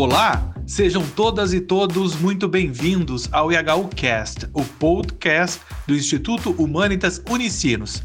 Olá, 0.00 0.54
sejam 0.64 1.04
todas 1.16 1.52
e 1.52 1.60
todos 1.60 2.14
muito 2.14 2.46
bem-vindos 2.46 3.28
ao 3.32 3.50
IHUcast, 3.50 4.46
o 4.52 4.62
podcast 4.62 5.60
do 5.88 5.94
Instituto 5.96 6.52
Humanitas 6.52 7.20
Unicinos. 7.28 8.04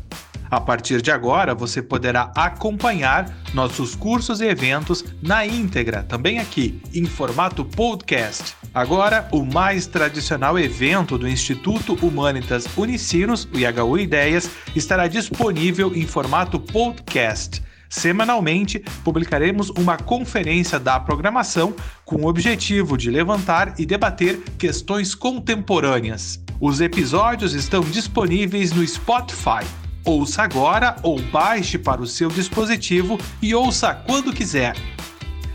A 0.50 0.60
partir 0.60 1.04
de 1.04 1.12
agora, 1.12 1.54
você 1.54 1.84
poderá 1.84 2.32
acompanhar 2.36 3.32
nossos 3.54 3.94
cursos 3.94 4.42
e 4.42 4.46
eventos 4.48 5.06
na 5.22 5.46
íntegra, 5.46 6.02
também 6.02 6.40
aqui, 6.40 6.82
em 6.96 7.06
formato 7.06 7.64
podcast. 7.64 8.56
Agora, 8.74 9.28
o 9.32 9.46
mais 9.46 9.86
tradicional 9.86 10.58
evento 10.58 11.16
do 11.16 11.28
Instituto 11.28 11.94
Humanitas 12.04 12.66
Unicinos, 12.76 13.48
o 13.54 13.60
IHU 13.60 14.00
Ideias, 14.00 14.50
estará 14.76 15.08
disponível 15.08 15.96
em 15.96 16.08
formato 16.08 16.60
podcast. 16.60 17.62
Semanalmente, 17.94 18.80
publicaremos 19.04 19.70
uma 19.70 19.98
conferência 19.98 20.80
da 20.80 21.00
programação 21.00 21.76
com 22.04 22.16
o 22.16 22.28
objetivo 22.28 22.98
de 22.98 23.12
levantar 23.12 23.76
e 23.78 23.86
debater 23.86 24.42
questões 24.58 25.14
contemporâneas. 25.14 26.44
Os 26.60 26.82
episódios 26.82 27.54
estão 27.54 27.82
disponíveis 27.82 28.72
no 28.72 28.86
Spotify. 28.86 29.64
Ouça 30.04 30.42
agora 30.42 30.96
ou 31.04 31.22
baixe 31.22 31.78
para 31.78 32.02
o 32.02 32.08
seu 32.08 32.30
dispositivo 32.30 33.20
e 33.40 33.54
ouça 33.54 33.94
quando 33.94 34.34
quiser. 34.34 34.76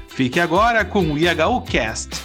Fique 0.07 0.39
agora 0.39 0.85
com 0.85 1.11
o 1.11 1.19
IHU 1.19 1.63
Cast. 1.63 2.23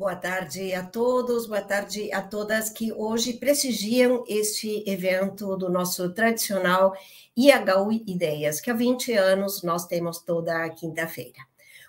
Boa 0.00 0.16
tarde 0.16 0.72
a 0.72 0.82
todos, 0.82 1.46
boa 1.46 1.60
tarde 1.60 2.10
a 2.10 2.22
todas 2.22 2.70
que 2.70 2.90
hoje 2.90 3.34
prestigiam 3.34 4.24
este 4.26 4.82
evento 4.90 5.54
do 5.58 5.68
nosso 5.68 6.08
tradicional 6.14 6.94
IHU 7.36 7.92
Ideias, 8.06 8.62
que 8.62 8.70
há 8.70 8.74
20 8.74 9.12
anos 9.12 9.62
nós 9.62 9.86
temos 9.86 10.20
toda 10.20 10.70
quinta-feira. 10.70 11.40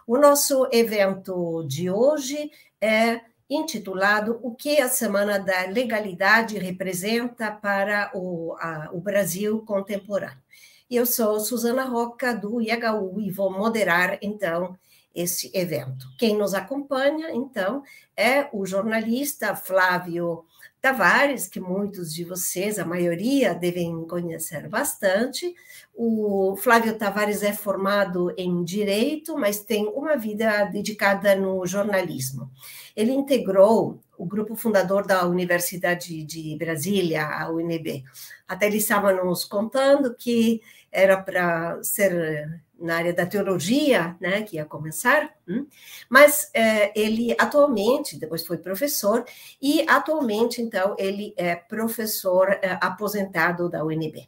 O 0.05 0.17
nosso 0.17 0.67
evento 0.73 1.63
de 1.65 1.89
hoje 1.89 2.51
é 2.81 3.21
intitulado 3.49 4.41
O 4.43 4.53
que 4.53 4.81
a 4.81 4.89
Semana 4.89 5.39
da 5.39 5.67
Legalidade 5.67 6.57
representa 6.57 7.49
para 7.49 8.11
o, 8.13 8.57
a, 8.59 8.89
o 8.91 8.99
Brasil 8.99 9.63
contemporâneo. 9.65 10.43
Eu 10.89 11.05
sou 11.05 11.39
Suzana 11.39 11.85
Roca, 11.85 12.33
do 12.35 12.61
IHU, 12.61 13.21
e 13.21 13.31
vou 13.31 13.49
moderar, 13.49 14.19
então, 14.21 14.77
esse 15.13 15.51
evento. 15.53 16.07
Quem 16.17 16.37
nos 16.37 16.53
acompanha, 16.53 17.31
então, 17.31 17.83
é 18.15 18.47
o 18.53 18.65
jornalista 18.65 19.55
Flávio 19.55 20.45
Tavares, 20.81 21.47
que 21.47 21.59
muitos 21.59 22.11
de 22.11 22.23
vocês, 22.23 22.79
a 22.79 22.85
maioria, 22.85 23.53
devem 23.53 24.03
conhecer 24.07 24.67
bastante. 24.67 25.53
O 25.93 26.55
Flávio 26.57 26.97
Tavares 26.97 27.43
é 27.43 27.53
formado 27.53 28.33
em 28.35 28.63
direito, 28.63 29.37
mas 29.37 29.59
tem 29.59 29.85
uma 29.87 30.17
vida 30.17 30.63
dedicada 30.65 31.35
no 31.35 31.65
jornalismo. 31.67 32.49
Ele 32.95 33.11
integrou 33.11 33.99
o 34.17 34.25
grupo 34.25 34.55
fundador 34.55 35.05
da 35.05 35.27
Universidade 35.27 36.23
de 36.23 36.57
Brasília, 36.57 37.27
a 37.27 37.51
UNB. 37.51 38.03
Até 38.47 38.65
ele 38.65 38.77
estava 38.77 39.13
nos 39.13 39.45
contando 39.45 40.15
que 40.15 40.61
era 40.91 41.15
para 41.15 41.81
ser 41.83 42.59
na 42.81 42.97
área 42.97 43.13
da 43.13 43.25
teologia, 43.25 44.15
né, 44.19 44.41
que 44.41 44.55
ia 44.57 44.65
começar, 44.65 45.33
hum? 45.47 45.65
mas 46.09 46.49
é, 46.53 46.99
ele 46.99 47.35
atualmente, 47.39 48.17
depois 48.17 48.45
foi 48.45 48.57
professor, 48.57 49.23
e 49.61 49.85
atualmente, 49.87 50.61
então, 50.61 50.95
ele 50.97 51.33
é 51.37 51.55
professor 51.55 52.49
é, 52.49 52.77
aposentado 52.81 53.69
da 53.69 53.83
UNB. 53.83 54.27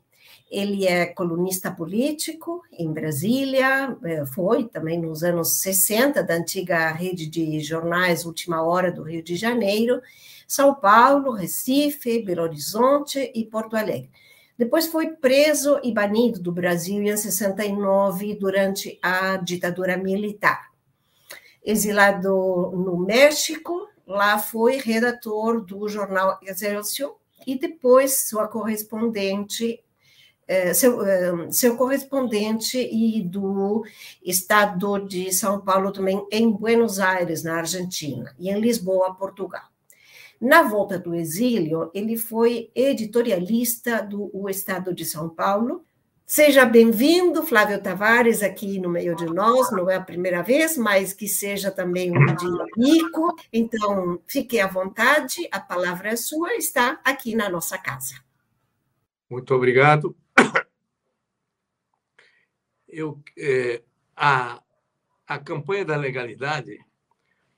Ele 0.49 0.85
é 0.85 1.07
colunista 1.07 1.71
político 1.71 2.61
em 2.71 2.91
Brasília, 2.93 3.97
é, 4.03 4.25
foi 4.25 4.65
também 4.65 5.01
nos 5.01 5.23
anos 5.23 5.61
60 5.61 6.21
da 6.21 6.35
antiga 6.35 6.91
rede 6.91 7.25
de 7.25 7.59
jornais 7.59 8.23
Última 8.23 8.61
Hora 8.61 8.91
do 8.91 9.01
Rio 9.01 9.23
de 9.23 9.35
Janeiro, 9.35 9.99
São 10.47 10.75
Paulo, 10.75 11.31
Recife, 11.31 12.21
Belo 12.21 12.43
Horizonte 12.43 13.31
e 13.33 13.43
Porto 13.45 13.75
Alegre. 13.75 14.11
Depois 14.57 14.87
foi 14.87 15.09
preso 15.09 15.79
e 15.83 15.91
banido 15.91 16.39
do 16.39 16.51
Brasil 16.51 17.01
em 17.01 17.17
69 17.17 18.35
durante 18.35 18.99
a 19.01 19.37
ditadura 19.37 19.97
militar. 19.97 20.71
Exilado 21.63 22.71
no 22.75 22.97
México, 22.97 23.87
lá 24.05 24.37
foi 24.37 24.77
redator 24.77 25.61
do 25.61 25.87
jornal 25.87 26.39
Excelsior 26.43 27.15
e 27.47 27.57
depois 27.57 28.27
sua 28.27 28.47
correspondente 28.47 29.83
eh, 30.45 30.73
seu, 30.73 31.05
eh, 31.05 31.51
seu 31.51 31.77
correspondente 31.77 32.77
e 32.77 33.21
do 33.23 33.85
estado 34.21 34.99
de 34.99 35.31
São 35.31 35.61
Paulo 35.61 35.91
também 35.91 36.25
em 36.29 36.51
Buenos 36.51 36.99
Aires, 36.99 37.43
na 37.43 37.55
Argentina, 37.55 38.35
e 38.37 38.49
em 38.49 38.59
Lisboa, 38.59 39.15
Portugal. 39.15 39.72
Na 40.43 40.61
volta 40.61 40.99
do 40.99 41.15
exílio, 41.15 41.89
ele 41.93 42.17
foi 42.17 42.69
editorialista 42.75 44.03
do 44.03 44.29
o 44.33 44.49
Estado 44.49 44.93
de 44.93 45.05
São 45.05 45.29
Paulo. 45.29 45.85
Seja 46.25 46.65
bem-vindo, 46.65 47.43
Flávio 47.43 47.81
Tavares, 47.81 48.43
aqui 48.43 48.77
no 48.77 48.89
meio 48.89 49.15
de 49.15 49.25
nós. 49.25 49.71
Não 49.71 49.89
é 49.89 49.95
a 49.95 50.01
primeira 50.01 50.43
vez, 50.43 50.75
mas 50.75 51.13
que 51.13 51.29
seja 51.29 51.71
também 51.71 52.11
um 52.11 52.25
dia 52.35 52.65
rico. 52.75 53.33
Então, 53.53 54.19
fique 54.27 54.59
à 54.59 54.67
vontade, 54.67 55.47
a 55.49 55.61
palavra 55.61 56.09
é 56.09 56.17
sua, 56.17 56.53
está 56.55 56.99
aqui 57.05 57.37
na 57.37 57.47
nossa 57.47 57.77
casa. 57.77 58.15
Muito 59.29 59.55
obrigado. 59.55 60.13
Eu, 62.85 63.17
é, 63.37 63.81
a, 64.13 64.61
a 65.25 65.39
campanha 65.39 65.85
da 65.85 65.95
legalidade 65.95 66.77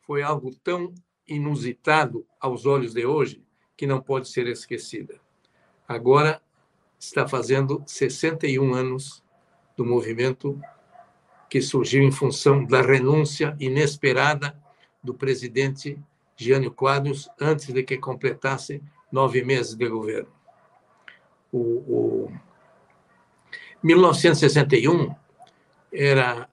foi 0.01 0.21
algo 0.21 0.53
tão 0.63 0.93
inusitado 1.27 2.27
aos 2.45 2.65
olhos 2.65 2.93
de 2.93 3.05
hoje 3.05 3.43
que 3.75 3.87
não 3.87 3.99
pode 3.99 4.29
ser 4.29 4.47
esquecida. 4.47 5.19
Agora 5.87 6.41
está 6.99 7.27
fazendo 7.27 7.83
61 7.85 8.73
anos 8.73 9.23
do 9.75 9.83
movimento 9.83 10.59
que 11.49 11.61
surgiu 11.61 12.03
em 12.03 12.11
função 12.11 12.63
da 12.63 12.81
renúncia 12.81 13.55
inesperada 13.59 14.57
do 15.03 15.13
presidente 15.13 15.99
Jânio 16.37 16.71
Quadros 16.71 17.29
antes 17.39 17.73
de 17.73 17.83
que 17.83 17.97
completasse 17.97 18.81
nove 19.11 19.43
meses 19.43 19.75
de 19.75 19.87
governo. 19.87 20.31
O, 21.51 21.59
o 21.59 22.31
1961 23.81 25.15
era 25.91 26.49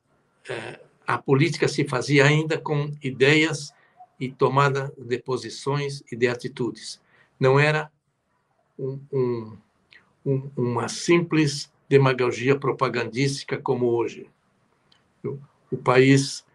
é, 0.48 0.80
a 1.06 1.18
política 1.18 1.68
se 1.68 1.86
fazia 1.86 2.24
ainda 2.24 2.58
com 2.58 2.90
ideias 3.02 3.74
e 4.22 4.30
tomada 4.30 4.94
de 4.96 5.18
posições 5.18 6.00
e 6.12 6.14
de 6.14 6.28
atitudes. 6.28 7.00
Não 7.40 7.58
era 7.58 7.90
um, 8.78 9.00
um, 9.12 9.56
um, 10.24 10.50
uma 10.56 10.88
simples 10.88 11.72
demagogia 11.88 12.56
propagandística 12.56 13.58
como 13.58 13.86
hoje. 13.86 14.30
O 15.24 15.76
país 15.76 16.46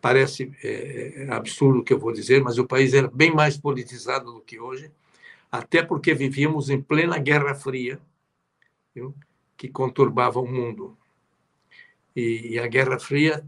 parece 0.00 0.52
é, 0.62 1.24
é, 1.24 1.32
absurdo 1.32 1.80
o 1.80 1.82
que 1.82 1.92
eu 1.92 1.98
vou 1.98 2.12
dizer, 2.12 2.40
mas 2.44 2.58
o 2.58 2.64
país 2.64 2.94
era 2.94 3.08
bem 3.08 3.34
mais 3.34 3.56
politizado 3.56 4.34
do 4.34 4.40
que 4.40 4.60
hoje, 4.60 4.92
até 5.50 5.82
porque 5.82 6.14
vivíamos 6.14 6.70
em 6.70 6.80
plena 6.80 7.18
Guerra 7.18 7.56
Fria, 7.56 8.00
viu? 8.94 9.12
que 9.56 9.68
conturbava 9.68 10.38
o 10.38 10.46
mundo. 10.46 10.96
E, 12.14 12.52
e, 12.52 12.58
a 12.60 12.68
Guerra 12.68 13.00
Fria 13.00 13.44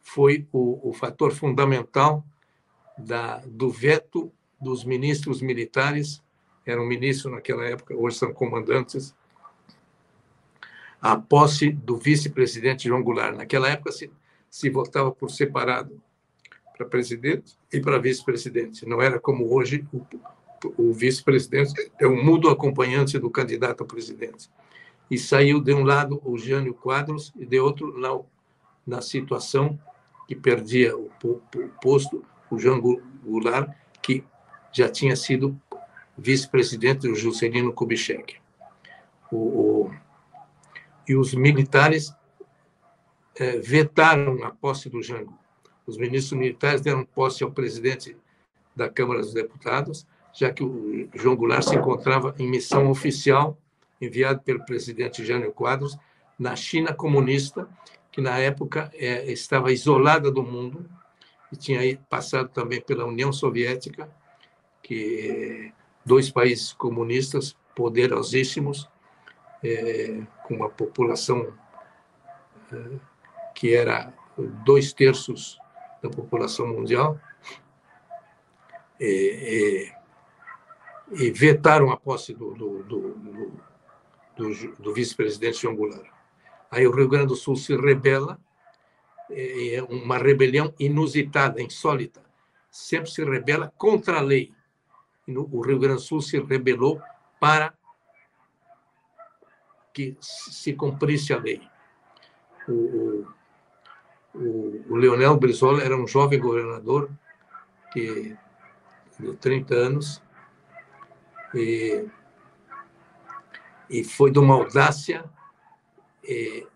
foi 0.00 0.46
o, 0.52 0.90
o 0.90 0.92
fator 0.92 1.32
fundamental 1.32 2.24
da, 2.96 3.38
do 3.46 3.70
veto 3.70 4.32
dos 4.60 4.84
ministros 4.84 5.40
militares, 5.40 6.22
eram 6.66 6.84
ministros 6.86 7.32
naquela 7.32 7.64
época, 7.64 7.94
hoje 7.94 8.16
são 8.16 8.32
comandantes, 8.32 9.14
a 11.00 11.16
posse 11.16 11.70
do 11.70 11.96
vice-presidente 11.96 12.88
João 12.88 13.02
Goulart. 13.02 13.36
Naquela 13.36 13.68
época 13.68 13.92
se, 13.92 14.10
se 14.50 14.68
votava 14.68 15.12
por 15.12 15.30
separado 15.30 16.00
para 16.76 16.86
presidente 16.86 17.56
e 17.72 17.80
para 17.80 17.98
vice-presidente. 17.98 18.86
Não 18.86 19.00
era 19.00 19.18
como 19.18 19.52
hoje 19.54 19.86
o, 19.92 20.04
o 20.76 20.92
vice-presidente 20.92 21.92
é 21.98 22.06
um 22.06 22.22
mudo 22.22 22.48
acompanhante 22.48 23.18
do 23.18 23.30
candidato 23.30 23.84
a 23.84 23.86
presidente. 23.86 24.50
E 25.10 25.16
saiu 25.16 25.60
de 25.60 25.72
um 25.72 25.84
lado 25.84 26.20
o 26.24 26.36
Jânio 26.36 26.74
Quadros 26.74 27.32
e 27.36 27.46
de 27.46 27.58
outro 27.58 27.96
na, 27.98 28.20
na 28.86 29.00
situação 29.00 29.78
que 30.28 30.36
perdia 30.36 30.94
o 30.94 31.10
posto, 31.82 32.22
o 32.50 32.58
João 32.58 32.80
Goulart, 33.24 33.74
que 34.02 34.22
já 34.70 34.86
tinha 34.88 35.16
sido 35.16 35.58
vice-presidente 36.16 37.08
do 37.08 37.14
Juscelino 37.14 37.72
Kubitschek. 37.72 38.36
O, 39.32 39.36
o, 39.36 39.94
e 41.08 41.16
os 41.16 41.32
militares 41.34 42.14
é, 43.36 43.58
vetaram 43.58 44.44
a 44.44 44.50
posse 44.50 44.90
do 44.90 45.02
Jango. 45.02 45.36
Os 45.86 45.96
ministros 45.96 46.38
militares 46.38 46.82
deram 46.82 47.06
posse 47.06 47.42
ao 47.42 47.50
presidente 47.50 48.14
da 48.76 48.88
Câmara 48.88 49.20
dos 49.20 49.32
Deputados, 49.32 50.06
já 50.34 50.52
que 50.52 50.62
o 50.62 51.08
João 51.14 51.36
Goulart 51.36 51.64
se 51.64 51.74
encontrava 51.74 52.34
em 52.38 52.46
missão 52.46 52.90
oficial 52.90 53.56
enviado 54.00 54.40
pelo 54.42 54.64
presidente 54.64 55.24
Jânio 55.24 55.52
Quadros 55.52 55.96
na 56.38 56.54
China 56.54 56.92
comunista, 56.92 57.66
que 58.18 58.22
na 58.22 58.36
época 58.36 58.90
é, 58.94 59.30
estava 59.30 59.70
isolada 59.70 60.28
do 60.28 60.42
mundo 60.42 60.84
e 61.52 61.56
tinha 61.56 61.96
passado 62.08 62.48
também 62.48 62.80
pela 62.80 63.06
União 63.06 63.32
Soviética, 63.32 64.10
que 64.82 65.72
dois 66.04 66.28
países 66.28 66.72
comunistas 66.72 67.56
poderosíssimos, 67.76 68.90
é, 69.62 70.20
com 70.42 70.56
uma 70.56 70.68
população 70.68 71.54
é, 72.72 72.98
que 73.54 73.72
era 73.72 74.12
dois 74.64 74.92
terços 74.92 75.56
da 76.02 76.10
população 76.10 76.66
mundial, 76.66 77.20
e, 78.98 79.92
e, 81.12 81.24
e 81.24 81.30
vetaram 81.30 81.92
a 81.92 81.96
posse 81.96 82.34
do, 82.34 82.52
do, 82.52 82.82
do, 82.82 83.14
do, 84.36 84.76
do 84.76 84.92
vice-presidente 84.92 85.62
João 85.62 85.76
Goulart. 85.76 86.17
Aí 86.70 86.86
o 86.86 86.94
Rio 86.94 87.08
Grande 87.08 87.28
do 87.28 87.36
Sul 87.36 87.56
se 87.56 87.76
rebela, 87.76 88.38
é 89.30 89.82
uma 89.88 90.18
rebelião 90.18 90.72
inusitada, 90.78 91.62
insólita. 91.62 92.22
Sempre 92.70 93.10
se 93.10 93.24
rebela 93.24 93.72
contra 93.76 94.18
a 94.18 94.22
lei. 94.22 94.52
o 95.26 95.60
Rio 95.60 95.78
Grande 95.78 95.96
do 95.96 96.02
Sul 96.02 96.20
se 96.20 96.38
rebelou 96.40 97.00
para 97.40 97.74
que 99.92 100.16
se 100.20 100.74
cumprisse 100.74 101.32
a 101.32 101.38
lei. 101.38 101.60
O, 102.68 103.26
o, 104.34 104.84
o 104.90 104.96
Leonel 104.96 105.36
Brizola 105.36 105.82
era 105.82 105.96
um 105.96 106.06
jovem 106.06 106.38
governador 106.38 107.10
que 107.92 108.36
de 109.18 109.34
30 109.36 109.74
anos 109.74 110.22
e, 111.54 112.06
e 113.90 114.04
foi 114.04 114.30
de 114.30 114.38
uma 114.38 114.54
audácia 114.54 115.24
é, 116.28 116.66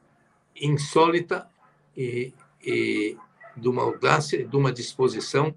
insólita 0.56 1.49
e, 1.96 2.32
e 2.64 3.16
de 3.56 3.69
uma 3.69 3.82
audácia, 3.82 4.46
de 4.46 4.56
uma 4.56 4.72
disposição 4.72 5.54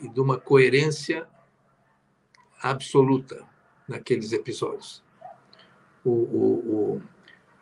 e 0.00 0.08
de 0.08 0.20
uma 0.20 0.38
coerência 0.38 1.26
absoluta 2.62 3.44
naqueles 3.88 4.32
episódios. 4.32 5.02
O, 6.04 6.10
o, 6.10 7.02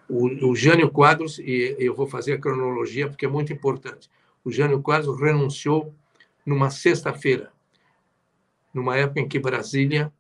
o, 0.09 0.51
o, 0.51 0.57
Jânio 0.57 0.91
Quadros, 0.91 1.39
e 1.39 1.77
eu 1.79 1.95
vou 1.95 2.07
fazer 2.07 2.35
a 2.35 2.41
cronologia 2.41 3.09
porque 3.09 3.27
é 3.27 3.29
muito 3.29 3.53
importante, 3.53 4.11
o 4.45 4.51
Jânio 4.51 4.83
Quadros 4.83 5.21
renunciou 5.21 5.95
numa 6.45 6.71
sexta-feira, 6.71 7.53
numa 8.73 8.97
época 8.97 9.21
em 9.21 9.29
que 9.29 9.39
Brasília 9.39 10.13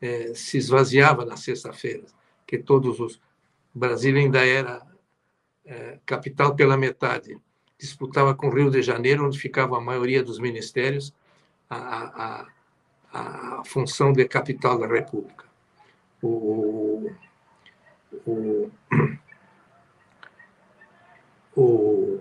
eh, 0.00 0.32
se 0.34 0.58
esvaziava 0.58 1.24
na 1.24 1.36
sexta-feira, 1.36 2.04
que 2.46 2.58
todos 2.58 3.00
os 3.00 3.20
Brasília 3.74 4.20
ainda 4.20 4.46
era 4.46 4.86
é, 5.64 5.98
capital 6.04 6.54
pela 6.54 6.76
metade, 6.76 7.38
disputava 7.78 8.34
com 8.34 8.50
Rio 8.50 8.70
de 8.70 8.82
Janeiro, 8.82 9.26
onde 9.26 9.38
ficava 9.38 9.76
a 9.76 9.80
maioria 9.80 10.22
dos 10.22 10.38
ministérios, 10.38 11.12
a, 11.68 12.46
a, 13.12 13.58
a 13.58 13.64
função 13.64 14.12
de 14.12 14.26
capital 14.26 14.78
da 14.78 14.86
República. 14.86 15.44
O, 16.22 17.10
o, 18.26 18.70
o 21.56 22.20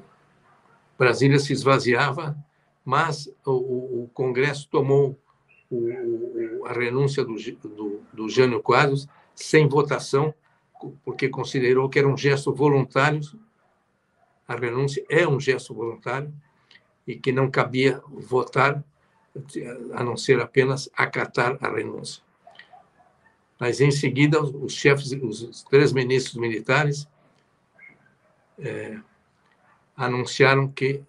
Brasília 0.97 1.39
se 1.39 1.53
esvaziava, 1.53 2.37
mas 2.83 3.27
o, 3.45 4.03
o 4.03 4.09
Congresso 4.13 4.67
tomou 4.69 5.17
o, 5.69 6.65
a 6.65 6.73
renúncia 6.73 7.23
do, 7.23 7.35
do, 7.35 8.01
do 8.13 8.29
Jânio 8.29 8.61
Quadros 8.61 9.07
sem 9.35 9.67
votação 9.67 10.33
porque 11.03 11.29
considerou 11.29 11.89
que 11.89 11.99
era 11.99 12.07
um 12.07 12.17
gesto 12.17 12.53
voluntário, 12.53 13.21
a 14.47 14.55
renúncia 14.55 15.05
é 15.09 15.27
um 15.27 15.39
gesto 15.39 15.73
voluntário, 15.73 16.33
e 17.07 17.15
que 17.15 17.31
não 17.31 17.49
cabia 17.49 18.01
votar, 18.09 18.83
a 19.93 20.03
não 20.03 20.15
ser 20.15 20.39
apenas 20.39 20.89
acatar 20.95 21.57
a 21.61 21.69
renúncia. 21.69 22.23
Mas, 23.59 23.81
em 23.81 23.91
seguida, 23.91 24.41
os 24.41 24.73
chefes, 24.73 25.11
os 25.11 25.63
três 25.63 25.93
ministros 25.93 26.35
militares, 26.35 27.07
é, 28.59 28.99
anunciaram 29.95 30.67
que 30.67 31.01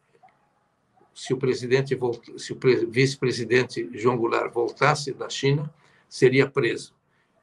se 1.14 1.32
o 1.32 1.36
presidente 1.36 1.96
se 2.36 2.52
o 2.52 2.58
vice-presidente 2.88 3.88
João 3.92 4.16
Goulart 4.16 4.52
voltasse 4.52 5.12
da 5.12 5.28
China 5.28 5.72
seria 6.08 6.48
preso 6.48 6.92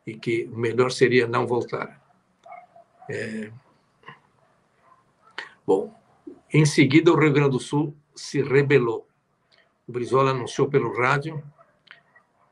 e 0.06 0.14
que 0.14 0.46
melhor 0.48 0.92
seria 0.92 1.26
não 1.26 1.48
voltar 1.48 2.01
é... 3.10 3.52
Bom, 5.66 5.94
em 6.54 6.66
seguida, 6.66 7.12
o 7.12 7.20
Rio 7.20 7.32
Grande 7.32 7.52
do 7.52 7.60
Sul 7.60 7.96
se 8.16 8.42
rebelou. 8.42 9.08
O 9.88 9.92
Brizola 9.92 10.32
anunciou 10.32 10.68
pelo 10.68 10.94
rádio 10.98 11.44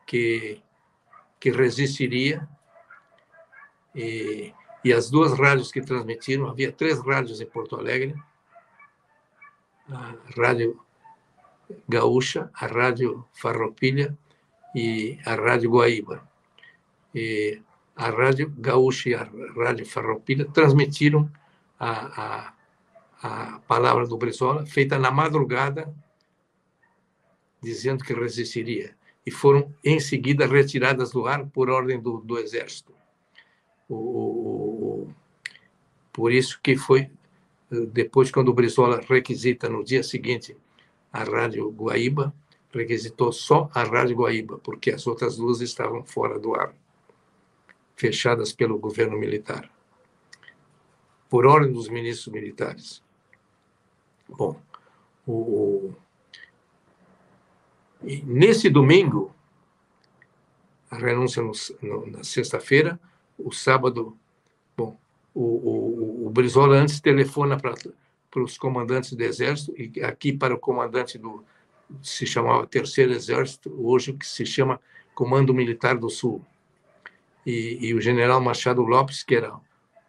que, 0.05 0.61
que 1.39 1.51
resistiria. 1.51 2.47
E, 3.93 4.53
e 4.83 4.93
as 4.93 5.09
duas 5.09 5.37
rádios 5.37 5.71
que 5.71 5.81
transmitiram, 5.81 6.47
havia 6.47 6.71
três 6.71 6.99
rádios 7.05 7.41
em 7.41 7.45
Porto 7.45 7.75
Alegre, 7.75 8.15
a 9.89 10.15
Rádio 10.37 10.79
Gaúcha, 11.87 12.49
a 12.53 12.67
Rádio 12.67 13.25
Farroupilha 13.33 14.17
e 14.75 15.19
a 15.25 15.35
Rádio 15.35 15.71
Guaíba. 15.71 16.27
E 17.13 17.61
a 17.99 18.09
Rádio 18.11 18.49
Gaúcha 18.57 19.09
e 19.09 19.13
a 19.13 19.29
Rádio 19.57 19.85
Farroupilha 19.85 20.45
transmitiram 20.45 21.29
a, 21.77 22.23
a, 22.23 22.53
a 23.21 23.59
palavra 23.67 24.07
do 24.07 24.17
Brizola, 24.17 24.65
feita 24.65 24.97
na 24.97 25.11
madrugada, 25.11 25.93
dizendo 27.61 28.01
que 28.05 28.13
resistiria. 28.13 28.95
E 29.25 29.29
foram, 29.29 29.75
em 29.83 29.99
seguida, 29.99 30.47
retiradas 30.47 31.11
do 31.11 31.27
ar 31.27 31.45
por 31.47 31.69
ordem 31.69 31.99
do, 31.99 32.19
do 32.19 32.39
Exército. 32.39 32.93
O, 33.89 33.95
o, 33.95 35.13
por 36.13 36.31
isso 36.31 36.57
que 36.63 36.77
foi, 36.77 37.11
depois, 37.91 38.31
quando 38.31 38.47
o 38.47 38.53
Brizola 38.53 39.01
requisita 39.09 39.67
no 39.67 39.83
dia 39.83 40.03
seguinte 40.03 40.55
a 41.11 41.25
Rádio 41.25 41.69
Guaíba, 41.69 42.33
requisitou 42.73 43.33
só 43.33 43.69
a 43.73 43.83
Rádio 43.83 44.15
Guaíba, 44.15 44.57
porque 44.59 44.89
as 44.89 45.05
outras 45.05 45.35
duas 45.35 45.59
estavam 45.59 46.05
fora 46.05 46.39
do 46.39 46.55
ar 46.55 46.73
fechadas 47.99 48.53
pelo 48.53 48.79
governo 48.79 49.17
militar, 49.17 49.69
por 51.29 51.45
ordem 51.45 51.73
dos 51.73 51.89
ministros 51.89 52.33
militares. 52.33 53.03
Bom, 54.29 54.57
o, 55.27 55.93
nesse 58.01 58.69
domingo, 58.69 59.35
a 60.89 60.95
renúncia 60.95 61.43
no, 61.43 61.51
no, 61.81 62.07
na 62.07 62.23
sexta-feira, 62.23 62.97
o 63.37 63.51
sábado, 63.51 64.17
bom, 64.77 64.97
o, 65.35 65.43
o, 65.43 66.27
o 66.27 66.29
Brizola 66.29 66.77
antes 66.77 67.01
telefona 67.01 67.57
para 67.57 67.75
para 68.31 68.43
os 68.43 68.59
comandantes 68.59 69.13
do 69.13 69.23
exército 69.23 69.73
e 69.75 70.03
aqui 70.03 70.31
para 70.31 70.53
o 70.53 70.59
comandante 70.59 71.17
do 71.17 71.43
se 72.03 72.27
chamava 72.27 72.67
Terceiro 72.67 73.11
Exército, 73.11 73.73
hoje 73.75 74.13
que 74.13 74.27
se 74.27 74.45
chama 74.45 74.79
Comando 75.15 75.51
Militar 75.51 75.97
do 75.97 76.11
Sul 76.11 76.45
e, 77.49 77.87
e 77.87 77.93
o 77.95 78.01
general 78.01 78.39
Machado 78.39 78.83
Lopes, 78.83 79.23
que 79.23 79.33
era 79.33 79.51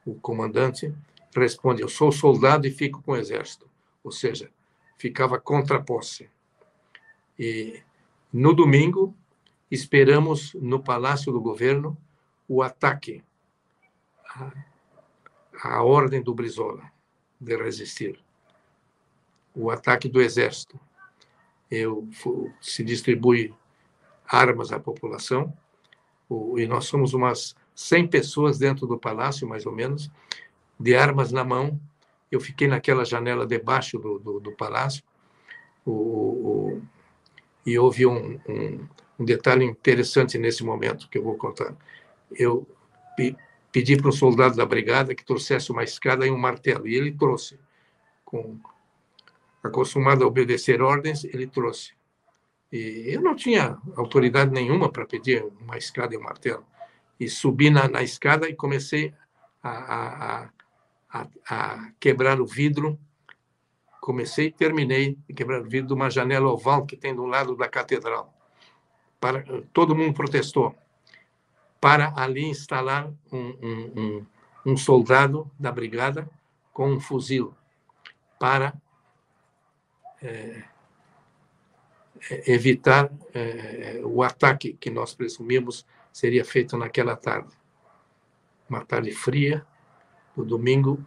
o 0.05 0.15
comandante, 0.17 0.95
responde: 1.35 1.81
Eu 1.81 1.89
sou 1.89 2.13
soldado 2.13 2.67
e 2.67 2.71
fico 2.71 3.03
com 3.03 3.13
o 3.13 3.17
exército. 3.17 3.67
Ou 4.05 4.13
seja, 4.13 4.51
ficava 4.99 5.41
contra 5.41 5.79
a 5.79 5.83
posse. 5.83 6.29
E 7.39 7.83
no 8.31 8.53
domingo, 8.53 9.17
esperamos 9.71 10.53
no 10.55 10.83
Palácio 10.83 11.33
do 11.33 11.41
Governo 11.41 11.97
o 12.47 12.63
ataque 12.63 13.25
à, 15.63 15.83
ordem 15.83 16.23
do 16.23 16.35
Brizola 16.35 16.93
de 17.41 17.57
resistir. 17.57 18.23
O 19.55 19.71
ataque 19.71 20.11
do 20.11 20.21
exército. 20.21 20.79
Eu, 21.71 22.07
se 22.61 22.85
distribui 22.85 23.55
armas 24.27 24.73
à 24.73 24.79
população 24.79 25.57
e 26.57 26.67
nós 26.67 26.85
somos 26.85 27.13
umas 27.15 27.57
100 27.75 28.09
pessoas 28.09 28.59
dentro 28.59 28.87
do 28.87 28.99
palácio, 28.99 29.49
mais 29.49 29.67
ou 29.67 29.73
menos, 29.73 30.11
de 30.79 30.95
armas 30.95 31.33
na 31.33 31.45
mão. 31.45 31.81
Eu 32.31 32.41
fiquei 32.41 32.69
naquela 32.69 33.05
janela 33.05 33.47
debaixo 33.47 33.99
do, 33.99 34.19
do, 34.19 34.41
do 34.41 34.53
palácio 34.53 35.03
o, 35.85 35.93
o, 35.93 36.83
e 37.67 37.79
houve 37.79 38.07
um, 38.07 38.39
um, 38.49 38.89
um, 39.19 39.25
detalhe 39.25 39.65
interessante 39.65 40.39
nesse 40.39 40.63
momento 40.63 41.09
que 41.09 41.19
eu 41.19 41.23
vou 41.23 41.37
contar. 41.37 41.75
Eu 42.31 42.67
pe, 43.17 43.37
pedi 43.73 43.97
para 43.97 44.09
um 44.09 44.13
soldado 44.13 44.57
da 44.57 44.65
brigada 44.65 45.15
que 45.15 45.25
trouxesse 45.25 45.73
uma 45.73 45.83
escada 45.83 46.27
e 46.27 46.31
um 46.31 46.39
martelo, 46.39 46.87
e 46.87 46.95
ele 46.95 47.13
trouxe. 47.13 47.59
Com, 48.25 48.59
acostumado 49.63 50.25
a 50.25 50.27
obedecer 50.27 50.81
ordens, 50.81 51.25
ele 51.25 51.47
trouxe. 51.47 51.93
E 52.73 53.05
eu 53.07 53.21
não 53.21 53.35
tinha 53.35 53.79
autoridade 53.97 54.53
nenhuma 54.53 54.91
para 54.91 55.07
pedir 55.07 55.45
uma 55.61 55.77
escada 55.77 56.15
e 56.15 56.19
um 56.19 56.23
martelo. 56.23 56.65
E 57.19 57.29
subi 57.29 57.69
na, 57.69 57.89
na 57.89 58.03
escada 58.03 58.49
e 58.49 58.55
comecei 58.55 59.13
a, 59.63 59.71
a, 59.71 60.51
a, 61.13 61.27
a, 61.49 61.93
quebrar 61.99 62.41
o 62.41 62.47
vidro. 62.47 62.99
Comecei 64.01 64.47
e 64.47 64.53
terminei 64.53 65.19
de 65.29 65.35
quebrar 65.35 65.61
o 65.61 65.69
vidro 65.69 65.89
de 65.89 65.95
uma 65.95 66.11
janela 66.11 66.51
oval 66.51 66.87
que 66.87 66.97
tem 66.97 67.15
do 67.15 67.27
lado 67.27 67.57
da 67.57 67.69
catedral. 67.69 68.33
Para, 69.21 69.45
todo 69.73 69.95
mundo 69.95 70.15
protestou 70.15 70.75
para 71.81 72.13
ali 72.17 72.45
instalar 72.45 73.11
um, 73.33 73.39
um, 73.39 73.93
um, 73.97 74.27
um 74.67 74.77
soldado 74.77 75.51
da 75.59 75.73
brigada 75.73 76.31
com 76.73 76.93
um 76.93 77.01
fuzil 77.01 77.55
para 78.39 78.75
é, 80.23 80.63
evitar 82.47 83.11
é, 83.35 84.01
o 84.05 84.23
ataque 84.23 84.75
que 84.75 84.91
nós 84.91 85.15
presumimos 85.15 85.87
seria 86.13 86.45
feito 86.45 86.77
naquela 86.77 87.17
tarde. 87.17 87.51
Uma 88.69 88.85
tarde 88.85 89.13
fria, 89.13 89.67
no 90.37 90.45
domingo 90.45 91.05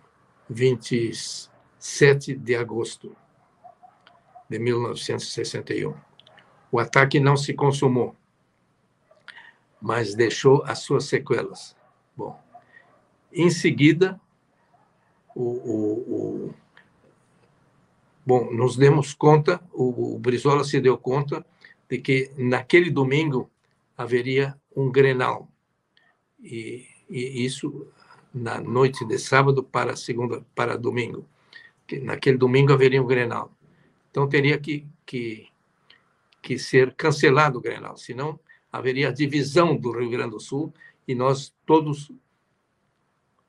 27 0.49 2.35
de 2.35 2.55
agosto 2.55 3.15
de 4.49 4.59
1961. 4.59 5.95
O 6.71 6.79
ataque 6.79 7.19
não 7.19 7.37
se 7.37 7.53
consumou, 7.53 8.15
mas 9.81 10.15
deixou 10.15 10.63
as 10.65 10.79
suas 10.79 11.05
sequelas. 11.05 11.75
Bom, 12.15 12.39
em 13.31 13.49
seguida, 13.49 14.19
o, 15.35 15.43
o, 15.43 16.47
o 16.47 16.53
bom, 18.25 18.51
nos 18.53 18.77
demos 18.77 19.13
conta, 19.13 19.61
o, 19.71 20.15
o 20.15 20.19
Brizola 20.19 20.63
se 20.63 20.79
deu 20.79 20.97
conta 20.97 21.45
de 21.89 21.99
que 21.99 22.31
naquele 22.37 22.89
domingo 22.89 23.49
haveria 23.97 24.55
um 24.75 24.91
Grenal. 24.91 25.49
E, 26.41 26.85
e 27.09 27.45
isso 27.45 27.87
na 28.33 28.59
noite 28.59 29.05
de 29.05 29.17
sábado 29.19 29.63
para 29.63 29.95
segunda 29.95 30.43
para 30.55 30.77
domingo. 30.77 31.27
Que 31.85 31.99
naquele 31.99 32.37
domingo 32.37 32.73
haveria 32.73 33.01
um 33.01 33.07
Grenal. 33.07 33.51
Então 34.09 34.27
teria 34.27 34.57
que, 34.57 34.87
que, 35.05 35.47
que 36.41 36.57
ser 36.57 36.93
cancelado 36.95 37.59
o 37.59 37.61
Grenal, 37.61 37.97
senão 37.97 38.39
haveria 38.71 39.09
a 39.09 39.13
divisão 39.13 39.75
do 39.75 39.91
Rio 39.91 40.09
Grande 40.09 40.31
do 40.31 40.39
Sul 40.39 40.73
e 41.07 41.13
nós 41.13 41.53
todos 41.65 42.11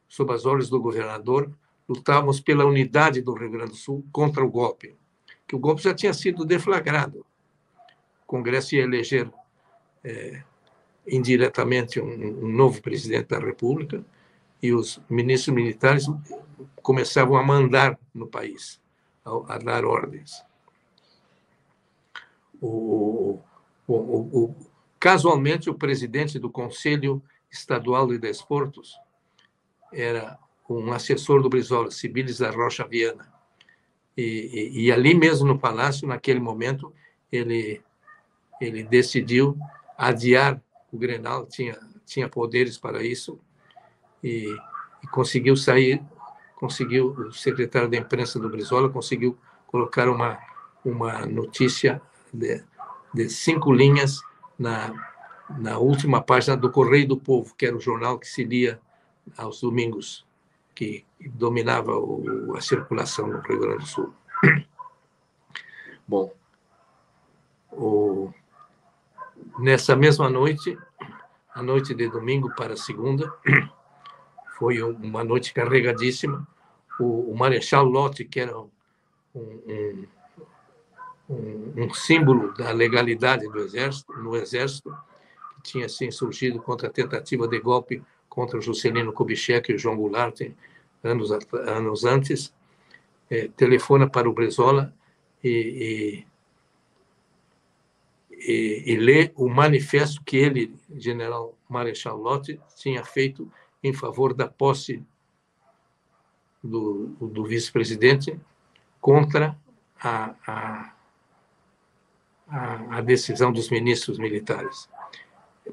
sob 0.08 0.32
as 0.32 0.44
ordens 0.44 0.68
do 0.68 0.80
governador, 0.80 1.50
lutávamos 1.88 2.40
pela 2.40 2.64
unidade 2.64 3.20
do 3.20 3.34
Rio 3.34 3.50
Grande 3.50 3.72
do 3.72 3.76
Sul 3.76 4.04
contra 4.10 4.44
o 4.44 4.50
golpe, 4.50 4.96
que 5.46 5.54
o 5.54 5.58
golpe 5.58 5.82
já 5.82 5.94
tinha 5.94 6.12
sido 6.12 6.44
deflagrado. 6.44 7.26
O 8.22 8.26
Congresso 8.26 8.74
ia 8.74 8.82
eleger 8.82 9.30
é, 10.02 10.42
indiretamente 11.06 12.00
um, 12.00 12.44
um, 12.44 12.48
novo 12.48 12.80
presidente 12.80 13.28
da 13.28 13.38
República 13.38 14.04
e 14.62 14.72
os 14.72 15.00
ministros 15.08 15.54
militares 15.54 16.06
começavam 16.82 17.36
a 17.36 17.42
mandar 17.42 17.98
no 18.14 18.26
país, 18.26 18.80
a, 19.24 19.54
a 19.54 19.58
dar 19.58 19.84
ordens. 19.84 20.42
O, 22.60 23.40
o, 23.86 23.94
o, 23.94 24.56
casualmente, 24.98 25.68
o 25.68 25.74
presidente 25.74 26.38
do 26.38 26.48
Conselho 26.48 27.22
Estadual 27.50 28.06
de 28.06 28.18
Desportos 28.18 28.98
era 29.92 30.38
um 30.68 30.92
assessor 30.92 31.42
do 31.42 31.48
Brizola, 31.48 31.90
Sibilis 31.90 32.38
da 32.38 32.50
Rocha 32.50 32.86
Viana. 32.86 33.32
E, 34.16 34.72
e, 34.74 34.84
e, 34.84 34.92
ali 34.92 35.14
mesmo 35.14 35.46
no 35.46 35.58
palácio, 35.58 36.06
naquele 36.06 36.40
momento, 36.40 36.92
ele, 37.30 37.82
ele 38.60 38.82
decidiu 38.82 39.58
adiar 39.98 40.62
o 40.92 40.98
Grenal, 40.98 41.46
tinha, 41.46 41.78
tinha 42.06 42.28
poderes 42.28 42.78
para 42.78 43.02
isso, 43.02 43.38
e, 44.22 44.46
e 45.02 45.06
conseguiu 45.08 45.56
sair, 45.56 46.00
conseguiu, 46.54 47.08
o 47.10 47.32
secretário 47.32 47.88
da 47.88 47.96
imprensa 47.96 48.38
do 48.38 48.48
Brizola 48.48 48.88
conseguiu 48.88 49.36
colocar 49.66 50.08
uma, 50.08 50.38
uma 50.84 51.26
notícia 51.26 52.00
de, 52.32 52.62
de 53.12 53.28
cinco 53.28 53.72
linhas 53.72 54.20
na, 54.58 54.92
na 55.58 55.78
última 55.78 56.22
página 56.22 56.56
do 56.56 56.70
Correio 56.70 57.08
do 57.08 57.16
Povo, 57.16 57.54
que 57.56 57.66
era 57.66 57.76
o 57.76 57.80
jornal 57.80 58.18
que 58.18 58.28
se 58.28 58.44
lia 58.44 58.80
aos 59.36 59.60
domingos, 59.60 60.24
que 60.74 61.04
dominava 61.20 61.96
o, 61.96 62.54
a 62.56 62.60
circulação 62.60 63.28
no 63.28 63.40
Rio 63.40 63.60
Grande 63.60 63.78
do 63.78 63.86
Sul. 63.86 64.14
Bom, 66.06 66.32
o, 67.72 68.32
nessa 69.58 69.94
mesma 69.96 70.28
noite, 70.28 70.76
a 71.54 71.62
noite 71.62 71.94
de 71.94 72.08
domingo 72.08 72.54
para 72.54 72.76
segunda, 72.76 73.32
foi 74.58 74.82
uma 74.82 75.24
noite 75.24 75.52
carregadíssima. 75.52 76.46
O, 76.98 77.32
o 77.32 77.36
Marechal 77.36 77.84
Lott, 77.84 78.24
que 78.24 78.40
era 78.40 78.56
um, 78.58 78.70
um, 79.34 80.06
um, 81.28 81.72
um, 81.84 81.94
símbolo 81.94 82.52
da 82.54 82.70
legalidade 82.70 83.48
do 83.48 83.58
exército, 83.58 84.12
no 84.12 84.36
exército, 84.36 84.96
que 85.56 85.62
tinha 85.62 85.86
assim 85.86 86.10
surgido 86.10 86.60
contra 86.60 86.88
a 86.88 86.92
tentativa 86.92 87.48
de 87.48 87.58
golpe 87.58 88.02
contra 88.34 88.60
Juscelino 88.60 89.12
Kubitschek 89.12 89.72
e 89.72 89.78
João 89.78 89.96
Goulart 89.96 90.40
anos, 91.04 91.30
anos 91.30 92.04
antes, 92.04 92.52
é, 93.30 93.48
telefona 93.48 94.08
para 94.08 94.28
o 94.28 94.32
Brezola 94.32 94.92
e, 95.42 96.26
e, 98.30 98.52
e, 98.52 98.92
e, 98.92 98.96
lê 98.96 99.32
o 99.36 99.48
manifesto 99.48 100.22
que 100.24 100.36
ele, 100.36 100.74
general 100.96 101.56
Marechal 101.68 102.16
Lott, 102.16 102.60
tinha 102.76 103.04
feito 103.04 103.50
em 103.82 103.92
favor 103.92 104.34
da 104.34 104.48
posse 104.48 105.02
do, 106.62 107.08
do 107.20 107.44
vice-presidente 107.44 108.38
contra 109.00 109.56
a, 110.02 110.34
a, 110.46 110.94
a, 112.48 112.98
a 112.98 113.00
decisão 113.00 113.52
dos 113.52 113.70
ministros 113.70 114.18
militares. 114.18 114.88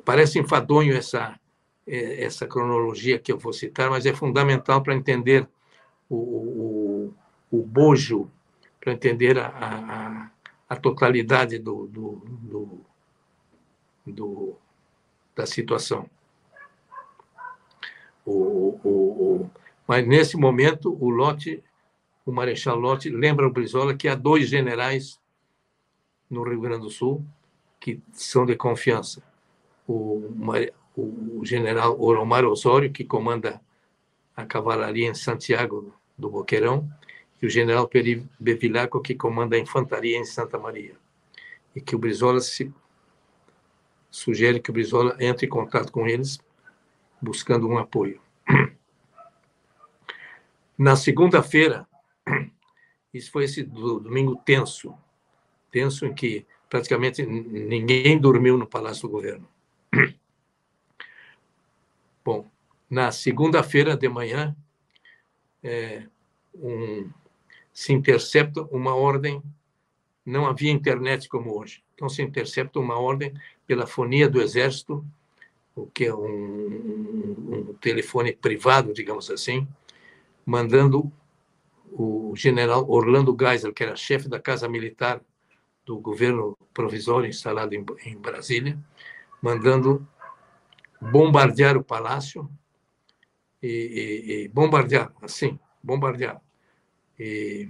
Parece 0.05 0.39
enfadonho 0.39 0.95
essa 0.95 1.39
essa 1.85 2.47
cronologia 2.47 3.19
que 3.19 3.31
eu 3.31 3.37
vou 3.37 3.53
citar, 3.53 3.89
mas 3.89 4.05
é 4.05 4.13
fundamental 4.13 4.81
para 4.81 4.95
entender 4.95 5.47
o, 6.09 6.15
o, 6.15 7.13
o 7.51 7.63
bojo, 7.63 8.29
para 8.79 8.93
entender 8.93 9.37
a, 9.37 9.47
a, 9.47 10.31
a 10.69 10.75
totalidade 10.75 11.57
do, 11.57 11.87
do, 11.87 12.21
do, 12.25 12.81
do, 14.05 14.55
da 15.35 15.45
situação. 15.45 16.09
O, 18.25 19.49
mas, 19.87 20.07
nesse 20.07 20.37
momento, 20.37 20.95
o 21.03 21.09
Lote, 21.09 21.61
o 22.25 22.31
Marechal 22.31 22.77
Lote, 22.77 23.09
lembra 23.09 23.45
o 23.47 23.51
Brizola 23.51 23.95
que 23.95 24.07
há 24.07 24.15
dois 24.15 24.47
generais 24.47 25.19
no 26.29 26.43
Rio 26.43 26.61
Grande 26.61 26.83
do 26.83 26.89
Sul 26.89 27.25
que 27.81 27.99
são 28.13 28.45
de 28.45 28.55
confiança. 28.55 29.21
O, 29.87 30.31
o 30.95 31.41
general 31.45 31.99
Oromar 31.99 32.45
Osório, 32.45 32.91
que 32.91 33.03
comanda 33.03 33.61
a 34.35 34.45
cavalaria 34.45 35.07
em 35.07 35.13
Santiago 35.13 35.93
do 36.17 36.29
Boqueirão, 36.29 36.89
e 37.41 37.45
o 37.45 37.49
general 37.49 37.87
Peri 37.87 38.27
Bevilacqua, 38.39 39.01
que 39.01 39.15
comanda 39.15 39.55
a 39.55 39.59
infantaria 39.59 40.17
em 40.17 40.25
Santa 40.25 40.59
Maria. 40.59 40.95
E 41.75 41.81
que 41.81 41.95
o 41.95 41.99
Brizola 41.99 42.39
se 42.39 42.71
sugere 44.09 44.59
que 44.59 44.69
o 44.69 44.73
Brizola 44.73 45.15
entre 45.19 45.47
em 45.47 45.49
contato 45.49 45.91
com 45.91 46.05
eles, 46.05 46.39
buscando 47.21 47.67
um 47.67 47.77
apoio. 47.77 48.21
Na 50.77 50.95
segunda-feira, 50.95 51.87
isso 53.13 53.31
foi 53.31 53.45
esse 53.45 53.63
domingo 53.63 54.35
tenso, 54.45 54.93
tenso 55.71 56.05
em 56.05 56.13
que 56.13 56.45
praticamente 56.69 57.25
ninguém 57.25 58.19
dormiu 58.19 58.57
no 58.57 58.67
Palácio 58.67 59.03
do 59.03 59.09
Governo. 59.09 59.47
Bom, 62.23 62.45
na 62.89 63.11
segunda-feira 63.11 63.97
de 63.97 64.07
manhã, 64.07 64.55
é, 65.63 66.03
um, 66.55 67.09
se 67.73 67.93
intercepta 67.93 68.61
uma 68.63 68.93
ordem, 68.93 69.41
não 70.25 70.45
havia 70.45 70.71
internet 70.71 71.27
como 71.27 71.57
hoje, 71.57 71.83
então 71.95 72.07
se 72.09 72.21
intercepta 72.21 72.79
uma 72.79 72.99
ordem 72.99 73.33
pela 73.65 73.87
fonia 73.87 74.29
do 74.29 74.41
Exército, 74.41 75.05
o 75.75 75.87
que 75.87 76.05
é 76.05 76.13
um, 76.13 77.69
um, 77.69 77.73
telefone 77.79 78.33
privado, 78.33 78.93
digamos 78.93 79.31
assim, 79.31 79.67
mandando 80.45 81.11
o 81.91 82.33
general 82.35 82.89
Orlando 82.89 83.35
Geisel, 83.37 83.73
que 83.73 83.83
era 83.83 83.95
chefe 83.95 84.27
da 84.27 84.39
Casa 84.39 84.67
Militar 84.67 85.21
do 85.85 85.97
governo 85.97 86.57
provisório 86.73 87.27
instalado 87.27 87.73
em, 87.73 87.83
em 88.05 88.17
Brasília, 88.17 88.77
mandando 89.41 90.05
bombardear 91.01 91.77
o 91.77 91.83
palácio 91.83 92.49
e, 93.61 93.67
e, 93.67 94.43
e 94.43 94.47
bombardear, 94.47 95.11
assim, 95.21 95.59
bombardear 95.81 96.41
e, 97.19 97.69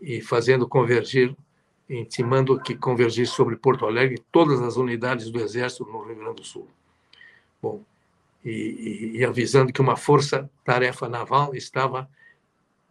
e 0.00 0.20
fazendo 0.20 0.68
convergir 0.68 1.36
intimando 1.88 2.60
que 2.60 2.76
convergisse 2.76 3.32
sobre 3.32 3.56
Porto 3.56 3.84
Alegre 3.84 4.22
todas 4.30 4.62
as 4.62 4.76
unidades 4.76 5.28
do 5.30 5.40
Exército 5.40 5.84
no 5.84 6.04
Rio 6.04 6.16
Grande 6.16 6.36
do 6.36 6.44
Sul. 6.44 6.68
Bom, 7.60 7.82
e, 8.44 9.12
e, 9.16 9.24
avisando 9.24 9.72
que 9.72 9.80
uma 9.80 9.96
força-tarefa 9.96 11.08
naval 11.08 11.54
estava 11.54 12.08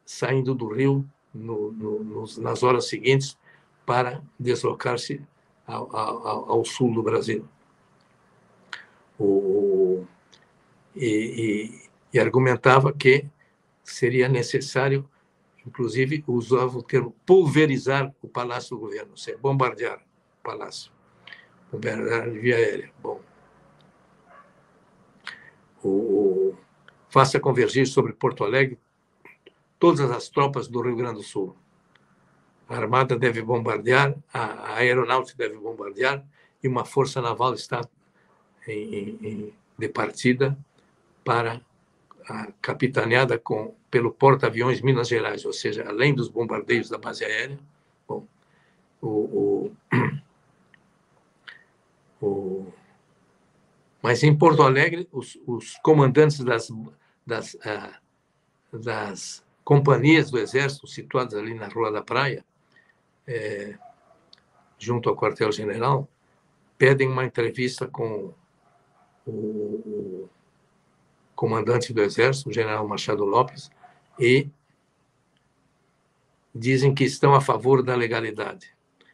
saindo 0.05 0.53
do 0.53 0.67
Rio 0.67 1.09
no, 1.33 1.71
no, 1.71 2.03
nos, 2.03 2.37
nas 2.37 2.61
horas 2.61 2.87
seguintes 2.87 3.37
para 3.85 4.21
deslocar-se 4.37 5.21
ao, 5.65 5.95
ao, 5.95 6.51
ao, 6.51 6.65
sul 6.65 6.93
do 6.93 7.01
Brasil. 7.01 7.47
O, 9.19 10.05
e, 10.95 11.89
e, 12.13 12.19
argumentava 12.19 12.93
que 12.93 13.25
seria 13.83 14.29
necessário, 14.29 15.09
inclusive 15.65 16.23
usava 16.27 16.77
o 16.77 16.83
termo 16.83 17.13
pulverizar 17.25 18.13
o 18.21 18.27
Palácio 18.27 18.75
do 18.75 18.79
Governo, 18.79 19.11
ou 19.11 19.17
seja, 19.17 19.37
bombardear 19.37 19.99
o 20.39 20.43
Palácio, 20.43 20.91
bombardear 21.71 22.31
via 22.31 22.55
aérea. 22.55 22.91
Bom, 23.03 23.19
o, 25.83 26.55
faça 27.09 27.39
convergir 27.39 27.87
sobre 27.87 28.13
Porto 28.13 28.43
Alegre 28.43 28.79
todas 29.77 30.11
as 30.11 30.29
tropas 30.29 30.67
do 30.67 30.81
Rio 30.81 30.95
Grande 30.95 31.15
do 31.15 31.23
Sul. 31.23 31.55
A 32.67 32.75
Armada 32.75 33.17
deve 33.17 33.41
bombardear, 33.41 34.15
a 34.31 34.75
Aeronáutica 34.75 35.37
deve 35.37 35.57
bombardear 35.57 36.23
e 36.61 36.67
uma 36.67 36.85
força 36.85 37.21
naval 37.21 37.53
está 37.53 37.81
em, 38.71 39.19
em, 39.21 39.53
de 39.77 39.89
partida 39.89 40.57
para 41.23 41.61
a 42.27 42.51
capitaneada 42.61 43.37
com, 43.39 43.75
pelo 43.89 44.11
porta-aviões 44.11 44.81
Minas 44.81 45.07
Gerais, 45.07 45.45
ou 45.45 45.53
seja, 45.53 45.87
além 45.87 46.13
dos 46.13 46.29
bombardeios 46.29 46.89
da 46.89 46.97
base 46.97 47.25
aérea, 47.25 47.59
bom, 48.07 48.25
o, 49.01 49.07
o, 49.07 49.71
o 52.25 52.73
mas 54.01 54.23
em 54.23 54.35
Porto 54.35 54.63
Alegre, 54.63 55.07
os, 55.11 55.37
os 55.45 55.77
comandantes 55.83 56.39
das, 56.39 56.69
das, 57.25 57.53
uh, 57.55 58.77
das 58.77 59.43
companhias 59.63 60.31
do 60.31 60.39
Exército 60.39 60.87
situadas 60.87 61.33
ali 61.33 61.53
na 61.53 61.67
Rua 61.67 61.91
da 61.91 62.01
Praia, 62.01 62.45
é, 63.27 63.77
junto 64.79 65.09
ao 65.09 65.15
quartel-general, 65.15 66.07
pedem 66.77 67.09
uma 67.09 67.25
entrevista 67.25 67.87
com 67.87 68.33
o, 69.29 70.29
comandante 71.35 71.93
do 71.93 72.01
Exército, 72.01 72.49
o 72.49 72.53
general 72.53 72.85
Machado 72.87 73.23
Lopes, 73.23 73.71
e 74.19 74.49
dizem 76.53 76.93
que 76.93 77.05
estão 77.05 77.33
a 77.33 77.39
favor 77.39 77.81
da 77.81 77.95
legalidade. 77.95 78.73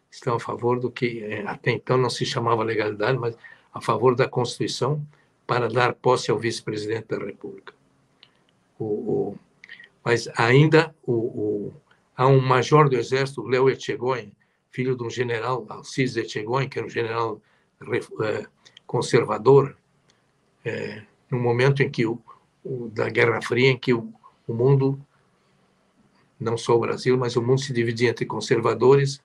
Estão 0.10 0.36
a 0.36 0.39
favor 0.39 0.79
do 0.79 0.89
que 0.89 1.24
é, 1.24 1.45
até 1.45 1.72
então 1.72 1.98
não 1.98 2.10
se 2.10 2.25
chamava 2.25 2.63
legalidade, 2.63 3.17
mas 3.17 3.38
a 3.72 3.79
favor 3.79 4.15
da 4.15 4.27
Constituição 4.27 5.05
para 5.45 5.69
dar 5.69 5.93
posse 5.93 6.31
ao 6.31 6.39
vice-presidente 6.39 7.10
da 7.10 7.24
República. 7.24 7.74
O, 8.79 8.86
o, 8.86 9.39
mas 10.03 10.27
ainda 10.36 10.95
o, 11.05 11.72
há 12.15 12.25
um 12.27 12.39
major 12.39 12.89
do 12.89 12.95
Exército, 12.95 13.43
Léo 13.43 13.69
Etchegóin, 13.69 14.31
filho 14.72 14.95
de 14.95 15.03
um 15.03 15.10
general, 15.10 15.65
Alcides 15.69 16.17
Etchegóin, 16.17 16.67
que 16.67 16.79
era 16.79 16.88
um 16.88 16.89
general 16.89 17.39
é, 18.24 18.45
conservador, 18.88 19.77
é, 20.65 21.03
no 21.29 21.39
momento 21.39 21.84
em 21.84 21.89
que 21.89 22.05
o, 22.05 22.19
o, 22.63 22.89
da 22.89 23.07
Guerra 23.10 23.41
Fria, 23.41 23.69
em 23.69 23.77
que 23.77 23.93
o, 23.93 24.12
o 24.48 24.53
mundo, 24.53 25.00
não 26.39 26.57
só 26.57 26.75
o 26.75 26.79
Brasil, 26.79 27.17
mas 27.17 27.36
o 27.36 27.41
mundo 27.41 27.62
se 27.62 27.72
dividia 27.72 28.10
entre 28.10 28.25
conservadores 28.25 29.22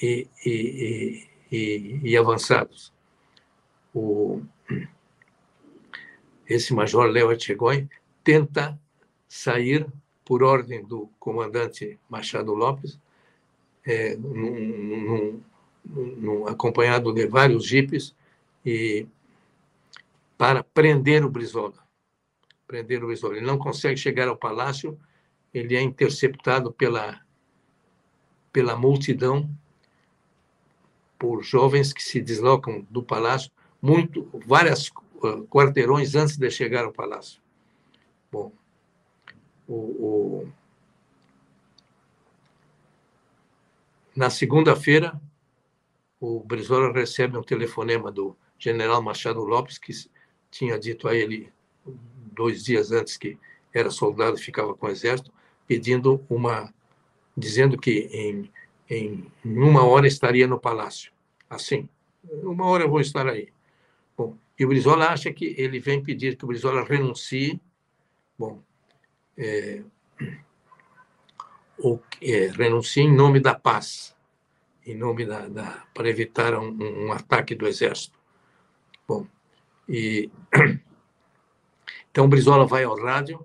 e, 0.00 0.28
e, 0.46 1.28
e, 1.50 2.00
e 2.02 2.16
avançados. 2.16 2.92
O, 3.92 4.40
esse 6.48 6.72
major 6.72 7.10
Léo 7.10 7.32
Etchegóin 7.32 7.88
tenta 8.22 8.78
sair 9.28 9.86
por 10.24 10.42
ordem 10.42 10.84
do 10.84 11.10
comandante 11.18 11.98
Machado 12.08 12.54
Lopes, 12.54 12.98
é, 13.84 14.16
num, 14.16 15.40
num, 15.84 16.14
num, 16.16 16.46
acompanhado 16.46 17.12
de 17.12 17.26
vários 17.26 17.66
jipes, 17.66 18.14
e 18.64 19.06
para 20.38 20.62
prender 20.62 21.24
o 21.24 21.28
Brizola. 21.28 21.84
Prender 22.66 23.02
o 23.02 23.08
Brizola. 23.08 23.36
Ele 23.36 23.44
não 23.44 23.58
consegue 23.58 23.96
chegar 23.96 24.28
ao 24.28 24.36
palácio, 24.36 24.98
ele 25.52 25.74
é 25.74 25.82
interceptado 25.82 26.72
pela, 26.72 27.20
pela 28.52 28.76
multidão, 28.76 29.50
por 31.18 31.42
jovens 31.42 31.92
que 31.92 32.02
se 32.02 32.20
deslocam 32.20 32.86
do 32.88 33.02
palácio, 33.02 33.50
muito, 33.82 34.30
várias 34.46 34.88
uh, 34.88 35.44
quarteirões 35.48 36.14
antes 36.14 36.36
de 36.36 36.48
chegar 36.50 36.84
ao 36.84 36.92
palácio. 36.92 37.42
Bom, 38.30 38.52
o, 39.66 39.74
o... 39.74 40.52
Na 44.14 44.30
segunda-feira, 44.30 45.20
o 46.20 46.40
Brizola 46.40 46.92
recebe 46.92 47.36
um 47.36 47.42
telefonema 47.42 48.12
do 48.12 48.36
general 48.58 49.02
Machado 49.02 49.44
Lopes, 49.44 49.78
que 49.78 49.92
tinha 50.50 50.78
dito 50.78 51.08
a 51.08 51.14
ele 51.14 51.52
dois 52.32 52.64
dias 52.64 52.92
antes 52.92 53.16
que 53.16 53.38
era 53.72 53.90
soldado 53.90 54.36
e 54.36 54.42
ficava 54.42 54.74
com 54.74 54.86
o 54.86 54.90
exército, 54.90 55.32
pedindo 55.66 56.24
uma, 56.28 56.72
dizendo 57.36 57.76
que 57.78 58.08
em, 58.12 58.50
em 58.88 59.26
uma 59.44 59.84
hora 59.84 60.06
estaria 60.06 60.46
no 60.46 60.58
palácio. 60.58 61.12
Assim, 61.48 61.88
uma 62.42 62.66
hora 62.66 62.84
eu 62.84 62.90
vou 62.90 63.00
estar 63.00 63.26
aí. 63.26 63.48
Bom, 64.16 64.36
e 64.58 64.64
o 64.64 64.68
Brizola 64.68 65.08
acha 65.08 65.32
que 65.32 65.54
ele 65.56 65.78
vem 65.78 66.02
pedir 66.02 66.36
que 66.36 66.44
o 66.44 66.48
Brizola 66.48 66.84
renuncie. 66.84 67.60
Bom, 68.38 68.62
é, 69.36 69.82
ou 71.78 72.02
é, 72.20 72.48
renuncie 72.48 73.04
em 73.04 73.14
nome 73.14 73.38
da 73.40 73.54
paz, 73.54 74.16
em 74.84 74.96
nome 74.96 75.24
da, 75.24 75.48
da 75.48 75.86
para 75.94 76.08
evitar 76.08 76.54
um, 76.54 77.06
um, 77.06 77.12
ataque 77.12 77.54
do 77.54 77.66
exército. 77.66 78.18
Bom, 79.06 79.26
e 79.88 80.30
então 82.10 82.28
Brizola 82.28 82.66
vai 82.66 82.84
ao 82.84 82.96
rádio. 82.96 83.44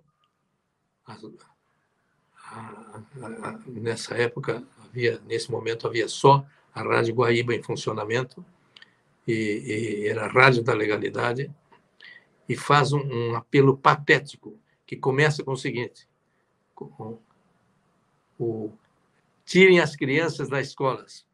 Nessa 3.67 4.15
época 4.15 4.63
havia, 4.83 5.19
nesse 5.25 5.49
momento 5.51 5.87
havia 5.87 6.07
só 6.07 6.45
a 6.73 6.81
rádio 6.81 7.15
Guaíba 7.15 7.55
em 7.55 7.63
funcionamento. 7.63 8.45
E, 9.25 10.03
e 10.03 10.07
era 10.07 10.25
a 10.25 10.27
rádio 10.27 10.63
da 10.63 10.73
legalidade. 10.73 11.49
E 12.47 12.57
faz 12.57 12.91
um, 12.91 12.99
um 12.99 13.35
apelo 13.35 13.77
patético 13.77 14.59
que 14.85 14.97
começa 14.97 15.43
com 15.43 15.53
o 15.53 15.57
seguinte: 15.57 16.07
com 16.75 17.19
o, 18.37 18.71
tirem 19.45 19.79
as 19.79 19.95
crianças 19.95 20.49
das 20.49 20.67
escolas, 20.67 21.25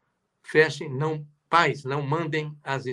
fechem, 0.42 0.88
não 0.88 1.26
pais, 1.48 1.84
não 1.84 2.02
mandem 2.02 2.56
as, 2.62 2.84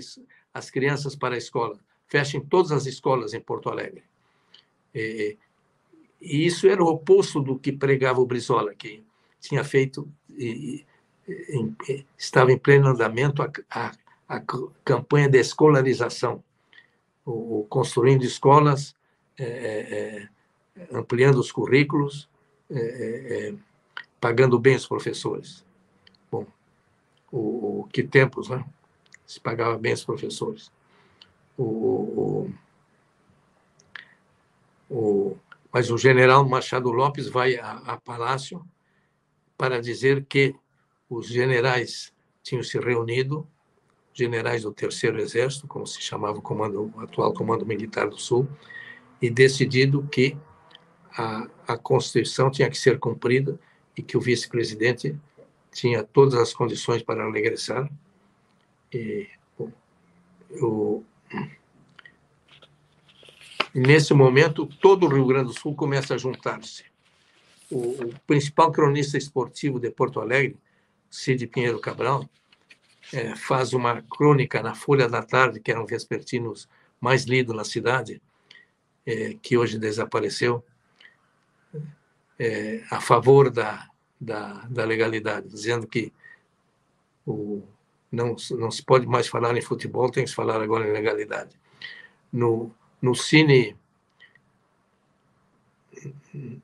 as 0.54 0.70
crianças 0.70 1.16
para 1.16 1.36
a 1.36 1.38
escola, 1.38 1.80
fechem 2.08 2.42
todas 2.42 2.72
as 2.72 2.86
escolas 2.86 3.34
em 3.34 3.40
Porto 3.40 3.70
Alegre. 3.70 4.04
E, 4.94 5.38
e 6.22 6.46
isso 6.46 6.68
era 6.68 6.84
o 6.84 6.88
oposto 6.88 7.42
do 7.42 7.58
que 7.58 7.72
pregava 7.72 8.20
o 8.20 8.26
Brizola, 8.26 8.74
que 8.74 9.04
tinha 9.40 9.64
feito, 9.64 10.08
e, 10.30 10.86
e, 11.28 12.06
estava 12.18 12.52
em 12.52 12.58
pleno 12.58 12.88
andamento 12.88 13.42
a, 13.42 13.52
a, 13.70 13.92
a 14.28 14.44
campanha 14.84 15.30
de 15.30 15.40
escolarização, 15.40 16.44
o, 17.26 17.60
o 17.60 17.64
construindo 17.66 18.24
escolas, 18.24 18.96
é, 19.38 19.44
é, 19.44 20.30
é 20.76 20.88
ampliando 20.92 21.38
os 21.38 21.52
currículos, 21.52 22.30
é, 22.70 22.80
é, 22.80 23.50
é, 23.50 23.54
pagando 24.20 24.60
bem 24.60 24.76
os 24.76 24.88
professores. 24.88 25.66
Bom, 26.32 26.46
o, 27.32 27.82
o, 27.82 27.88
que 27.92 28.04
tempos, 28.04 28.50
né? 28.50 28.66
Se 29.26 29.40
pagava 29.40 29.78
bem 29.78 29.94
os 29.94 30.04
professores. 30.04 30.72
O, 31.58 31.64
o, 31.64 32.54
o, 34.90 35.38
mas 35.74 35.90
o 35.90 35.98
general 35.98 36.48
Machado 36.48 36.92
Lopes 36.92 37.28
vai 37.28 37.58
a, 37.58 37.72
a 37.72 37.98
Palácio 37.98 38.64
para 39.58 39.82
dizer 39.82 40.26
que 40.26 40.56
os 41.10 41.28
generais 41.28 42.14
tinham 42.44 42.64
se 42.64 42.80
reunido, 42.80 43.48
generais 44.14 44.64
do 44.64 44.72
Terceiro 44.72 45.20
Exército, 45.20 45.68
como 45.68 45.86
se 45.86 46.02
chamava 46.02 46.38
o, 46.38 46.42
comando, 46.42 46.94
o 46.96 47.02
atual 47.02 47.34
Comando 47.34 47.66
Militar 47.66 48.10
do 48.10 48.18
Sul, 48.18 48.48
e 49.22 49.30
decidido 49.30 50.08
que 50.08 50.38
a, 51.12 51.48
a 51.68 51.78
Constituição 51.78 52.52
tinha 52.52 52.70
que 52.70 52.78
ser 52.78 53.00
cumprida 53.00 53.60
e 53.96 54.04
que 54.04 54.16
o 54.16 54.22
vice-presidente 54.22 55.16
tinha 55.72 56.04
todas 56.04 56.36
as 56.36 56.54
condições 56.54 57.02
para 57.02 57.30
regressar. 57.32 57.90
E 58.94 59.28
o, 60.62 61.04
nesse 63.74 64.14
momento, 64.14 64.66
todo 64.66 65.06
o 65.06 65.10
Rio 65.10 65.26
Grande 65.26 65.48
do 65.48 65.60
Sul 65.60 65.76
começa 65.76 66.16
a 66.16 66.18
juntar-se. 66.18 66.84
O, 67.70 68.04
o, 68.04 68.14
principal 68.26 68.72
cronista 68.72 69.18
esportivo 69.18 69.80
de 69.80 69.90
Porto 69.90 70.20
Alegre, 70.20 70.58
Cid 71.10 71.48
Pinheiro 71.48 71.80
Cabral, 71.80 72.28
é, 73.14 73.36
faz 73.36 73.74
uma 73.74 74.02
crônica 74.02 74.62
na 74.62 74.74
Folha 74.74 75.08
da 75.08 75.22
Tarde, 75.22 75.60
que 75.60 75.72
era 75.72 75.82
um 75.82 75.86
vespertino 75.86 76.54
mais 77.00 77.26
lido 77.26 77.54
na 77.54 77.64
cidade, 77.64 78.22
é, 79.06 79.36
que 79.42 79.58
hoje 79.58 79.78
desapareceu, 79.78 80.64
é, 82.40 82.84
a 82.90 83.02
favor 83.02 83.50
da, 83.50 83.88
da, 84.20 84.66
da, 84.70 84.86
legalidade, 84.86 85.48
dizendo 85.48 85.88
que 85.88 86.14
o, 87.26 87.64
não, 88.12 88.36
não 88.52 88.70
se 88.70 88.84
pode 88.84 89.08
mais 89.08 89.28
falar 89.28 89.56
em 89.58 89.62
futebol, 89.62 90.12
tem 90.12 90.24
que 90.24 90.30
se 90.30 90.36
falar 90.36 90.62
agora 90.62 90.88
em 90.88 90.94
legalidade. 90.94 91.52
No, 92.32 92.72
no 93.02 93.16
cine 93.16 93.76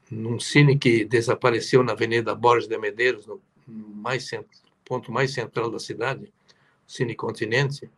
num 0.10 0.40
cine 0.40 0.78
que 0.78 1.06
desapareceu 1.06 1.84
na 1.84 1.94
Avenida 1.94 2.36
Borges 2.36 2.68
de 2.68 2.78
Medeiros, 2.78 3.26
no 3.26 3.42
mais 3.68 4.30
ponto 4.86 5.12
mais 5.12 5.34
central 5.34 5.70
da 5.70 5.80
cidade, 5.80 6.32
o 6.88 6.92
Cine 6.92 7.16
Continente, 7.16 7.90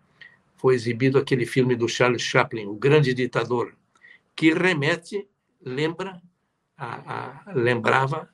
foi 0.55 0.75
exibido 0.75 1.17
aquele 1.17 1.45
filme 1.45 1.75
do 1.75 1.87
Charles 1.87 2.21
Chaplin, 2.21 2.65
O 2.67 2.75
Grande 2.75 3.13
Ditador, 3.13 3.75
que 4.35 4.53
remete, 4.53 5.27
lembra, 5.61 6.21
a, 6.77 7.49
a, 7.49 7.53
lembrava 7.53 8.29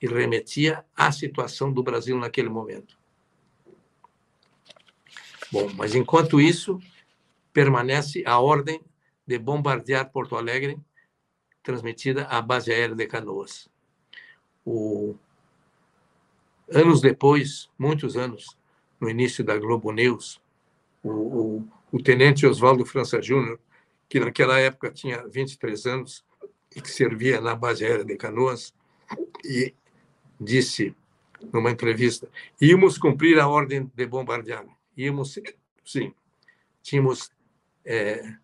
e 0.00 0.06
remetia 0.06 0.84
à 0.94 1.10
situação 1.10 1.72
do 1.72 1.82
Brasil 1.82 2.18
naquele 2.18 2.48
momento. 2.48 2.98
Bom, 5.50 5.70
mas 5.74 5.94
enquanto 5.94 6.40
isso, 6.40 6.78
permanece 7.52 8.22
a 8.26 8.38
ordem 8.38 8.80
de 9.26 9.38
bombardear 9.38 10.10
Porto 10.10 10.36
Alegre 10.36 10.78
transmitida 11.62 12.24
à 12.26 12.40
base 12.40 12.72
aérea 12.72 12.94
de 12.94 13.06
Canoas. 13.06 13.68
O... 14.64 15.16
Anos 16.72 17.00
depois, 17.00 17.68
muitos 17.78 18.16
anos, 18.16 18.56
no 19.00 19.10
início 19.10 19.44
da 19.44 19.56
Globo 19.58 19.92
News, 19.92 20.40
o, 21.02 21.10
o, 21.10 21.68
o 21.92 22.02
tenente 22.02 22.46
Oswaldo 22.46 22.84
França 22.84 23.20
Júnior, 23.20 23.58
que 24.08 24.20
naquela 24.20 24.58
época 24.60 24.90
tinha 24.90 25.26
23 25.26 25.86
anos 25.86 26.24
e 26.74 26.80
que 26.80 26.90
servia 26.90 27.40
na 27.40 27.54
base 27.54 27.84
aérea 27.84 28.04
de 28.04 28.16
Canoas, 28.16 28.74
e 29.44 29.74
disse 30.40 30.94
numa 31.52 31.70
entrevista: 31.70 32.28
íamos 32.60 32.98
cumprir 32.98 33.38
a 33.38 33.48
ordem 33.48 33.90
de 33.94 34.06
bombardear. 34.06 34.66
Íamos, 34.96 35.38
sim. 35.84 36.14
Tínhamos 36.82 37.30
é, 37.84 38.36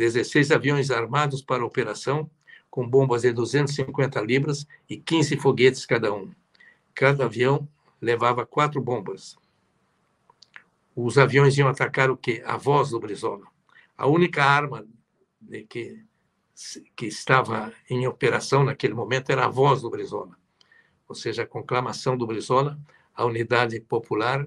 16 0.00 0.50
aviões 0.50 0.90
armados 0.90 1.42
para 1.42 1.62
a 1.62 1.66
operação 1.66 2.30
com 2.70 2.88
bombas 2.88 3.20
de 3.20 3.32
250 3.32 4.18
libras 4.22 4.66
e 4.88 4.96
15 4.96 5.36
foguetes 5.36 5.84
cada 5.84 6.14
um. 6.14 6.32
Cada 6.94 7.26
avião 7.26 7.68
levava 8.00 8.46
quatro 8.46 8.80
bombas. 8.80 9.36
Os 10.96 11.18
aviões 11.18 11.58
iam 11.58 11.68
atacar 11.68 12.10
o 12.10 12.16
quê? 12.16 12.42
A 12.46 12.56
voz 12.56 12.90
do 12.90 12.98
Brizola. 12.98 13.46
A 13.96 14.06
única 14.06 14.42
arma 14.42 14.86
que, 15.68 16.02
que 16.96 17.06
estava 17.06 17.70
em 17.88 18.06
operação 18.06 18.64
naquele 18.64 18.94
momento 18.94 19.28
era 19.28 19.44
a 19.44 19.48
voz 19.48 19.82
do 19.82 19.90
Brizola. 19.90 20.34
Ou 21.06 21.14
seja, 21.14 21.42
a 21.42 21.46
conclamação 21.46 22.16
do 22.16 22.26
Brizola, 22.26 22.78
a 23.14 23.26
unidade 23.26 23.78
popular 23.80 24.46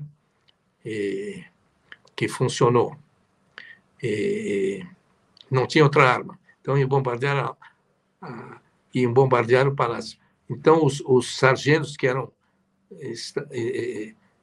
e, 0.84 1.44
que 2.16 2.28
funcionou. 2.28 2.98
E, 4.02 4.84
não 5.54 5.68
tinha 5.68 5.84
outra 5.84 6.10
arma. 6.10 6.38
Então, 6.60 6.78
iam 6.78 6.88
bombardear 6.88 7.56
ah, 8.22 8.60
e 8.94 9.06
o 9.08 9.76
palácio. 9.76 10.18
Então, 10.50 10.86
os, 10.86 11.02
os 11.02 11.38
sargentos, 11.38 11.96
que 11.96 12.08
eram, 12.08 12.32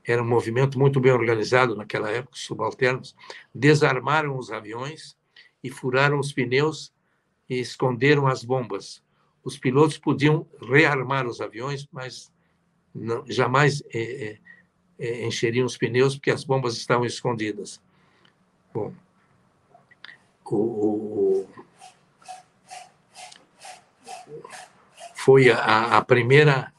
era 0.05 0.23
um 0.23 0.27
movimento 0.27 0.79
muito 0.79 1.01
bem 1.01 1.12
organizado 1.12 1.77
naquela 1.77 2.11
época, 2.11 2.37
subalternos, 2.37 3.14
desarmaram 3.55 4.37
os 4.37 4.51
aviões 4.51 5.16
e 5.62 5.70
furaram 5.70 6.18
os 6.18 6.33
pneus 6.33 6.92
e 7.49 7.59
esconderam 7.59 8.27
as 8.27 8.44
bombas. 8.44 9.03
Os 9.42 9.59
pilotos 9.59 9.99
podiam 9.99 10.46
rearmar 10.61 11.27
os 11.27 11.40
aviões, 11.40 11.87
mas 11.92 12.31
não, 12.94 13.25
jamais 13.27 13.83
é, 13.94 14.38
é, 14.99 15.27
encheriam 15.27 15.66
os 15.66 15.77
pneus 15.77 16.16
porque 16.16 16.31
as 16.31 16.44
bombas 16.44 16.77
estavam 16.77 17.07
escondidas. 17.07 17.81
Bom, 18.73 18.92
o, 20.51 20.57
o 20.57 21.49
foi 25.15 25.51
a, 25.51 25.99
a 25.99 26.05
primeira 26.05 26.73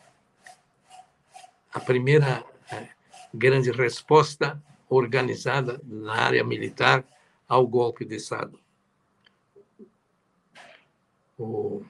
a 1.74 1.80
primeira 1.80 2.44
é, 2.72 2.90
grande 3.34 3.72
resposta 3.72 4.62
organizada 4.90 5.80
na 5.86 6.16
área 6.16 6.44
militar 6.44 7.06
ao 7.48 7.66
golpe 7.66 8.04
de 8.04 8.16
Estado. 8.16 8.60
O, 11.38 11.84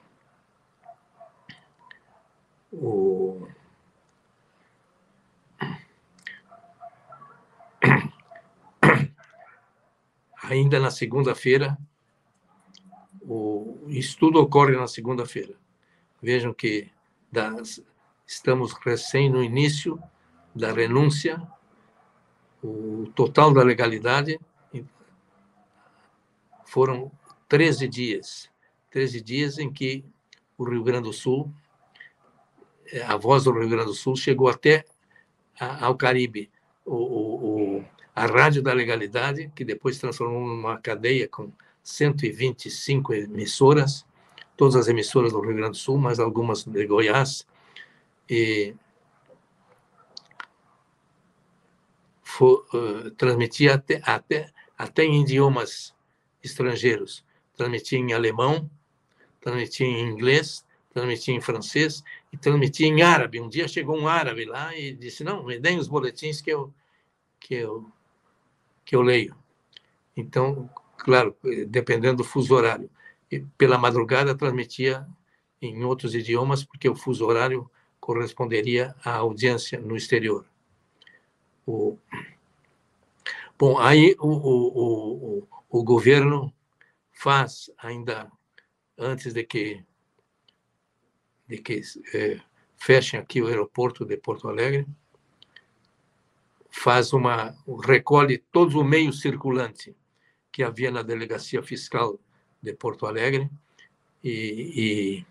o, 2.70 3.48
ainda 10.52 10.78
na 10.78 10.90
segunda-feira, 10.90 11.78
o 13.22 13.86
estudo 13.88 14.40
ocorre 14.40 14.76
na 14.76 14.86
segunda-feira. 14.86 15.54
Vejam 16.20 16.52
que 16.52 16.90
das, 17.30 17.82
estamos 18.26 18.72
recém 18.74 19.30
no 19.30 19.42
início 19.42 20.00
da 20.54 20.72
renúncia, 20.72 21.42
o 22.62 23.10
total 23.14 23.52
da 23.52 23.62
legalidade 23.62 24.38
foram 26.66 27.10
13 27.48 27.88
dias. 27.88 28.50
13 28.90 29.20
dias 29.20 29.58
em 29.58 29.72
que 29.72 30.04
o 30.56 30.64
Rio 30.64 30.84
Grande 30.84 31.04
do 31.04 31.12
Sul, 31.12 31.52
a 33.06 33.16
voz 33.16 33.44
do 33.44 33.52
Rio 33.52 33.68
Grande 33.68 33.86
do 33.86 33.94
Sul 33.94 34.14
chegou 34.16 34.48
até 34.48 34.84
ao 35.80 35.96
Caribe. 35.96 36.50
O, 36.84 36.94
o, 36.94 37.78
o, 37.78 37.84
a 38.14 38.26
Rádio 38.26 38.62
da 38.62 38.72
Legalidade, 38.72 39.50
que 39.54 39.64
depois 39.64 39.98
transformou 39.98 40.46
numa 40.46 40.78
cadeia 40.78 41.26
com 41.26 41.50
125 41.82 43.14
emissoras, 43.14 44.06
todas 44.56 44.76
as 44.76 44.88
emissoras 44.88 45.32
do 45.32 45.40
Rio 45.40 45.56
Grande 45.56 45.72
do 45.72 45.76
Sul, 45.76 45.98
mas 45.98 46.20
algumas 46.20 46.64
de 46.64 46.86
Goiás, 46.86 47.46
e 48.28 48.74
for, 52.22 52.66
uh, 52.72 53.10
transmitia 53.12 53.74
até, 53.74 54.00
até, 54.04 54.50
até 54.76 55.04
em 55.04 55.22
idiomas 55.22 55.94
estrangeiros. 56.42 57.24
Transmitia 57.56 57.98
em 57.98 58.12
alemão, 58.12 58.70
transmitia 59.40 59.86
em 59.86 60.08
inglês, 60.08 60.64
transmitia 60.92 61.34
em 61.34 61.40
francês 61.40 62.02
e 62.32 62.36
transmitia 62.36 62.86
em 62.86 63.02
árabe. 63.02 63.40
Um 63.40 63.48
dia 63.48 63.68
chegou 63.68 63.98
um 63.98 64.08
árabe 64.08 64.44
lá 64.44 64.76
e 64.76 64.92
disse: 64.92 65.24
Não, 65.24 65.44
me 65.44 65.58
deem 65.58 65.78
os 65.78 65.88
boletins 65.88 66.40
que 66.40 66.50
eu, 66.50 66.72
que 67.38 67.54
eu, 67.54 67.90
que 68.84 68.96
eu 68.96 69.02
leio. 69.02 69.36
Então, 70.16 70.68
claro, 70.96 71.36
dependendo 71.68 72.18
do 72.18 72.24
fuso 72.24 72.54
horário 72.54 72.90
pela 73.56 73.78
madrugada 73.78 74.36
transmitia 74.36 75.06
em 75.60 75.84
outros 75.84 76.14
idiomas, 76.14 76.64
porque 76.64 76.88
o 76.88 76.96
fuso 76.96 77.24
horário 77.24 77.70
corresponderia 78.00 78.94
à 79.04 79.16
audiência 79.16 79.80
no 79.80 79.96
exterior. 79.96 80.44
O... 81.66 81.96
Bom, 83.58 83.78
aí 83.78 84.16
o, 84.18 84.28
o, 84.28 85.38
o, 85.38 85.48
o 85.68 85.84
governo 85.84 86.52
faz, 87.12 87.70
ainda 87.78 88.30
antes 88.98 89.32
de 89.32 89.44
que, 89.44 89.84
de 91.46 91.58
que 91.58 91.80
é, 92.12 92.40
fechem 92.76 93.20
aqui 93.20 93.40
o 93.40 93.46
aeroporto 93.46 94.04
de 94.04 94.16
Porto 94.16 94.48
Alegre, 94.48 94.86
faz 96.72 97.12
uma 97.12 97.54
recolhe 97.86 98.38
todo 98.50 98.80
o 98.80 98.84
meio 98.84 99.12
circulante 99.12 99.94
que 100.50 100.62
havia 100.62 100.90
na 100.90 101.02
delegacia 101.02 101.62
fiscal 101.62 102.18
de 102.60 102.72
Porto 102.72 103.06
Alegre 103.06 103.48
e, 104.24 105.24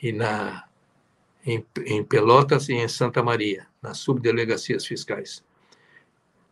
e, 0.00 0.08
e 0.08 0.12
na, 0.12 0.68
em, 1.46 1.64
em 1.86 2.04
Pelotas 2.04 2.68
e 2.68 2.74
em 2.74 2.88
Santa 2.88 3.22
Maria, 3.22 3.66
nas 3.82 3.98
subdelegacias 3.98 4.86
fiscais. 4.86 5.44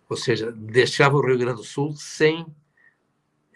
Ou 0.09 0.17
seja, 0.17 0.53
deixava 0.53 1.17
o 1.17 1.25
Rio 1.25 1.39
Grande 1.39 1.59
do 1.59 1.65
Sul 1.65 1.95
sem, 1.95 2.47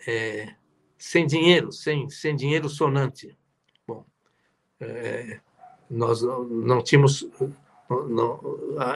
é, 0.07 0.55
sem 0.99 1.27
dinheiro, 1.27 1.73
sem, 1.73 2.09
sem 2.09 2.37
dinheiro 2.37 2.69
sonante. 2.69 3.37
Bom, 3.87 4.05
é, 4.81 5.41
nós 5.91 6.23
não 6.23 6.83
tínhamos. 6.83 7.29
Não, 7.89 8.41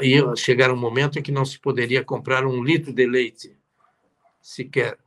ia 0.03 0.35
chegar 0.37 0.71
um 0.71 0.77
momento 0.77 1.19
em 1.19 1.23
que 1.23 1.31
não 1.31 1.45
se 1.45 1.59
poderia 1.59 2.05
comprar 2.05 2.45
um 2.45 2.63
litro 2.63 2.93
de 2.93 3.07
leite, 3.07 3.57
sequer. 4.41 4.99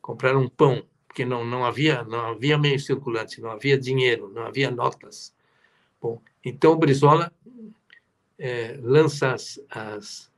Comprar 0.00 0.36
um 0.36 0.48
pão 0.48 0.84
porque 1.14 1.24
não, 1.24 1.44
não 1.44 1.64
havia 1.64 2.02
não 2.02 2.26
havia 2.26 2.58
meio 2.58 2.78
circulante, 2.80 3.40
não 3.40 3.52
havia 3.52 3.78
dinheiro, 3.78 4.28
não 4.34 4.42
havia 4.42 4.68
notas. 4.68 5.32
Bom, 6.02 6.20
então 6.44 6.72
o 6.72 6.76
Brizola 6.76 7.32
é, 8.36 8.76
lança 8.82 9.32
as, 9.32 9.60
as, 9.70 10.32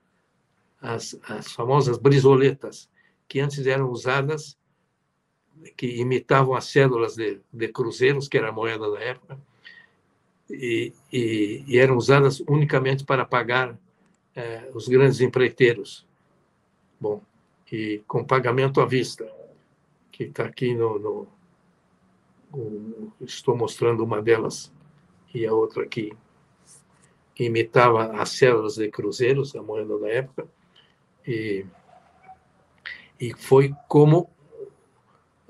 as, 0.78 1.18
as 1.26 1.52
famosas 1.52 1.96
brisoletas, 1.96 2.90
que 3.26 3.40
antes 3.40 3.66
eram 3.66 3.90
usadas, 3.90 4.58
que 5.78 5.98
imitavam 5.98 6.54
as 6.54 6.66
cédulas 6.66 7.16
de, 7.16 7.40
de 7.50 7.68
cruzeiros, 7.68 8.28
que 8.28 8.36
era 8.36 8.50
a 8.50 8.52
moeda 8.52 8.90
da 8.90 9.00
época, 9.00 9.40
e, 10.50 10.92
e, 11.12 11.64
e 11.66 11.78
eram 11.78 11.96
usadas 11.96 12.40
unicamente 12.40 13.04
para 13.04 13.24
pagar 13.24 13.76
é, 14.35 14.70
os 14.74 14.88
grandes 14.88 15.20
empreiteiros. 15.20 16.06
Bom, 17.00 17.22
e 17.70 18.02
com 18.06 18.24
pagamento 18.24 18.80
à 18.80 18.87
vista, 18.87 19.30
que 20.11 20.24
está 20.24 20.44
aqui 20.44 20.74
no, 20.74 20.98
no, 20.98 21.28
no, 22.52 23.12
Estou 23.20 23.56
mostrando 23.56 24.04
uma 24.04 24.22
delas 24.22 24.72
e 25.35 25.44
a 25.46 25.52
outra 25.52 25.82
aqui 25.82 26.16
imitava 27.38 28.12
as 28.18 28.30
células 28.30 28.76
de 28.76 28.88
cruzeiros, 28.88 29.54
a 29.54 29.62
moeda 29.62 29.98
da 29.98 30.09
época, 30.09 30.48
e, 31.26 31.66
e 33.20 33.35
foi 33.35 33.74
como 33.87 34.30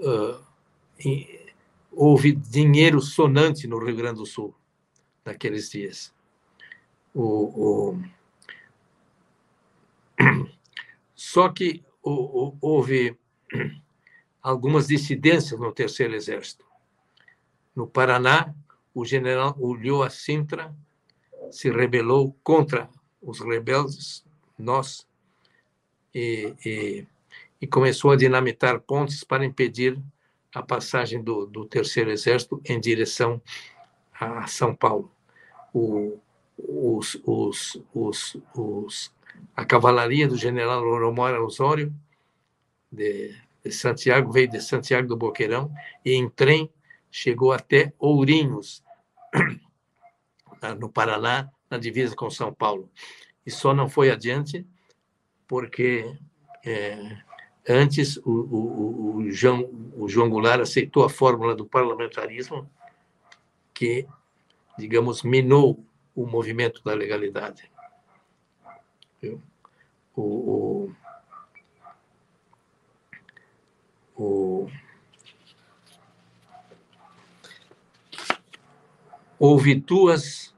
uh, 0.00 0.44
houve 1.92 2.32
dinheiro 2.32 3.00
sonante 3.00 3.68
no 3.68 3.78
Rio 3.78 3.94
Grande 3.94 4.18
do 4.18 4.26
Sul 4.26 4.52
naqueles 5.26 5.68
dias. 5.68 6.14
O, 7.12 7.92
o... 7.92 8.02
Só 11.14 11.48
que 11.48 11.84
o, 12.02 12.56
houve 12.60 13.18
algumas 14.40 14.86
dissidências 14.86 15.58
no 15.58 15.72
Terceiro 15.72 16.14
Exército. 16.14 16.64
No 17.74 17.86
Paraná, 17.86 18.54
o 18.94 19.04
general 19.04 19.54
Ulloa 19.58 20.08
Sintra 20.08 20.74
se 21.50 21.70
rebelou 21.70 22.34
contra 22.42 22.88
os 23.20 23.40
rebeldes, 23.40 24.24
nós, 24.58 25.06
e, 26.14 26.54
e, 26.64 27.06
e, 27.60 27.66
começou 27.66 28.12
a 28.12 28.16
dinamitar 28.16 28.80
pontes 28.80 29.22
para 29.22 29.44
impedir 29.44 30.00
a 30.54 30.62
passagem 30.62 31.22
do, 31.22 31.44
do 31.44 31.66
Terceiro 31.66 32.10
Exército 32.10 32.62
em 32.64 32.80
direção 32.80 33.42
a 34.18 34.46
São 34.46 34.74
Paulo. 34.74 35.15
O, 35.76 36.18
os, 36.56 37.20
os, 37.24 37.82
os, 37.92 38.36
os, 38.54 39.12
a 39.54 39.64
cavalaria 39.64 40.26
do 40.26 40.36
general 40.36 40.82
Romero 40.82 41.44
Osório, 41.44 41.92
de, 42.90 43.36
de 43.62 43.70
Santiago, 43.70 44.32
veio 44.32 44.48
de 44.48 44.60
Santiago 44.60 45.06
do 45.06 45.16
Boqueirão 45.16 45.70
e 46.02 46.14
em 46.14 46.30
trem 46.30 46.70
chegou 47.10 47.52
até 47.52 47.92
Ourinhos, 47.98 48.82
no 50.78 50.88
Paraná, 50.88 51.50
na 51.70 51.76
divisa 51.78 52.16
com 52.16 52.30
São 52.30 52.52
Paulo. 52.52 52.90
E 53.44 53.50
só 53.50 53.74
não 53.74 53.88
foi 53.88 54.10
adiante 54.10 54.66
porque 55.46 56.16
é, 56.64 57.18
antes 57.68 58.16
o, 58.18 58.30
o, 58.30 59.16
o, 59.16 59.30
João, 59.30 59.70
o 59.96 60.08
João 60.08 60.30
Goulart 60.30 60.60
aceitou 60.60 61.04
a 61.04 61.10
fórmula 61.10 61.54
do 61.54 61.66
parlamentarismo 61.66 62.68
que, 63.72 64.06
digamos, 64.78 65.22
minou 65.22 65.84
o 66.14 66.26
movimento 66.26 66.82
da 66.82 66.94
legalidade. 66.94 67.70
O, 70.14 70.22
o, 70.22 70.94
o, 74.16 74.70
houve 79.38 79.74
duas 79.74 80.54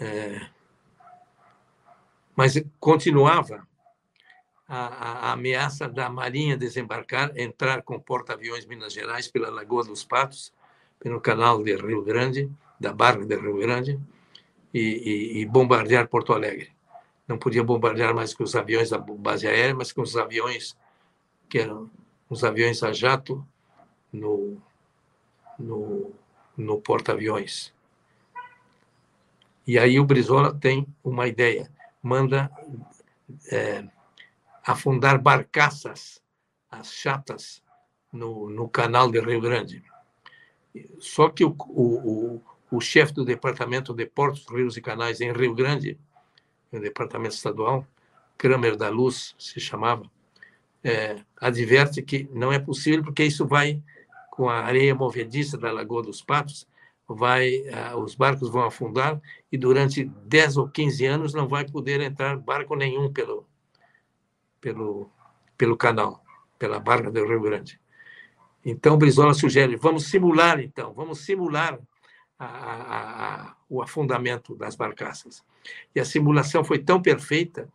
é, 0.00 0.46
mas 2.34 2.62
continuava 2.78 3.66
a, 4.68 4.76
a, 4.76 5.32
ameaça 5.32 5.88
da 5.88 6.10
Marinha 6.10 6.56
desembarcar, 6.56 7.32
entrar 7.36 7.82
com 7.82 7.98
porta-aviões 7.98 8.66
Minas 8.66 8.92
Gerais 8.92 9.28
pela 9.28 9.48
Lagoa 9.48 9.84
dos 9.84 10.04
Patos, 10.04 10.52
pelo 10.98 11.20
canal 11.20 11.62
de 11.62 11.74
Rio 11.76 12.02
Grande, 12.02 12.50
da 12.78 12.92
Barra 12.92 13.24
de 13.24 13.36
Rio 13.36 13.58
Grande, 13.58 13.98
e, 14.72 14.80
e, 14.80 15.40
e 15.40 15.46
bombardear 15.46 16.08
Porto 16.08 16.32
Alegre. 16.32 16.70
Não 17.26 17.38
podia 17.38 17.64
bombardear 17.64 18.14
mais 18.14 18.34
com 18.34 18.44
os 18.44 18.54
aviões 18.54 18.90
da 18.90 18.98
base 18.98 19.46
aérea, 19.46 19.74
mas 19.74 19.92
com 19.92 20.02
os 20.02 20.16
aviões 20.16 20.76
que 21.48 21.58
eram 21.58 21.90
os 22.28 22.44
aviões 22.44 22.82
a 22.82 22.92
jato 22.92 23.46
no, 24.12 24.60
no, 25.58 26.12
no 26.56 26.80
porta-aviões. 26.80 27.72
E 29.66 29.78
aí 29.78 29.98
o 29.98 30.04
Brizola 30.04 30.54
tem 30.54 30.86
uma 31.02 31.26
ideia, 31.26 31.70
manda 32.02 32.50
é, 33.50 33.84
afundar 34.64 35.20
barcaças, 35.20 36.22
as 36.70 36.92
chatas, 36.92 37.62
no, 38.12 38.48
no 38.48 38.68
canal 38.68 39.10
de 39.10 39.20
Rio 39.20 39.40
Grande. 39.40 39.82
Só 40.98 41.28
que 41.28 41.44
o, 41.44 41.56
o, 41.58 42.42
o, 42.70 42.80
chefe 42.80 43.12
do 43.12 43.24
Departamento 43.24 43.94
de 43.94 44.06
Portos, 44.06 44.46
Rios 44.50 44.76
e 44.76 44.80
Canais 44.80 45.20
em 45.20 45.32
Rio 45.32 45.54
Grande, 45.54 45.98
o 46.72 46.80
departamento 46.80 47.34
estadual, 47.34 47.86
Kramer 48.36 48.76
da 48.76 48.88
Luz 48.88 49.34
se 49.38 49.60
chamava, 49.60 50.10
é, 50.84 51.16
adverte 51.40 52.02
que 52.02 52.28
não 52.32 52.52
é 52.52 52.58
possível 52.58 53.02
porque 53.02 53.24
isso 53.24 53.46
vai 53.46 53.82
com 54.30 54.48
a 54.48 54.60
areia 54.60 54.94
movediça 54.94 55.56
da 55.56 55.72
Lagoa 55.72 56.02
dos 56.02 56.20
Patos, 56.20 56.68
vai, 57.08 57.60
uh, 57.60 57.96
os 57.98 58.14
barcos 58.14 58.50
vão 58.50 58.64
afundar 58.64 59.20
e 59.50 59.56
durante 59.56 60.04
10 60.04 60.56
ou 60.56 60.68
15 60.68 61.06
anos 61.06 61.34
não 61.34 61.48
vai 61.48 61.66
poder 61.66 62.00
entrar 62.00 62.36
barco 62.36 62.74
nenhum 62.74 63.12
pelo, 63.12 63.46
pelo, 64.60 65.10
pelo 65.56 65.76
canal, 65.76 66.22
pela 66.58 66.80
barca 66.80 67.10
do 67.10 67.24
Rio 67.24 67.40
Grande. 67.40 67.80
Então, 68.64 68.98
Brizola 68.98 69.32
sugere, 69.32 69.76
vamos 69.76 70.06
simular, 70.08 70.58
então, 70.60 70.92
vamos 70.92 71.20
simular 71.20 71.78
a, 72.38 72.46
a, 72.46 73.56
o 73.68 73.82
afundamento 73.82 74.54
das 74.54 74.76
barcaças. 74.76 75.44
E 75.94 76.00
a 76.00 76.04
simulação 76.04 76.62
foi 76.62 76.78
tão 76.78 77.00
perfeita 77.00 77.68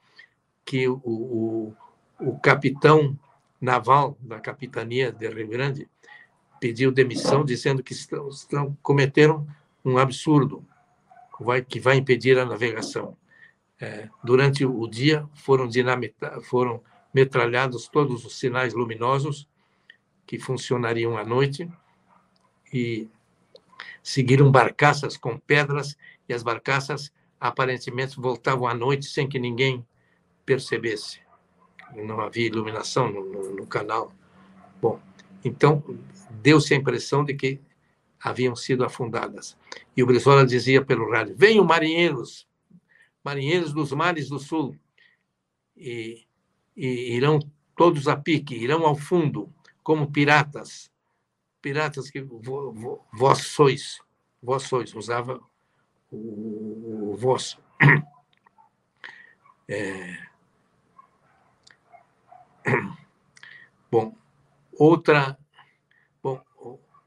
que 0.63 0.88
o, 0.88 1.02
o, 1.04 1.76
o 2.19 2.39
capitão 2.39 3.17
naval 3.60 4.17
da 4.19 4.39
capitania 4.39 5.12
de 5.12 5.28
Rio 5.28 5.47
Grande 5.47 5.89
pediu 6.60 6.91
demissão 6.91 7.43
dizendo 7.43 7.82
que 7.82 7.93
estão, 7.93 8.30
estão 8.30 8.78
cometeram 8.82 9.47
um 9.84 9.97
absurdo 9.97 10.65
vai, 11.43 11.62
que 11.63 11.80
vai 11.80 11.97
impedir 11.97 12.38
a 12.38 12.45
navegação. 12.45 13.17
É, 13.80 14.08
durante 14.24 14.63
o 14.63 14.88
dia 14.88 15.28
foram 15.34 15.67
dinamitados, 15.67 16.47
foram 16.47 16.84
metralhados 17.13 17.88
todos 17.88 18.26
os 18.26 18.38
sinais 18.38 18.74
luminosos 18.74 19.50
que 20.26 20.38
funcionariam 20.38 21.17
à 21.17 21.26
noite 21.26 21.69
e 22.71 23.10
seguiram 24.03 24.51
barcaças 24.51 25.17
com 25.17 25.37
pedras 25.37 25.97
e 26.27 26.33
as 26.33 26.43
barcaças 26.43 27.11
aparentemente 27.39 28.19
voltavam 28.19 28.67
à 28.67 28.73
noite 28.73 29.05
sem 29.05 29.27
que 29.27 29.39
ninguém 29.39 29.85
percebesse. 30.45 31.19
Não 31.95 32.21
havia 32.21 32.45
iluminação 32.45 33.11
no, 33.11 33.23
no, 33.25 33.55
no 33.55 33.67
canal. 33.67 34.13
Bom, 34.81 34.99
então 35.43 35.83
deu-se 36.29 36.73
a 36.73 36.77
impressão 36.77 37.23
de 37.23 37.33
que 37.33 37.59
haviam 38.19 38.55
sido 38.55 38.85
afundadas. 38.85 39.57
E 39.97 40.03
o 40.03 40.05
Brizola 40.05 40.45
dizia 40.45 40.83
pelo 40.83 41.09
rádio: 41.09 41.35
venham 41.37 41.65
marinheiros, 41.65 42.47
marinheiros 43.23 43.73
dos 43.73 43.91
mares 43.91 44.29
do 44.29 44.39
sul, 44.39 44.75
e, 45.75 46.25
e 46.75 47.15
irão 47.15 47.39
todos 47.75 48.07
a 48.07 48.15
pique, 48.15 48.55
irão 48.55 48.85
ao 48.85 48.95
fundo, 48.95 49.51
como 49.83 50.11
piratas, 50.11 50.90
piratas 51.62 52.10
que 52.10 52.21
vo, 52.21 52.71
vo, 52.71 53.06
vós 53.13 53.39
sois, 53.39 54.02
vós 54.41 54.63
sois, 54.63 54.93
usava 54.95 55.39
o, 56.12 57.12
o 57.12 57.15
vós. 57.15 57.58
É... 59.74 60.17
Bom, 63.89 64.13
outra 64.78 65.38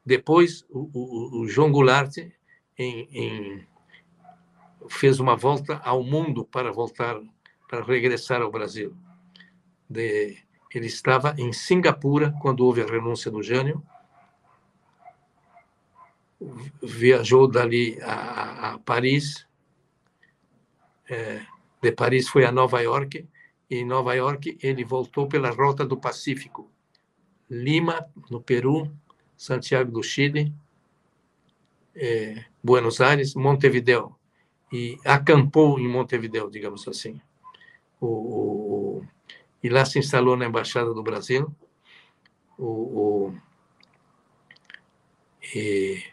depois, 0.05 0.63
o, 0.69 0.89
o, 0.93 1.41
o 1.41 1.47
João 1.47 1.71
Goulart 1.71 2.15
em, 2.77 3.07
em, 3.11 3.67
fez 4.87 5.19
uma 5.19 5.35
volta 5.35 5.81
ao 5.83 6.03
mundo 6.03 6.45
para 6.45 6.71
voltar, 6.71 7.19
para 7.67 7.83
regressar 7.83 8.41
ao 8.41 8.51
Brasil. 8.51 8.95
De, 9.89 10.37
ele 10.73 10.85
estava 10.85 11.33
em 11.39 11.51
Singapura 11.51 12.35
quando 12.39 12.63
houve 12.63 12.81
a 12.81 12.85
renúncia 12.85 13.31
do 13.31 13.41
Jânio, 13.41 13.81
viajou 16.81 17.47
dali 17.47 17.97
a, 18.01 18.73
a 18.73 18.79
Paris, 18.79 19.47
é, 21.09 21.41
de 21.81 21.91
Paris 21.91 22.27
foi 22.27 22.45
a 22.45 22.51
Nova 22.51 22.81
York, 22.81 23.27
e 23.69 23.75
em 23.77 23.85
Nova 23.85 24.13
York 24.13 24.57
ele 24.61 24.83
voltou 24.83 25.27
pela 25.27 25.49
rota 25.49 25.85
do 25.85 25.97
Pacífico, 25.97 26.69
Lima, 27.49 28.07
no 28.29 28.41
Peru, 28.41 28.91
Santiago 29.37 29.91
do 29.91 30.01
Chile, 30.01 30.53
eh, 31.95 32.43
Buenos 32.63 33.01
Aires, 33.01 33.35
Montevideo. 33.35 34.15
e 34.71 34.97
acampou 35.05 35.79
em 35.79 35.87
Montevideo, 35.87 36.49
digamos 36.49 36.87
assim. 36.87 37.21
O, 38.01 38.07
o, 38.07 39.05
e 39.63 39.69
lá 39.69 39.85
se 39.85 39.99
instalou 39.99 40.35
na 40.35 40.45
Embaixada 40.45 40.93
do 40.93 41.03
Brasil. 41.03 41.53
O, 42.57 42.65
o 42.65 43.35
e, 45.53 46.03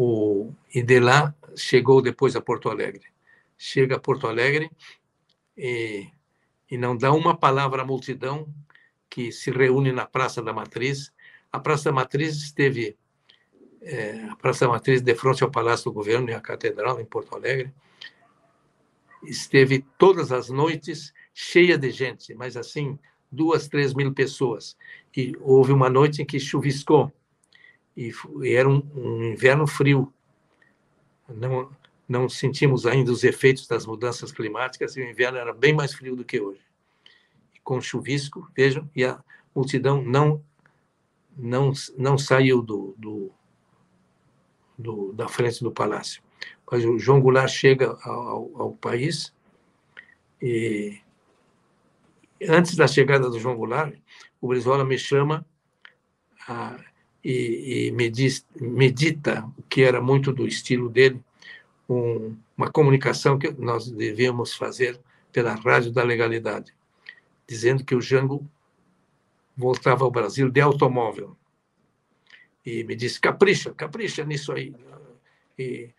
o, 0.00 0.54
e 0.72 0.80
de 0.80 1.00
lá 1.00 1.34
chegou 1.56 2.00
depois 2.00 2.36
a 2.36 2.40
Porto 2.40 2.70
Alegre. 2.70 3.02
Chega 3.56 3.96
a 3.96 3.98
Porto 3.98 4.28
Alegre 4.28 4.70
e, 5.56 6.06
e 6.70 6.78
não 6.78 6.96
dá 6.96 7.12
uma 7.12 7.36
palavra 7.36 7.82
à 7.82 7.84
multidão 7.84 8.46
que 9.10 9.32
se 9.32 9.50
reúne 9.50 9.90
na 9.90 10.06
Praça 10.06 10.40
da 10.40 10.52
Matriz. 10.52 11.12
A 11.50 11.58
Praça 11.58 11.86
da 11.86 11.92
Matriz 11.92 12.36
esteve 12.36 12.96
é, 13.82 14.22
a 14.30 14.36
Praça 14.36 14.66
da 14.66 14.72
Matriz 14.72 15.02
de 15.02 15.14
frente 15.16 15.42
ao 15.42 15.50
Palácio 15.50 15.86
do 15.86 15.92
Governo 15.92 16.30
e 16.30 16.34
à 16.34 16.40
Catedral 16.40 17.00
em 17.00 17.04
Porto 17.04 17.34
Alegre. 17.34 17.74
Esteve 19.24 19.84
todas 19.98 20.30
as 20.30 20.48
noites 20.48 21.12
cheia 21.34 21.76
de 21.76 21.90
gente, 21.90 22.32
mas 22.36 22.56
assim 22.56 22.96
duas, 23.32 23.66
três 23.66 23.92
mil 23.94 24.14
pessoas. 24.14 24.76
E 25.16 25.32
houve 25.40 25.72
uma 25.72 25.90
noite 25.90 26.22
em 26.22 26.24
que 26.24 26.38
chuviscou 26.38 27.12
e, 27.98 28.12
era 28.54 28.68
um, 28.68 28.80
um 28.94 29.24
inverno 29.32 29.66
frio. 29.66 30.12
Não, 31.28 31.68
não 32.08 32.28
sentimos 32.28 32.86
ainda 32.86 33.10
os 33.10 33.24
efeitos 33.24 33.66
das 33.66 33.84
mudanças 33.84 34.30
climáticas 34.30 34.96
e 34.96 35.00
o 35.00 35.10
inverno 35.10 35.36
era 35.36 35.52
bem 35.52 35.74
mais 35.74 35.92
frio 35.92 36.14
do 36.14 36.24
que 36.24 36.40
hoje. 36.40 36.62
Com 37.64 37.80
chuvisco, 37.80 38.48
vejam, 38.56 38.88
e 38.94 39.04
a 39.04 39.22
multidão 39.54 40.00
não 40.00 40.42
não 41.36 41.72
não 41.96 42.16
saiu 42.16 42.62
do, 42.62 42.94
do, 42.96 43.30
do 44.78 45.12
da 45.12 45.28
frente 45.28 45.62
do 45.62 45.72
palácio. 45.72 46.22
Mas 46.70 46.84
o 46.84 46.98
João 46.98 47.20
Goulart 47.20 47.50
chega 47.50 47.98
ao, 48.02 48.50
ao 48.60 48.72
país 48.72 49.34
e 50.40 51.00
antes 52.48 52.76
da 52.76 52.86
chegada 52.86 53.28
do 53.28 53.40
João 53.40 53.56
Goulart, 53.56 53.94
o 54.40 54.48
Brizola 54.48 54.84
me 54.84 54.98
chama 54.98 55.44
a, 56.46 56.78
e, 57.30 57.88
e 57.88 57.92
medita 58.58 59.44
o 59.58 59.62
que 59.64 59.82
era 59.82 60.00
muito 60.00 60.32
do 60.32 60.46
estilo 60.46 60.88
dele, 60.88 61.22
um, 61.86 62.34
uma 62.56 62.70
comunicação 62.70 63.38
que 63.38 63.50
nós 63.50 63.90
devíamos 63.90 64.54
fazer 64.54 64.98
pela 65.30 65.54
rádio 65.54 65.92
da 65.92 66.02
legalidade, 66.02 66.74
dizendo 67.46 67.84
que 67.84 67.94
o 67.94 68.00
Jango 68.00 68.50
voltava 69.54 70.04
ao 70.04 70.10
Brasil 70.10 70.50
de 70.50 70.62
automóvel. 70.62 71.36
E 72.64 72.82
me 72.84 72.96
disse, 72.96 73.20
capricha, 73.20 73.74
capricha 73.74 74.24
nisso 74.24 74.50
aí. 74.52 74.74
E 75.58 75.90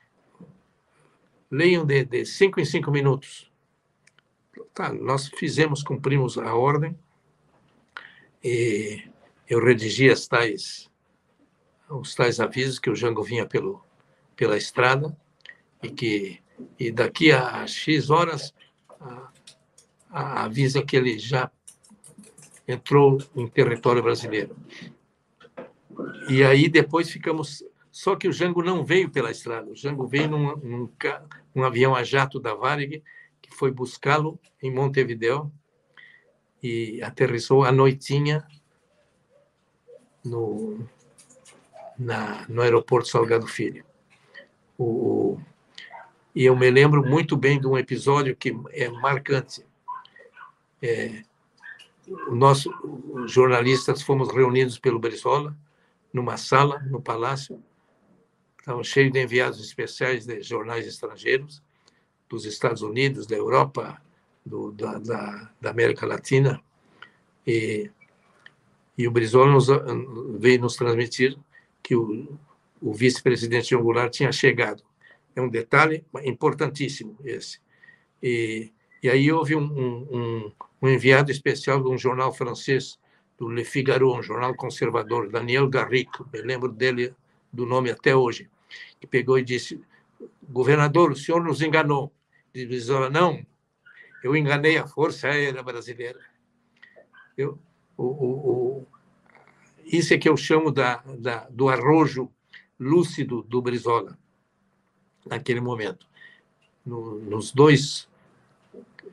leiam 1.51 1.85
de, 1.85 2.05
de 2.05 2.25
cinco 2.25 2.59
em 2.59 2.65
cinco 2.65 2.89
minutos. 2.89 3.51
Tá, 4.73 4.91
nós 4.91 5.27
fizemos, 5.27 5.83
cumprimos 5.83 6.39
a 6.39 6.55
ordem, 6.55 6.97
e 8.43 9.03
eu 9.47 9.63
redigi 9.63 10.09
as 10.09 10.27
tais, 10.27 10.88
os 11.89 12.15
tais 12.15 12.39
avisos 12.39 12.79
que 12.79 12.89
o 12.89 12.95
Jango 12.95 13.23
vinha 13.23 13.45
pelo, 13.45 13.83
pela 14.35 14.57
estrada, 14.57 15.15
e 15.81 15.89
que 15.89 16.41
e 16.77 16.91
daqui 16.91 17.31
a 17.31 17.65
X 17.65 18.09
horas 18.09 18.53
a, 18.99 19.31
a, 20.45 20.49
que 20.85 20.97
ele 20.97 21.17
já 21.17 21.49
entrou 22.67 23.17
em 23.35 23.47
território 23.47 24.03
brasileiro. 24.03 24.55
E 26.29 26.43
aí 26.43 26.69
depois 26.69 27.09
ficamos. 27.09 27.63
Só 27.91 28.15
que 28.15 28.27
o 28.27 28.31
Jango 28.31 28.61
não 28.61 28.85
veio 28.85 29.09
pela 29.09 29.31
estrada, 29.31 29.71
o 29.71 29.75
Jango 29.75 30.07
veio 30.07 30.29
num, 30.29 30.55
num, 30.57 30.89
num 31.55 31.63
avião 31.63 31.95
a 31.95 32.03
jato 32.03 32.39
da 32.39 32.53
Varig, 32.53 33.03
que 33.41 33.53
foi 33.53 33.71
buscá-lo 33.71 34.39
em 34.61 34.71
Montevideo 34.71 35.51
e 36.61 37.01
aterrissou 37.01 37.63
à 37.63 37.71
noitinha 37.71 38.45
no, 40.23 40.87
na, 41.99 42.45
no 42.47 42.61
aeroporto 42.61 43.09
Salgado 43.09 43.45
Filho. 43.45 43.83
O, 44.77 45.37
e 46.33 46.45
eu 46.45 46.55
me 46.55 46.71
lembro 46.71 47.05
muito 47.05 47.35
bem 47.35 47.59
de 47.59 47.67
um 47.67 47.77
episódio 47.77 48.35
que 48.35 48.55
é 48.71 48.89
marcante. 48.89 49.65
É, 50.81 51.23
os 52.07 53.31
jornalistas 53.31 54.01
fomos 54.01 54.33
reunidos 54.33 54.79
pelo 54.79 54.97
Brizola 54.97 55.55
numa 56.11 56.37
sala 56.37 56.79
no 56.89 57.01
palácio, 57.01 57.61
estava 58.57 58.83
cheio 58.83 59.11
de 59.11 59.21
enviados 59.21 59.59
especiais 59.59 60.25
de 60.25 60.41
jornais 60.41 60.87
estrangeiros, 60.87 61.61
dos 62.27 62.45
Estados 62.45 62.81
Unidos, 62.81 63.27
da 63.27 63.35
Europa, 63.35 64.01
do, 64.45 64.71
da, 64.71 64.97
da, 64.97 65.51
da, 65.59 65.69
América 65.69 66.05
Latina, 66.05 66.61
e, 67.45 67.91
e 68.97 69.07
o 69.07 69.11
Brizola 69.11 69.51
nos, 69.51 69.67
veio 70.39 70.61
nos 70.61 70.75
transmitir 70.75 71.37
que 71.81 71.95
o, 71.95 72.37
o 72.81 72.93
vice-presidente 72.93 73.69
João 73.69 74.09
tinha 74.09 74.31
chegado. 74.31 74.83
É 75.35 75.41
um 75.41 75.49
detalhe 75.49 76.05
importantíssimo 76.23 77.17
esse. 77.23 77.59
E, 78.21 78.71
e 79.01 79.09
aí 79.09 79.31
houve 79.31 79.55
um, 79.55 79.63
um, 79.63 80.51
um, 80.81 80.89
enviado 80.89 81.31
especial 81.31 81.81
de 81.81 81.89
um 81.89 81.97
jornal 81.97 82.33
francês, 82.33 82.99
do 83.37 83.47
Le 83.47 83.63
Figaro, 83.63 84.13
um 84.13 84.21
jornal 84.21 84.53
conservador, 84.53 85.29
Daniel 85.29 85.69
Garrick, 85.69 86.11
me 86.33 86.41
lembro 86.41 86.69
dele 86.69 87.13
do 87.51 87.65
nome 87.65 87.89
até 87.89 88.13
hoje, 88.13 88.49
que 88.99 89.07
pegou 89.07 89.39
e 89.39 89.43
disse: 89.43 89.81
governador, 90.49 91.11
o 91.11 91.15
senhor 91.15 91.41
nos 91.41 91.61
enganou. 91.61 92.11
Diz, 92.53 92.89
não, 93.11 93.41
eu 94.23 94.35
enganei 94.35 94.77
a 94.77 94.87
Força 94.87 95.29
Aérea 95.29 95.63
Brasileira. 95.63 96.19
Eu, 97.37 97.57
o, 97.95 98.03
o, 98.03 98.87
isso 99.91 100.13
é 100.13 100.17
que 100.17 100.29
eu 100.29 100.37
chamo 100.37 100.71
da, 100.71 100.97
da, 101.17 101.47
do 101.49 101.67
arrojo 101.67 102.31
lúcido 102.79 103.41
do 103.43 103.61
Brizola 103.61 104.17
naquele 105.25 105.59
momento. 105.59 106.07
No, 106.85 107.19
nos 107.19 107.51
dois, 107.51 108.07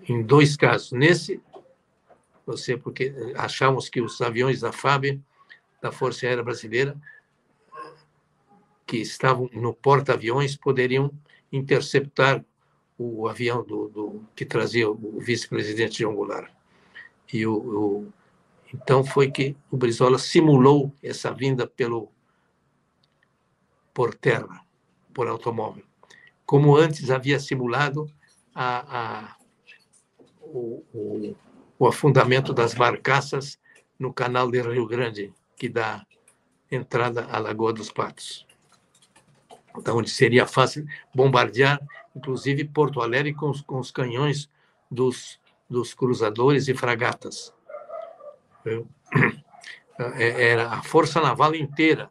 em 0.08 0.22
dois 0.22 0.56
casos. 0.56 0.92
Nesse, 0.92 1.40
você, 2.44 2.76
porque 2.76 3.12
achamos 3.36 3.88
que 3.88 4.00
os 4.00 4.20
aviões 4.20 4.60
da 4.60 4.70
FAB, 4.70 5.20
da 5.80 5.90
Força 5.90 6.26
Aérea 6.26 6.44
Brasileira, 6.44 6.96
que 8.86 8.98
estavam 8.98 9.50
no 9.52 9.74
porta-aviões, 9.74 10.56
poderiam 10.56 11.10
interceptar 11.50 12.44
o 12.98 13.28
avião 13.28 13.64
do, 13.64 13.88
do 13.88 14.24
que 14.34 14.44
trazia 14.44 14.88
o 14.88 15.20
vice-presidente 15.20 15.98
João 15.98 16.14
Goulart. 16.14 16.50
E 17.32 17.46
o, 17.46 17.54
o, 17.54 18.12
então 18.72 19.04
foi 19.04 19.30
que 19.30 19.56
o 19.70 19.76
Brizola 19.76 20.18
simulou 20.18 20.92
essa 21.02 21.32
vinda 21.32 21.66
pelo 21.66 22.10
por 23.94 24.14
terra, 24.14 24.60
por 25.14 25.26
automóvel 25.26 25.84
como 26.46 26.76
antes 26.76 27.10
havia 27.10 27.40
simulado 27.40 28.08
a, 28.54 28.98
a, 28.98 29.36
o, 30.40 30.84
o, 30.94 31.36
o, 31.76 31.86
afundamento 31.88 32.54
das 32.54 32.72
barcaças 32.72 33.58
no 33.98 34.12
canal 34.12 34.50
de 34.50 34.62
Rio 34.62 34.86
Grande, 34.86 35.34
que 35.56 35.68
dá 35.68 36.06
entrada 36.70 37.26
à 37.26 37.38
Lagoa 37.38 37.72
dos 37.72 37.90
Patos. 37.90 38.46
Então, 39.76 39.98
onde 39.98 40.08
seria 40.08 40.46
fácil 40.46 40.86
bombardear, 41.12 41.80
inclusive, 42.14 42.64
Porto 42.64 43.02
Alegre 43.02 43.34
com, 43.34 43.50
os, 43.50 43.60
com 43.60 43.78
os 43.78 43.90
canhões 43.90 44.48
dos, 44.90 45.40
dos 45.68 45.92
cruzadores 45.92 46.68
e 46.68 46.74
fragatas. 46.74 47.52
É, 49.98 50.50
era 50.50 50.68
a 50.68 50.82
força 50.82 51.22
naval 51.22 51.54
inteira 51.54 52.10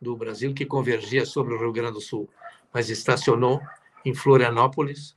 do 0.00 0.16
Brasil 0.16 0.54
que 0.54 0.64
convergia 0.64 1.26
sobre 1.26 1.52
o 1.52 1.58
Rio 1.58 1.72
Grande 1.72 1.94
do 1.94 2.00
Sul 2.00 2.30
mas 2.74 2.90
estacionou 2.90 3.62
em 4.04 4.12
Florianópolis, 4.12 5.16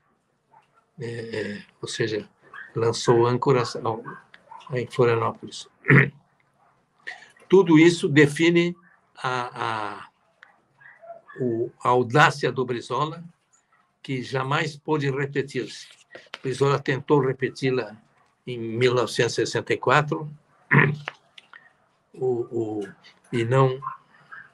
é, 1.00 1.06
é, 1.06 1.66
ou 1.82 1.88
seja, 1.88 2.30
lançou 2.76 3.26
âncoras 3.26 3.76
em 4.72 4.86
Florianópolis. 4.86 5.68
Tudo 7.50 7.80
isso 7.80 8.08
define 8.08 8.78
a, 9.18 9.50
a, 9.66 10.10
a 11.84 11.90
audácia 11.90 12.52
do 12.52 12.64
Brizola, 12.64 13.24
que 14.04 14.22
jamais 14.22 14.78
pôde 14.78 15.10
repetir-se. 15.10 15.88
Brizola 16.44 16.80
tentou 16.80 17.20
repeti-la 17.20 17.98
em 18.46 18.60
1964 18.60 20.30
o, 22.14 22.82
o, 22.82 22.88
e 23.32 23.44
não 23.44 23.80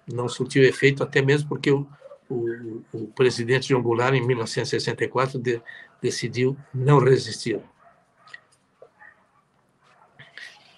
não 0.08 0.28
surtiu 0.28 0.64
efeito, 0.64 1.04
até 1.04 1.22
mesmo 1.22 1.50
porque 1.50 1.72
o, 1.72 1.88
o, 2.30 2.84
o 2.92 3.08
presidente 3.08 3.70
João 3.70 3.82
Goulart, 3.82 4.14
em 4.14 4.26
1964, 4.26 5.40
de, 5.40 5.62
decidiu 6.02 6.58
não 6.74 7.00
resistir. 7.00 7.62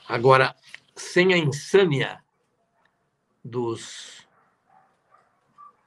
Agora, 0.07 0.55
sem 0.95 1.33
a 1.33 1.37
insânia 1.37 2.23
dos, 3.43 4.27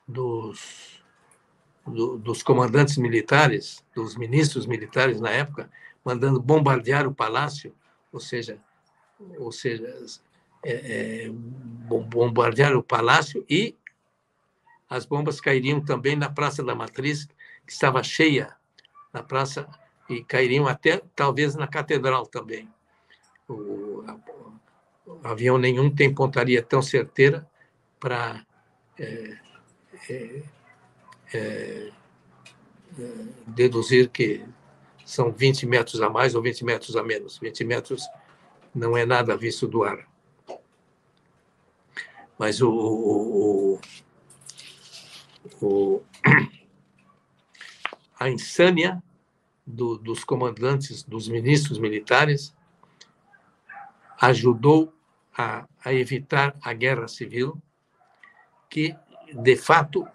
dos, 0.06 1.02
do, 1.86 2.18
dos 2.18 2.42
comandantes 2.42 2.96
militares, 2.96 3.84
dos 3.94 4.16
ministros 4.16 4.66
militares 4.66 5.20
na 5.20 5.30
época, 5.30 5.70
mandando 6.04 6.40
bombardear 6.40 7.06
o 7.06 7.14
palácio, 7.14 7.74
ou 8.12 8.18
seja, 8.18 8.60
ou 9.38 9.52
seja, 9.52 10.06
é, 10.64 10.72
é, 10.72 11.30
bombardear 11.30 12.76
o 12.76 12.82
palácio 12.82 13.44
e 13.48 13.76
as 14.88 15.04
bombas 15.04 15.40
cairiam 15.40 15.80
também 15.80 16.16
na 16.16 16.30
Praça 16.30 16.62
da 16.62 16.74
Matriz, 16.74 17.26
que 17.66 17.72
estava 17.72 18.02
cheia 18.02 18.56
na 19.12 19.22
praça 19.22 19.68
e 20.08 20.24
cairiam 20.24 20.66
até 20.66 21.02
talvez 21.14 21.54
na 21.54 21.66
catedral 21.66 22.26
também. 22.26 22.68
O, 23.46 24.04
o 25.06 25.20
avião 25.22 25.58
nenhum 25.58 25.94
tem 25.94 26.14
pontaria 26.14 26.62
tão 26.62 26.80
certeira 26.80 27.46
para 28.00 28.44
é, 28.98 29.38
é, 30.08 30.42
é, 31.34 31.92
deduzir 33.46 34.08
que 34.08 34.44
são 35.04 35.30
20 35.30 35.66
metros 35.66 36.00
a 36.00 36.08
mais 36.08 36.34
ou 36.34 36.42
20 36.42 36.64
metros 36.64 36.96
a 36.96 37.02
menos. 37.02 37.38
20 37.38 37.64
metros 37.64 38.06
não 38.78 38.96
é 38.96 39.04
nada 39.04 39.36
visto 39.36 39.66
do 39.66 39.82
ar. 39.82 40.08
Mas 42.38 42.62
o, 42.62 42.70
o, 42.70 43.80
o 45.60 46.02
a 48.18 48.28
insânia 48.28 49.02
do, 49.66 49.98
dos 49.98 50.24
comandantes, 50.24 51.02
dos 51.02 51.28
ministros 51.28 51.78
militares, 51.78 52.54
ajudou 54.20 54.92
a, 55.36 55.66
a 55.84 55.92
evitar 55.92 56.56
a 56.62 56.72
guerra 56.72 57.06
civil, 57.08 57.60
que, 58.70 58.96
de 59.32 59.56
fato, 59.56 60.06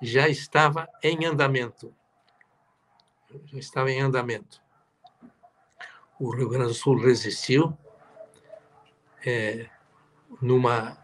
já 0.00 0.28
estava 0.28 0.88
em 1.02 1.24
andamento. 1.24 1.92
Já 3.46 3.58
estava 3.58 3.90
em 3.90 4.00
andamento. 4.00 4.60
O 6.18 6.30
Rio 6.30 6.48
Grande 6.48 6.68
do 6.68 6.74
Sul 6.74 6.98
resistiu 6.98 7.76
é, 9.26 9.68
numa 10.40 10.96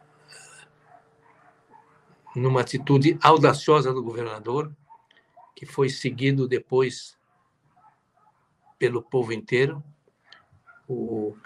numa 2.35 2.62
atitude 2.62 3.18
audaciosa 3.20 3.93
do 3.93 4.03
governador, 4.03 4.73
que 5.55 5.66
foi 5.66 5.91
seguido 5.91 6.49
depois 6.49 7.18
pelo 8.79 9.03
povo 9.03 9.35
inteiro. 9.35 9.85
O, 10.89 11.37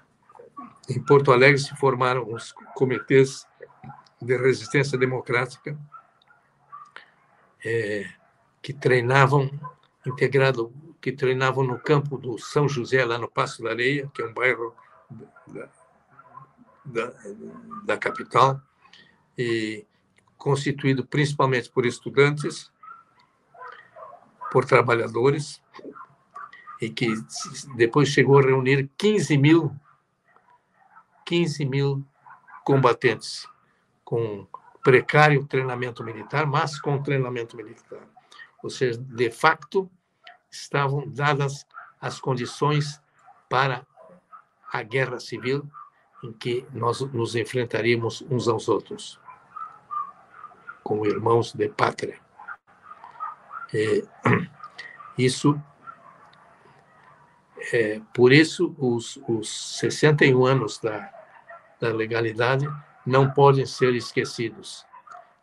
em 0.88 1.02
Porto 1.02 1.32
Alegre 1.32 1.58
se 1.58 1.74
formaram 1.76 2.32
os 2.32 2.52
comitês 2.74 3.46
de 4.22 4.36
resistência 4.36 4.96
democrática 4.96 5.76
é, 7.64 8.08
que 8.62 8.72
treinavam 8.72 9.50
integrado 10.06 10.72
que 11.00 11.12
treinavam 11.12 11.62
no 11.62 11.78
campo 11.78 12.16
do 12.16 12.38
São 12.38 12.68
José 12.68 13.04
lá 13.04 13.18
no 13.18 13.30
Passo 13.30 13.62
da 13.62 13.70
Areia 13.70 14.10
que 14.14 14.22
é 14.22 14.26
um 14.26 14.32
bairro 14.32 14.74
da, 16.86 17.12
da 17.84 17.96
capital 17.96 18.60
e 19.36 19.86
constituído 20.36 21.04
principalmente 21.04 21.70
por 21.70 21.84
estudantes 21.84 22.70
por 24.50 24.64
trabalhadores 24.64 25.62
e 26.80 26.88
que 26.88 27.14
depois 27.74 28.08
chegou 28.08 28.38
a 28.38 28.42
reunir 28.42 28.88
15 28.96 29.36
mil, 29.38 29.74
15 31.24 31.64
mil 31.64 32.04
combatentes 32.64 33.48
com 34.04 34.46
precário 34.82 35.44
treinamento 35.46 36.04
militar, 36.04 36.46
mas 36.46 36.80
com 36.80 37.02
treinamento 37.02 37.56
militar. 37.56 38.06
Ou 38.62 38.70
seja, 38.70 38.98
de 38.98 39.30
facto, 39.30 39.90
estavam 40.50 41.08
dadas 41.08 41.66
as 42.00 42.20
condições 42.20 43.00
para 43.48 43.86
a 44.72 44.82
guerra 44.82 45.18
civil 45.18 45.68
em 46.22 46.32
que 46.32 46.66
nós 46.72 47.00
nos 47.12 47.34
enfrentaríamos 47.34 48.22
uns 48.30 48.48
aos 48.48 48.68
outros, 48.68 49.20
como 50.82 51.06
irmãos 51.06 51.52
de 51.52 51.68
pátria. 51.68 52.18
É, 53.74 54.02
isso 55.18 55.60
é, 57.72 58.00
por 58.14 58.32
isso, 58.32 58.74
os, 58.78 59.18
os 59.28 59.78
61 59.78 60.46
anos 60.46 60.78
da, 60.78 61.10
da 61.80 61.88
legalidade 61.88 62.68
não 63.04 63.30
podem 63.30 63.66
ser 63.66 63.94
esquecidos, 63.94 64.84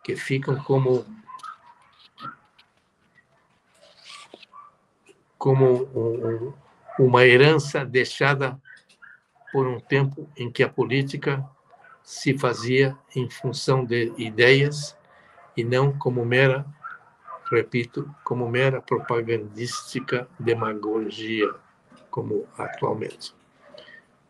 que 0.04 0.16
ficam 0.16 0.56
como 0.64 1.06
como 5.38 5.84
um, 5.94 6.54
uma 6.98 7.26
herança 7.26 7.84
deixada 7.84 8.58
por 9.54 9.68
um 9.68 9.80
tempo 9.80 10.28
em 10.36 10.52
que 10.52 10.64
a 10.64 10.68
política 10.68 11.48
se 12.04 12.36
fazia 12.36 12.98
em 13.16 13.30
função 13.30 13.86
de 13.86 14.12
ideias 14.18 14.98
e 15.56 15.64
não 15.64 15.94
como 15.94 16.26
mera, 16.26 16.66
repito, 17.52 18.14
como 18.24 18.50
mera 18.50 18.82
propagandística 18.82 20.28
demagogia 20.40 21.54
como 22.10 22.48
atualmente. 22.58 23.34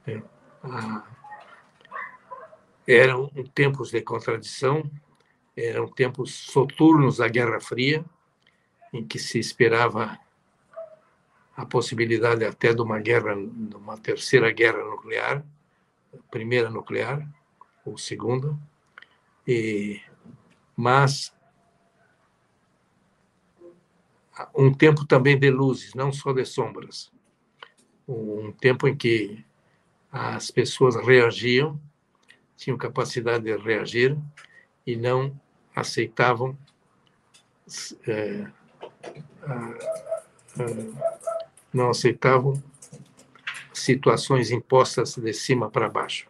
É, 0.05 0.21
ah, 0.61 1.03
eram 2.85 3.29
tempos 3.55 3.91
de 3.91 4.01
contradição, 4.01 4.83
eram 5.55 5.87
tempos 5.87 6.33
soturnos 6.33 7.17
da 7.17 7.29
Guerra 7.29 7.61
Fria, 7.61 8.03
em 8.91 9.05
que 9.05 9.17
se 9.17 9.39
esperava 9.39 10.19
a 11.55 11.65
possibilidade 11.65 12.43
até 12.43 12.73
de 12.73 12.81
uma 12.81 12.99
guerra, 12.99 13.35
de 13.35 13.75
uma 13.75 13.97
terceira 13.97 14.51
guerra 14.51 14.83
nuclear, 14.83 15.45
primeira 16.31 16.69
nuclear 16.69 17.27
ou 17.85 17.97
segunda, 17.97 18.57
e 19.47 20.01
mas 20.75 21.33
um 24.55 24.73
tempo 24.73 25.05
também 25.05 25.37
de 25.37 25.51
luzes, 25.51 25.93
não 25.93 26.11
só 26.11 26.33
de 26.33 26.43
sombras. 26.45 27.11
Um 28.07 28.51
tempo 28.51 28.87
em 28.87 28.95
que 28.95 29.45
as 30.11 30.49
pessoas 30.49 30.95
reagiam, 30.95 31.79
tinham 32.57 32.77
capacidade 32.77 33.43
de 33.43 33.55
reagir 33.55 34.17
e 34.85 34.95
não 34.95 35.39
aceitavam 35.75 36.57
é, 38.07 38.47
não 41.73 41.89
aceitavam 41.89 42.61
situações 43.73 44.51
impostas 44.51 45.15
de 45.15 45.33
cima 45.33 45.69
para 45.69 45.89
baixo. 45.89 46.27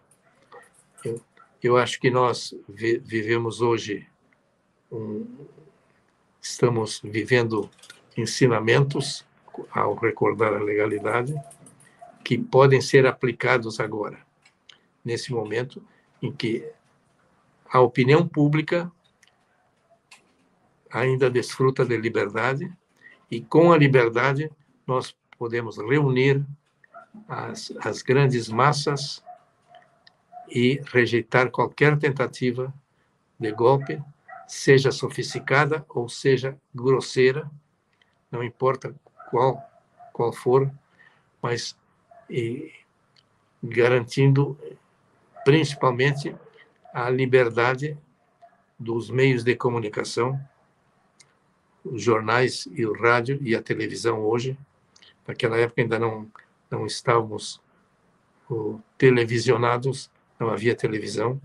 Eu, 1.04 1.22
eu 1.62 1.78
acho 1.78 2.00
que 2.00 2.10
nós 2.10 2.56
vi, 2.68 2.98
vivemos 2.98 3.62
hoje, 3.62 4.08
um, 4.92 5.28
estamos 6.42 7.02
vivendo 7.04 7.70
ensinamentos 8.16 9.26
ao 9.72 9.96
recordar 9.96 10.54
a 10.54 10.64
legalidade, 10.64 11.36
que 12.24 12.38
podem 12.38 12.80
ser 12.80 13.06
aplicados 13.06 13.80
agora, 13.80 14.18
nesse 15.04 15.32
momento 15.32 15.84
em 16.22 16.32
que 16.32 16.66
a 17.70 17.82
opinião 17.82 18.26
pública 18.26 18.90
ainda 20.90 21.30
desfruta 21.30 21.84
de 21.84 21.98
liberdade 21.98 22.72
e 23.30 23.42
com 23.42 23.74
a 23.74 23.78
liberdade 23.78 24.50
nós 24.86 25.16
podemos 25.38 25.78
reunir 25.78 26.46
as, 27.28 27.72
as 27.82 28.02
grandes 28.02 28.50
massas 28.50 29.24
e 30.50 30.82
rejeitar 30.86 31.50
qualquer 31.52 31.98
tentativa 31.98 32.74
de 33.40 33.52
golpe, 33.52 34.02
seja 34.48 34.92
sofisticada 34.92 35.86
ou 35.90 36.08
seja 36.08 36.58
grosseira, 36.74 37.50
não 38.32 38.44
importa 38.44 38.94
qual 39.30 39.62
qual 40.14 40.32
for, 40.32 40.72
mas 41.42 41.76
e 42.30 42.72
garantindo 43.62 44.58
principalmente 45.44 46.34
a 46.94 47.10
liberdade 47.10 47.98
dos 48.78 49.10
meios 49.10 49.44
de 49.44 49.56
comunicação, 49.56 50.40
os 51.84 52.02
jornais 52.02 52.68
e 52.72 52.86
o 52.86 52.94
rádio 52.94 53.40
e 53.42 53.56
a 53.56 53.62
televisão 53.62 54.22
hoje. 54.22 54.58
Naquela 55.28 55.58
época 55.58 55.82
ainda 55.82 55.98
não 55.98 56.30
não 56.74 56.88
estávamos 56.88 57.62
o, 58.50 58.80
televisionados, 58.98 60.10
não 60.40 60.50
havia 60.50 60.76
televisão. 60.76 61.40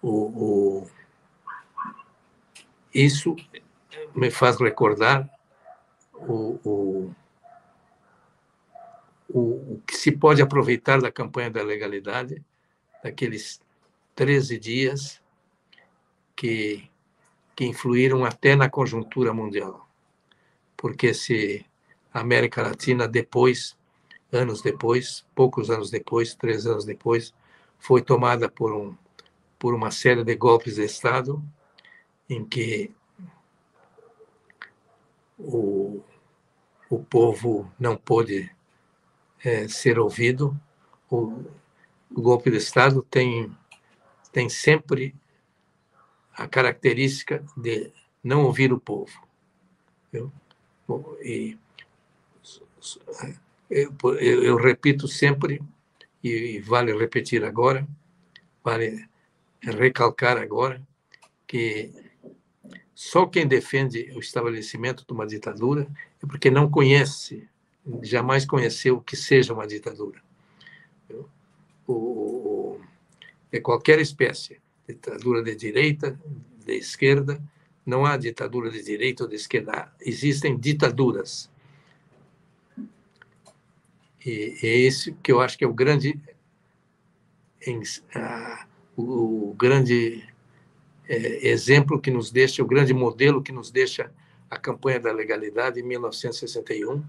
O, 0.00 0.82
o, 0.82 0.90
isso 2.94 3.34
me 4.14 4.30
faz 4.30 4.60
recordar 4.60 5.28
o, 6.14 7.12
o 9.28 9.82
que 9.86 9.96
se 9.96 10.12
pode 10.12 10.40
aproveitar 10.40 11.00
da 11.00 11.10
campanha 11.10 11.50
da 11.50 11.62
legalidade, 11.62 12.42
daqueles 13.02 13.60
13 14.14 14.58
dias 14.58 15.22
que, 16.34 16.88
que 17.54 17.64
influíram 17.64 18.24
até 18.24 18.56
na 18.56 18.70
conjuntura 18.70 19.34
mundial. 19.34 19.88
Porque 20.76 21.12
se 21.12 21.66
América 22.20 22.62
Latina 22.62 23.06
depois, 23.08 23.76
anos 24.32 24.62
depois, 24.62 25.26
poucos 25.34 25.70
anos 25.70 25.90
depois, 25.90 26.34
três 26.34 26.66
anos 26.66 26.84
depois, 26.84 27.34
foi 27.78 28.02
tomada 28.02 28.48
por 28.48 28.72
um 28.72 28.96
por 29.58 29.74
uma 29.74 29.90
série 29.90 30.22
de 30.22 30.36
golpes 30.36 30.76
de 30.76 30.84
Estado 30.84 31.42
em 32.30 32.44
que 32.44 32.94
o, 35.36 36.00
o 36.88 37.02
povo 37.02 37.70
não 37.78 37.96
pôde 37.96 38.50
é, 39.44 39.66
ser 39.66 39.98
ouvido. 39.98 40.58
O, 41.10 41.44
o 42.10 42.22
golpe 42.22 42.50
de 42.50 42.58
Estado 42.58 43.02
tem, 43.02 43.50
tem 44.30 44.48
sempre 44.48 45.14
a 46.32 46.46
característica 46.46 47.44
de 47.56 47.92
não 48.22 48.44
ouvir 48.44 48.72
o 48.72 48.80
povo. 48.80 49.26
E, 51.20 51.58
eu, 53.70 53.94
eu, 54.20 54.44
eu 54.44 54.56
repito 54.56 55.06
sempre, 55.06 55.62
e 56.22 56.60
vale 56.60 56.96
repetir 56.96 57.44
agora, 57.44 57.86
vale 58.62 59.08
recalcar 59.62 60.36
agora, 60.36 60.80
que 61.46 61.92
só 62.94 63.26
quem 63.26 63.46
defende 63.46 64.10
o 64.14 64.18
estabelecimento 64.18 65.04
de 65.06 65.12
uma 65.12 65.26
ditadura 65.26 65.88
é 66.22 66.26
porque 66.26 66.50
não 66.50 66.68
conhece, 66.68 67.48
jamais 68.02 68.44
conheceu 68.44 68.96
o 68.96 69.00
que 69.00 69.16
seja 69.16 69.54
uma 69.54 69.66
ditadura. 69.66 70.20
O, 71.86 71.94
o, 71.94 72.80
é 73.52 73.60
qualquer 73.60 74.00
espécie 74.00 74.60
ditadura 74.86 75.42
de 75.42 75.54
direita, 75.54 76.18
de 76.64 76.74
esquerda, 76.74 77.40
não 77.84 78.04
há 78.04 78.16
ditadura 78.16 78.70
de 78.70 78.82
direita 78.82 79.24
ou 79.24 79.28
de 79.28 79.36
esquerda, 79.36 79.92
existem 80.00 80.58
ditaduras. 80.58 81.50
E 84.28 84.58
é 84.62 84.78
esse 84.80 85.12
que 85.22 85.32
eu 85.32 85.40
acho 85.40 85.56
que 85.56 85.64
é 85.64 85.66
o 85.66 85.72
grande, 85.72 86.20
o 88.94 89.54
grande 89.54 90.22
é, 91.08 91.48
exemplo 91.48 91.98
que 91.98 92.10
nos 92.10 92.30
deixa, 92.30 92.62
o 92.62 92.66
grande 92.66 92.92
modelo 92.92 93.42
que 93.42 93.52
nos 93.52 93.70
deixa 93.70 94.12
a 94.50 94.58
campanha 94.58 95.00
da 95.00 95.12
legalidade 95.12 95.80
em 95.80 95.82
1961. 95.82 97.02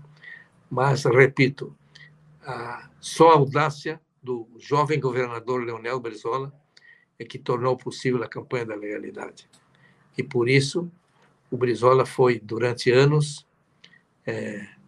Mas, 0.72 1.04
repito, 1.04 1.76
só 3.02 3.32
a 3.32 3.36
audácia 3.36 4.00
do 4.24 4.48
jovem 4.58 4.98
governador 4.98 5.62
Leonel 5.62 6.00
Brizola 6.00 6.54
é 7.18 7.26
que 7.26 7.38
tornou 7.38 7.76
possível 7.76 8.24
a 8.24 8.30
campanha 8.30 8.66
da 8.66 8.76
legalidade. 8.76 9.50
E 10.18 10.24
por 10.24 10.48
isso, 10.48 10.90
o 11.52 11.58
Brizola 11.58 12.06
foi, 12.06 12.40
durante 12.40 12.92
anos, 12.92 13.46
é, 14.26 14.79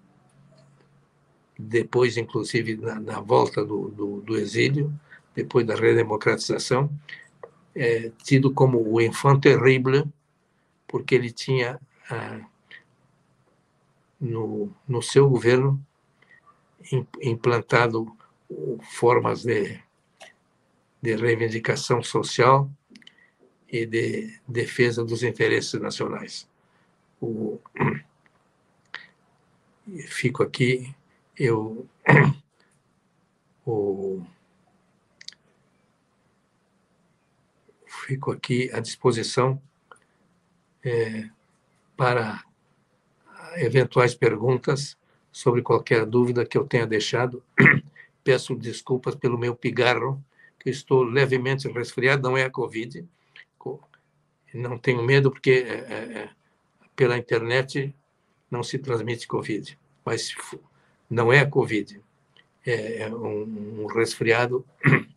depois, 1.68 2.18
inclusive, 2.18 2.78
na, 2.78 3.00
na 3.00 3.20
volta 3.20 3.64
do, 3.64 3.90
do, 3.90 4.22
do, 4.22 4.38
exílio, 4.38 4.92
depois 5.36 5.66
da 5.66 5.76
redemocratização, 5.76 6.90
é, 7.76 8.12
tido 8.24 8.54
como 8.54 8.82
o 8.82 9.02
enfant 9.02 9.40
terrible, 9.40 10.06
porque 10.88 11.16
ele 11.16 11.32
tinha, 11.32 11.80
ah, 12.10 12.40
no, 14.20 14.74
no 14.88 15.02
seu 15.02 15.30
governo, 15.30 15.82
implantado 17.22 18.12
formas 18.82 19.44
de 19.44 19.80
de 21.02 21.16
reivindicação 21.16 22.04
social 22.04 22.70
e 23.68 23.86
de 23.86 24.40
defesa 24.48 25.04
dos 25.04 25.24
interesses 25.24 25.82
nacionais. 25.82 26.48
O, 27.20 27.60
fico 30.08 30.44
aqui, 30.44 30.94
eu 31.44 31.88
o, 33.66 34.24
fico 37.88 38.32
aqui 38.32 38.70
à 38.72 38.80
disposição 38.80 39.60
é, 40.84 41.28
para 41.98 42.44
eventuais 43.56 44.14
perguntas 44.14 44.96
sobre 45.32 45.64
qualquer 45.64 46.06
dúvida 46.06 46.46
que 46.46 46.58
eu 46.58 46.66
tenha 46.66 46.86
deixado. 46.86 47.44
Peço 48.24 48.56
desculpas 48.56 49.16
pelo 49.16 49.38
meu 49.38 49.56
pigarro, 49.56 50.24
que 50.60 50.70
estou 50.70 51.02
levemente 51.04 51.68
resfriado, 51.68 52.22
não 52.22 52.38
é 52.38 52.44
a 52.44 52.52
Covid. 52.52 53.04
Não 54.54 54.78
tenho 54.78 55.02
medo, 55.02 55.32
porque 55.32 55.50
é, 55.50 55.74
é, 55.74 56.18
é, 56.20 56.30
pela 56.96 57.18
internet 57.18 57.96
não 58.50 58.62
se 58.62 58.78
transmite 58.78 59.28
Covid. 59.28 59.80
Mas 60.06 60.36
não 61.12 61.32
é 61.32 61.42
a 61.42 61.50
Covid. 61.50 62.02
É, 62.66 63.02
é 63.02 63.14
um, 63.14 63.84
um 63.84 63.86
resfriado. 63.86 64.66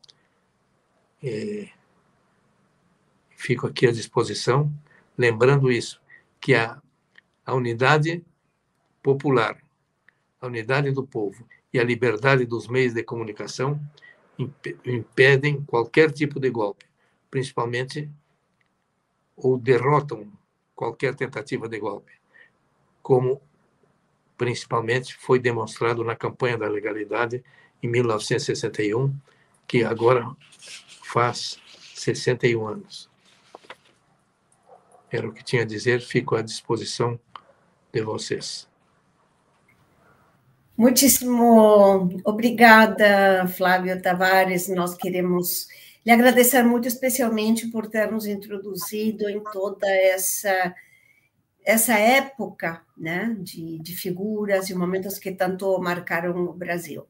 É, 1.26 1.70
fico 3.34 3.66
aqui 3.66 3.86
à 3.86 3.90
disposição, 3.90 4.70
lembrando 5.16 5.72
isso, 5.72 5.98
que 6.38 6.54
a, 6.54 6.78
a 7.46 7.54
unidade 7.54 8.22
popular, 9.02 9.56
a 10.38 10.46
unidade 10.46 10.90
do 10.90 11.02
povo 11.02 11.48
e 11.72 11.80
a 11.80 11.82
liberdade 11.82 12.44
dos 12.44 12.68
meios 12.68 12.92
de 12.92 13.02
comunicação 13.02 13.80
impedem 14.84 15.64
qualquer 15.64 16.12
tipo 16.12 16.38
de 16.38 16.50
golpe, 16.50 16.84
principalmente 17.30 18.10
ou 19.34 19.56
derrotam 19.56 20.30
qualquer 20.74 21.14
tentativa 21.14 21.66
de 21.66 21.78
golpe, 21.78 22.12
como 23.02 23.40
principalmente 24.36 25.16
foi 25.16 25.38
demonstrado 25.38 26.04
na 26.04 26.16
campanha 26.16 26.58
da 26.58 26.68
legalidade 26.68 27.42
em 27.82 27.88
1961, 27.88 29.14
que 29.66 29.84
agora 29.84 30.26
faz 31.02 31.58
61 31.94 32.66
anos. 32.66 33.10
Era 35.10 35.28
o 35.28 35.32
que 35.32 35.44
tinha 35.44 35.62
a 35.62 35.66
dizer, 35.66 36.00
fico 36.00 36.34
à 36.34 36.42
disposição 36.42 37.18
de 37.92 38.00
vocês. 38.02 38.68
Muitíssimo 40.76 42.20
obrigada, 42.24 43.46
Flávio 43.46 44.00
Tavares. 44.02 44.68
Nós 44.68 44.96
queremos 44.96 45.68
lhe 46.04 46.10
agradecer 46.10 46.64
muito, 46.64 46.88
especialmente 46.88 47.68
por 47.68 47.86
ter 47.86 48.10
nos 48.10 48.26
introduzido 48.26 49.28
em 49.30 49.40
toda 49.40 49.88
essa 49.88 50.74
essa 51.64 51.98
época 51.98 52.82
né, 52.96 53.36
de, 53.40 53.78
de 53.78 53.96
figuras 53.96 54.68
e 54.70 54.74
momentos 54.74 55.18
que 55.18 55.32
tanto 55.32 55.78
marcaram 55.78 56.36
o 56.44 56.52
Brasil. 56.52 57.06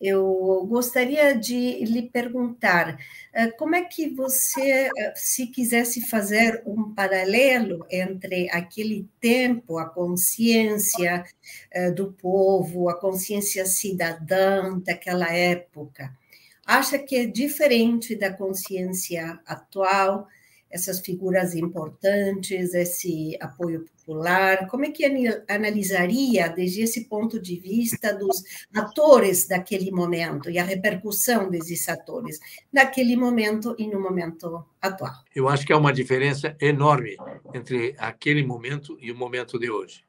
Eu 0.00 0.64
gostaria 0.68 1.34
de 1.36 1.84
lhe 1.84 2.02
perguntar 2.08 2.96
eh, 3.32 3.50
como 3.50 3.74
é 3.74 3.82
que 3.82 4.08
você, 4.08 4.88
eh, 4.96 5.12
se 5.16 5.48
quisesse 5.48 6.06
fazer 6.08 6.62
um 6.64 6.94
paralelo 6.94 7.84
entre 7.90 8.48
aquele 8.50 9.08
tempo, 9.20 9.76
a 9.76 9.86
consciência 9.86 11.24
eh, 11.72 11.90
do 11.90 12.12
povo, 12.12 12.88
a 12.88 12.94
consciência 13.00 13.66
cidadã 13.66 14.78
daquela 14.78 15.34
época, 15.34 16.16
acha 16.64 16.96
que 16.96 17.16
é 17.16 17.26
diferente 17.26 18.14
da 18.14 18.32
consciência 18.32 19.40
atual? 19.44 20.28
Essas 20.70 21.00
figuras 21.00 21.54
importantes, 21.54 22.74
esse 22.74 23.36
apoio 23.40 23.84
popular? 23.84 24.66
Como 24.68 24.84
é 24.84 24.90
que 24.90 25.04
analisaria, 25.48 26.48
desde 26.48 26.82
esse 26.82 27.04
ponto 27.08 27.40
de 27.40 27.58
vista, 27.58 28.14
dos 28.14 28.42
atores 28.74 29.46
daquele 29.46 29.90
momento 29.90 30.50
e 30.50 30.58
a 30.58 30.64
repercussão 30.64 31.50
desses 31.50 31.88
atores 31.88 32.38
naquele 32.72 33.16
momento 33.16 33.74
e 33.78 33.86
no 33.86 34.00
momento 34.00 34.64
atual? 34.80 35.14
Eu 35.34 35.48
acho 35.48 35.66
que 35.66 35.72
há 35.72 35.78
uma 35.78 35.92
diferença 35.92 36.56
enorme 36.60 37.16
entre 37.54 37.94
aquele 37.98 38.44
momento 38.44 38.96
e 39.00 39.10
o 39.10 39.16
momento 39.16 39.58
de 39.58 39.70
hoje. 39.70 40.04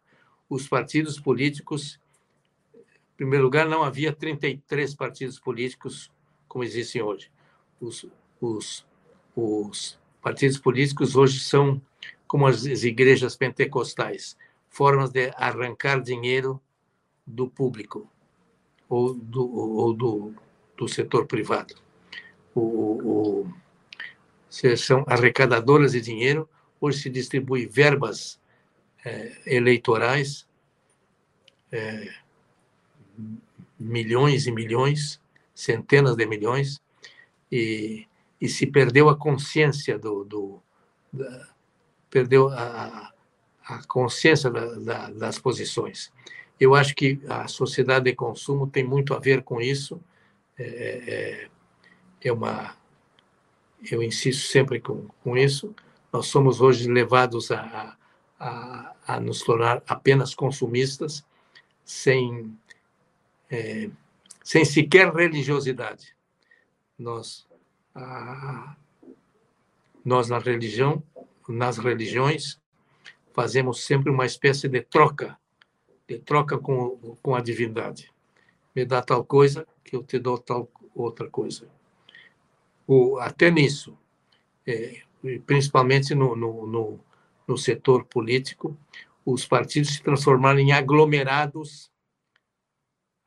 Os 0.49 0.67
partidos 0.67 1.19
políticos, 1.19 1.99
em 2.75 3.15
primeiro 3.15 3.45
lugar, 3.45 3.67
não 3.67 3.83
havia 3.83 4.11
33 4.11 4.95
partidos 4.95 5.39
políticos 5.39 6.11
como 6.47 6.63
existem 6.63 7.01
hoje. 7.01 7.31
Os, 7.79 8.05
os, 8.41 8.85
os 9.35 9.99
partidos 10.21 10.57
políticos 10.57 11.15
hoje 11.15 11.39
são 11.39 11.81
como 12.27 12.45
as 12.45 12.63
igrejas 12.83 13.35
pentecostais, 13.35 14.37
formas 14.69 15.09
de 15.09 15.31
arrancar 15.35 16.01
dinheiro 16.01 16.61
do 17.25 17.47
público 17.47 18.07
ou 18.87 19.13
do, 19.13 19.55
ou 19.55 19.93
do, 19.93 20.33
do 20.77 20.87
setor 20.87 21.25
privado. 21.25 21.75
O, 22.53 22.61
o, 22.61 23.53
são 24.77 25.03
arrecadadoras 25.07 25.91
de 25.91 26.01
dinheiro, 26.01 26.49
hoje 26.81 27.03
se 27.03 27.09
distribui 27.09 27.67
verbas 27.67 28.39
é, 29.05 29.41
eleitorais, 29.45 30.47
é, 31.71 32.13
milhões 33.79 34.47
e 34.47 34.51
milhões, 34.51 35.21
centenas 35.53 36.15
de 36.15 36.25
milhões, 36.25 36.81
e 37.51 38.07
e 38.39 38.47
se 38.47 38.67
perdeu 38.67 39.09
a 39.09 39.17
consciência 39.17 39.97
do, 39.97 40.23
do 40.23 40.61
da, 41.11 41.49
perdeu 42.09 42.49
a, 42.49 43.11
a 43.65 43.83
consciência 43.87 44.49
da, 44.49 44.65
da, 44.75 45.09
das 45.11 45.37
posições. 45.39 46.11
Eu 46.59 46.75
acho 46.75 46.95
que 46.95 47.21
a 47.29 47.47
sociedade 47.47 48.05
de 48.05 48.15
consumo 48.15 48.67
tem 48.67 48.83
muito 48.83 49.13
a 49.13 49.19
ver 49.19 49.43
com 49.43 49.61
isso. 49.61 50.01
É, 50.57 50.63
é, 50.63 51.49
é 52.21 52.33
uma, 52.33 52.75
eu 53.89 54.03
insisto 54.03 54.47
sempre 54.47 54.79
com, 54.79 55.07
com 55.23 55.37
isso. 55.37 55.73
Nós 56.11 56.27
somos 56.27 56.59
hoje 56.59 56.89
levados 56.89 57.51
a, 57.51 57.95
a, 58.39 58.95
a 59.07 59.19
nos 59.19 59.41
tornar 59.41 59.81
apenas 59.87 60.33
consumistas, 60.33 61.23
sem, 61.85 62.57
é, 63.49 63.89
sem 64.43 64.65
sequer 64.65 65.13
religiosidade. 65.13 66.15
Nós, 66.97 67.47
a, 67.99 68.75
nós 70.03 70.29
na 70.29 70.39
religião, 70.39 71.03
nas 71.47 71.77
religiões, 71.77 72.59
fazemos 73.33 73.85
sempre 73.85 74.11
uma 74.11 74.25
espécie 74.25 74.67
de 74.67 74.81
troca, 74.81 75.37
de 76.07 76.19
troca 76.19 76.57
com, 76.57 77.17
com 77.21 77.35
a 77.35 77.41
divindade. 77.41 78.11
Me 78.75 78.85
dá 78.85 79.01
tal 79.01 79.23
coisa 79.23 79.67
que 79.83 79.95
eu 79.95 80.03
te 80.03 80.19
dou 80.19 80.37
tal 80.37 80.69
outra 80.95 81.29
coisa. 81.29 81.69
O, 82.87 83.19
até 83.19 83.51
nisso, 83.51 83.97
é, 84.65 85.01
principalmente 85.45 86.15
no, 86.15 86.35
no, 86.35 86.65
no, 86.65 86.99
no 87.47 87.57
setor 87.57 88.05
político, 88.05 88.77
os 89.25 89.45
partidos 89.45 89.93
se 89.93 90.01
transformaram 90.01 90.59
em 90.59 90.71
aglomerados, 90.71 91.91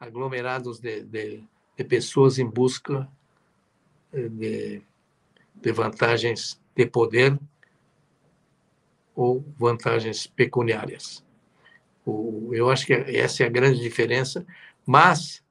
aglomerados 0.01 0.81
de, 0.81 1.05
de, 1.05 1.45
de 1.77 1.85
pessoas 1.85 2.39
em 2.39 2.47
busca 2.47 3.09
de, 4.13 4.83
de 5.55 5.73
vantagens 5.73 6.61
de 6.75 6.87
poder 6.87 7.39
ou 9.15 9.45
vantagens 9.59 10.27
pecuniárias. 10.27 11.25
O, 12.05 12.51
eu 12.53 12.71
acho 12.71 12.87
que 12.87 12.93
essa 12.93 13.43
é 13.43 13.47
a 13.47 13.51
grande 13.51 13.81
diferença, 13.81 14.45
mas 14.85 15.43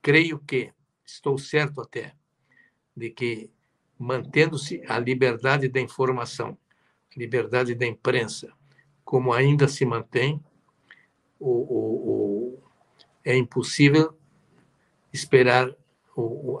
creio 0.00 0.38
que, 0.38 0.72
estou 1.04 1.36
certo 1.36 1.80
até, 1.80 2.14
de 2.96 3.10
que 3.10 3.50
mantendo-se 3.98 4.82
a 4.88 4.98
liberdade 4.98 5.68
da 5.68 5.80
informação, 5.80 6.56
liberdade 7.16 7.74
da 7.74 7.86
imprensa, 7.86 8.52
como 9.04 9.32
ainda 9.32 9.68
se 9.68 9.84
mantém, 9.84 10.42
o, 11.38 11.50
o, 11.50 12.54
o 12.54 12.62
é 13.24 13.36
impossível 13.36 14.16
esperar 15.12 15.74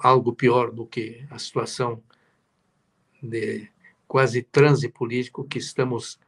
algo 0.02 0.34
pior 0.34 0.70
do 0.70 0.86
que 0.86 1.26
a 1.30 1.38
situação 1.38 2.02
de 3.22 3.68
quase 4.06 4.42
transe 4.42 4.88
político 4.88 5.44
que 5.44 5.58
estamos 5.58 6.18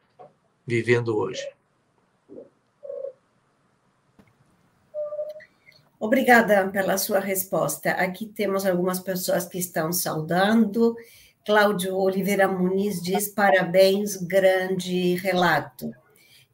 vivendo 0.67 1.17
hoje. 1.17 1.47
Obrigada 5.99 6.69
pela 6.69 6.99
sua 6.99 7.21
resposta. 7.21 7.93
Aqui 7.93 8.27
temos 8.27 8.67
algumas 8.67 9.01
pessoas 9.01 9.47
que 9.47 9.59
estão 9.59 9.93
saudando. 9.93 10.95
Cláudio 11.45 11.97
Oliveira 11.97 12.47
Muniz 12.47 13.01
diz: 13.01 13.29
parabéns, 13.29 14.17
grande 14.17 15.15
relato. 15.15 15.91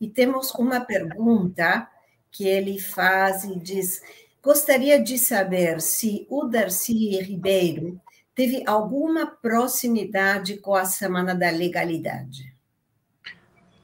E 0.00 0.08
temos 0.08 0.54
uma 0.54 0.80
pergunta 0.80 1.88
que 2.30 2.46
ele 2.46 2.78
faz 2.78 3.44
e 3.44 3.58
diz: 3.58 4.00
gostaria 4.42 5.02
de 5.02 5.16
saber 5.18 5.80
se 5.80 6.26
o 6.28 6.44
Darcy 6.46 7.20
Ribeiro 7.20 8.00
teve 8.34 8.62
alguma 8.66 9.26
proximidade 9.26 10.56
com 10.56 10.74
a 10.74 10.84
Semana 10.84 11.34
da 11.34 11.50
Legalidade? 11.50 12.52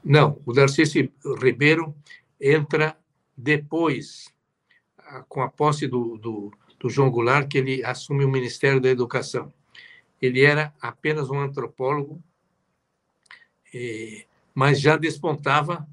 Não, 0.03 0.41
o 0.45 0.53
Darcy 0.53 1.11
Ribeiro 1.41 1.95
entra 2.39 2.97
depois, 3.37 4.33
com 5.27 5.41
a 5.41 5.49
posse 5.49 5.87
do, 5.87 6.17
do, 6.17 6.51
do 6.79 6.89
João 6.89 7.09
Goulart, 7.09 7.47
que 7.47 7.57
ele 7.57 7.83
assume 7.83 8.25
o 8.25 8.29
Ministério 8.29 8.81
da 8.81 8.89
Educação. 8.89 9.53
Ele 10.21 10.43
era 10.43 10.73
apenas 10.81 11.29
um 11.29 11.39
antropólogo, 11.39 12.21
mas 14.53 14.79
já 14.81 14.97
despontava. 14.97 15.87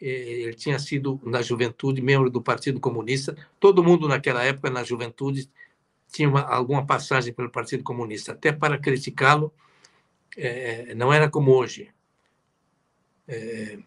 Ele 0.00 0.54
tinha 0.54 0.78
sido, 0.78 1.20
na 1.22 1.42
juventude, 1.42 2.00
membro 2.00 2.30
do 2.30 2.40
Partido 2.40 2.80
Comunista. 2.80 3.36
Todo 3.58 3.84
mundo, 3.84 4.08
naquela 4.08 4.42
época, 4.42 4.70
na 4.70 4.82
juventude, 4.82 5.50
tinha 6.10 6.28
uma, 6.28 6.40
alguma 6.42 6.86
passagem 6.86 7.32
pelo 7.34 7.50
Partido 7.50 7.84
Comunista, 7.84 8.32
até 8.32 8.50
para 8.50 8.78
criticá-lo, 8.78 9.52
é, 10.36 10.94
não 10.94 11.12
era 11.12 11.28
como 11.28 11.52
hoje. 11.52 11.90
É, 13.28 13.78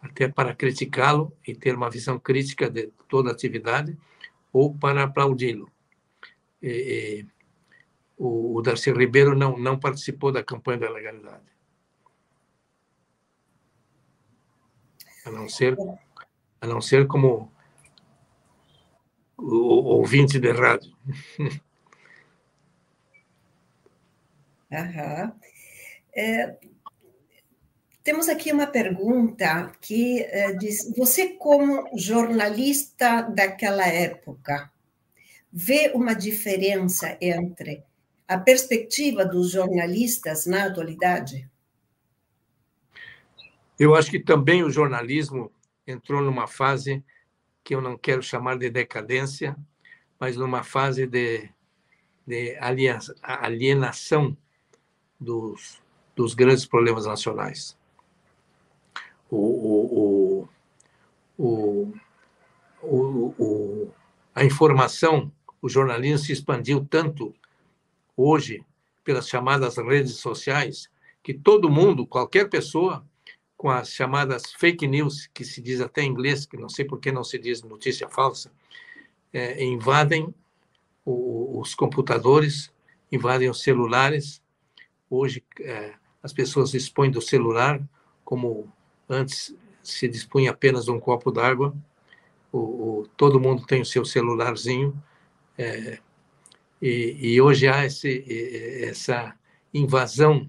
até 0.00 0.28
para 0.28 0.54
criticá-lo 0.54 1.32
e 1.46 1.54
ter 1.54 1.74
uma 1.74 1.90
visão 1.90 2.18
crítica 2.18 2.70
de 2.70 2.90
toda 3.08 3.30
a 3.30 3.32
atividade, 3.32 3.96
ou 4.52 4.74
para 4.74 5.04
aplaudi-lo. 5.04 5.70
o, 8.16 8.56
o 8.56 8.62
Darcy 8.62 8.90
Ribeiro 8.92 9.36
não, 9.36 9.58
não 9.58 9.78
participou 9.78 10.32
da 10.32 10.42
campanha 10.42 10.78
da 10.78 10.90
legalidade. 10.90 11.57
A 15.28 15.30
não 15.30 15.46
ser, 15.46 15.76
a 16.58 16.66
não 16.66 16.80
ser 16.80 17.06
como 17.06 17.52
ouvinte 19.36 20.40
de 20.40 20.50
rádio. 20.50 20.92
Uhum. 24.70 25.32
É, 26.14 26.58
temos 28.04 28.28
aqui 28.28 28.52
uma 28.52 28.66
pergunta 28.66 29.72
que 29.80 30.20
é, 30.24 30.52
diz: 30.52 30.92
você, 30.94 31.28
como 31.28 31.88
jornalista 31.96 33.22
daquela 33.22 33.86
época, 33.86 34.70
vê 35.50 35.90
uma 35.94 36.12
diferença 36.12 37.16
entre 37.18 37.82
a 38.26 38.36
perspectiva 38.36 39.24
dos 39.24 39.52
jornalistas 39.52 40.44
na 40.44 40.66
atualidade? 40.66 41.48
Eu 43.78 43.94
acho 43.94 44.10
que 44.10 44.18
também 44.18 44.64
o 44.64 44.70
jornalismo 44.70 45.52
entrou 45.86 46.20
numa 46.20 46.46
fase 46.46 47.04
que 47.62 47.74
eu 47.74 47.80
não 47.80 47.96
quero 47.96 48.22
chamar 48.22 48.58
de 48.58 48.68
decadência, 48.70 49.56
mas 50.18 50.36
numa 50.36 50.64
fase 50.64 51.06
de, 51.06 51.48
de 52.26 52.58
alienação 53.20 54.36
dos, 55.20 55.80
dos 56.16 56.34
grandes 56.34 56.66
problemas 56.66 57.06
nacionais. 57.06 57.76
O, 59.30 60.48
o, 61.38 61.92
o, 62.82 63.92
a 64.34 64.44
informação, 64.44 65.30
o 65.60 65.68
jornalismo 65.68 66.18
se 66.18 66.32
expandiu 66.32 66.84
tanto 66.84 67.34
hoje 68.16 68.64
pelas 69.04 69.28
chamadas 69.28 69.76
redes 69.76 70.16
sociais 70.16 70.90
que 71.22 71.34
todo 71.34 71.70
mundo, 71.70 72.06
qualquer 72.06 72.48
pessoa, 72.48 73.06
com 73.58 73.68
as 73.68 73.90
chamadas 73.90 74.52
fake 74.52 74.86
news, 74.86 75.28
que 75.34 75.44
se 75.44 75.60
diz 75.60 75.80
até 75.80 76.02
em 76.02 76.08
inglês, 76.08 76.46
que 76.46 76.56
não 76.56 76.68
sei 76.68 76.84
por 76.84 77.00
que 77.00 77.10
não 77.10 77.24
se 77.24 77.36
diz 77.36 77.60
notícia 77.60 78.08
falsa, 78.08 78.52
é, 79.32 79.62
invadem 79.64 80.32
o, 81.04 81.58
os 81.60 81.74
computadores, 81.74 82.72
invadem 83.10 83.50
os 83.50 83.60
celulares. 83.60 84.40
Hoje, 85.10 85.42
é, 85.60 85.94
as 86.22 86.32
pessoas 86.32 86.70
dispõem 86.70 87.10
do 87.10 87.20
celular, 87.20 87.82
como 88.24 88.72
antes 89.08 89.52
se 89.82 90.06
dispunha 90.06 90.52
apenas 90.52 90.84
de 90.84 90.92
um 90.92 91.00
copo 91.00 91.32
d'água. 91.32 91.74
Todo 93.16 93.40
mundo 93.40 93.66
tem 93.66 93.82
o 93.82 93.86
seu 93.86 94.04
celularzinho. 94.04 94.96
É, 95.56 95.98
e, 96.80 97.34
e, 97.34 97.40
hoje 97.40 97.66
há 97.66 97.84
esse, 97.84 98.24
essa 98.84 99.34
invasão 99.74 100.48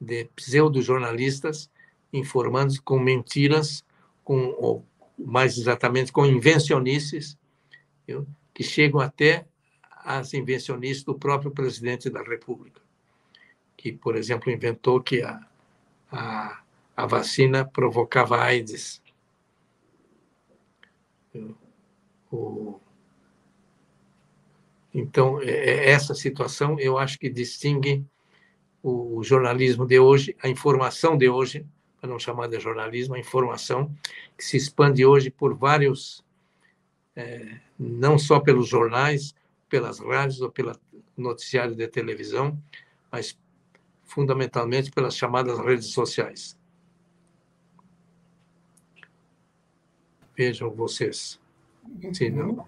de 0.00 0.24
pseudo-jornalistas 0.34 1.70
informando 2.14 2.80
com 2.82 2.98
mentiras, 2.98 3.84
com, 4.22 4.54
ou 4.58 4.86
mais 5.18 5.58
exatamente 5.58 6.12
com 6.12 6.24
invencionices, 6.24 7.36
viu? 8.06 8.26
que 8.52 8.62
chegam 8.62 9.00
até 9.00 9.46
as 10.04 10.32
invencionices 10.34 11.02
do 11.02 11.14
próprio 11.14 11.50
presidente 11.50 12.08
da 12.08 12.22
República, 12.22 12.80
que, 13.76 13.92
por 13.92 14.16
exemplo, 14.16 14.52
inventou 14.52 15.02
que 15.02 15.22
a, 15.22 15.40
a, 16.10 16.62
a 16.96 17.06
vacina 17.06 17.64
provocava 17.64 18.40
AIDS. 18.40 19.02
O, 22.30 22.78
então, 24.94 25.42
é, 25.42 25.50
é, 25.50 25.90
essa 25.90 26.14
situação 26.14 26.78
eu 26.78 26.96
acho 26.96 27.18
que 27.18 27.28
distingue 27.28 28.04
o 28.80 29.22
jornalismo 29.24 29.86
de 29.86 29.98
hoje, 29.98 30.36
a 30.42 30.48
informação 30.48 31.16
de 31.16 31.28
hoje, 31.28 31.66
para 32.04 32.10
não 32.10 32.18
chamar 32.18 32.48
de 32.48 32.60
jornalismo, 32.60 33.14
a 33.14 33.18
informação 33.18 33.90
que 34.36 34.44
se 34.44 34.58
expande 34.58 35.06
hoje 35.06 35.30
por 35.30 35.54
vários, 35.54 36.22
é, 37.16 37.58
não 37.78 38.18
só 38.18 38.38
pelos 38.38 38.68
jornais, 38.68 39.34
pelas 39.70 40.00
rádios 40.00 40.42
ou 40.42 40.50
pela 40.50 40.78
noticiário 41.16 41.74
de 41.74 41.88
televisão, 41.88 42.62
mas 43.10 43.38
fundamentalmente 44.02 44.90
pelas 44.90 45.16
chamadas 45.16 45.58
redes 45.58 45.86
sociais. 45.86 46.58
Vejam 50.36 50.70
vocês. 50.72 51.40
Se 52.12 52.28
não. 52.28 52.66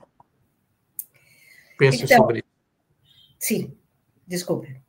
Pensem 1.77 2.05
então, 2.05 2.17
sobre 2.17 2.39
isso. 2.39 3.29
Sim, 3.39 3.77
desculpe. 4.27 4.81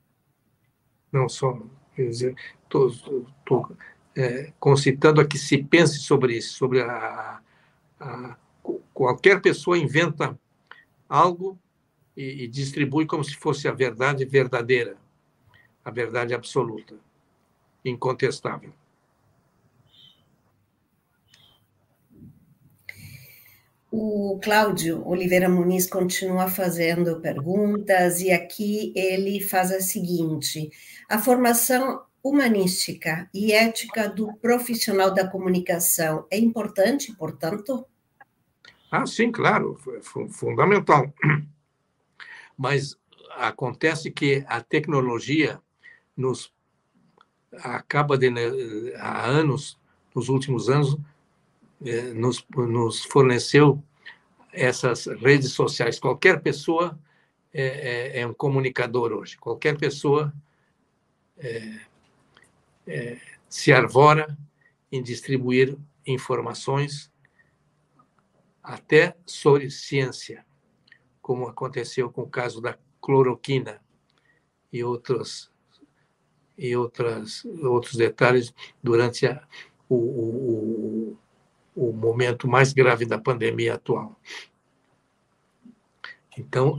Não 1.11 1.27
só, 1.27 1.61
quer 1.93 2.07
dizer, 2.07 2.35
estou 2.63 3.67
é, 4.17 4.51
concitando 4.59 5.21
a 5.21 5.27
que 5.27 5.37
se 5.37 5.59
pense 5.59 5.99
sobre 5.99 6.37
isso, 6.37 6.57
sobre 6.57 6.81
a, 6.81 7.39
a 7.99 8.35
qualquer 8.91 9.39
pessoa 9.41 9.77
inventa 9.77 10.37
algo 11.07 11.57
e, 12.15 12.43
e 12.43 12.47
distribui 12.47 13.05
como 13.05 13.23
se 13.23 13.35
fosse 13.35 13.67
a 13.67 13.71
verdade 13.71 14.25
verdadeira, 14.25 14.97
a 15.85 15.91
verdade 15.91 16.33
absoluta, 16.33 16.95
incontestável. 17.85 18.73
O 23.91 24.39
Cláudio 24.43 25.07
Oliveira 25.07 25.47
Muniz 25.47 25.87
continua 25.87 26.49
fazendo 26.49 27.21
perguntas 27.21 28.19
e 28.19 28.31
aqui 28.31 28.91
ele 28.95 29.39
faz 29.39 29.71
a 29.71 29.79
seguinte: 29.79 30.69
a 31.07 31.17
formação 31.17 32.06
humanística 32.29 33.29
e 33.33 33.53
ética 33.53 34.09
do 34.09 34.33
profissional 34.37 35.13
da 35.13 35.27
comunicação 35.27 36.25
é 36.31 36.37
importante, 36.37 37.13
portanto? 37.15 37.85
Ah, 38.91 39.05
sim, 39.05 39.31
claro, 39.31 39.77
fundamental. 40.29 41.13
Mas 42.57 42.97
acontece 43.35 44.09
que 44.11 44.43
a 44.47 44.61
tecnologia 44.61 45.61
nos 46.15 46.51
acaba 47.51 48.17
de 48.17 48.29
há 48.97 49.25
anos, 49.25 49.77
nos 50.15 50.29
últimos 50.29 50.69
anos, 50.69 50.97
é, 51.85 52.13
nos, 52.13 52.45
nos 52.55 53.03
forneceu 53.05 53.81
essas 54.51 55.05
redes 55.05 55.51
sociais. 55.51 55.99
Qualquer 55.99 56.41
pessoa 56.41 56.97
é, 57.53 58.17
é, 58.17 58.21
é 58.21 58.27
um 58.27 58.33
comunicador 58.33 59.11
hoje. 59.11 59.37
Qualquer 59.37 59.77
pessoa 59.77 60.33
é, 61.37 61.79
é, 62.87 63.19
se 63.49 63.71
arvora 63.71 64.37
em 64.91 65.01
distribuir 65.03 65.77
informações 66.05 67.11
até 68.63 69.15
sobre 69.25 69.69
ciência, 69.69 70.45
como 71.21 71.47
aconteceu 71.47 72.09
com 72.11 72.21
o 72.23 72.29
caso 72.29 72.61
da 72.61 72.77
cloroquina 73.01 73.81
e 74.71 74.83
outros 74.83 75.51
e 76.57 76.75
outras 76.75 77.45
outros 77.45 77.95
detalhes 77.95 78.53
durante 78.81 79.27
a, 79.27 79.47
o, 79.87 79.95
o, 79.95 81.17
o 81.75 81.93
momento 81.93 82.47
mais 82.47 82.73
grave 82.73 83.05
da 83.05 83.19
pandemia 83.19 83.75
atual. 83.75 84.19
Então, 86.37 86.77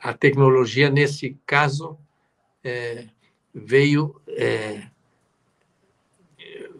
a 0.00 0.12
tecnologia, 0.12 0.90
nesse 0.90 1.38
caso, 1.46 1.98
é, 2.62 3.08
veio, 3.58 4.20
é, 4.28 4.86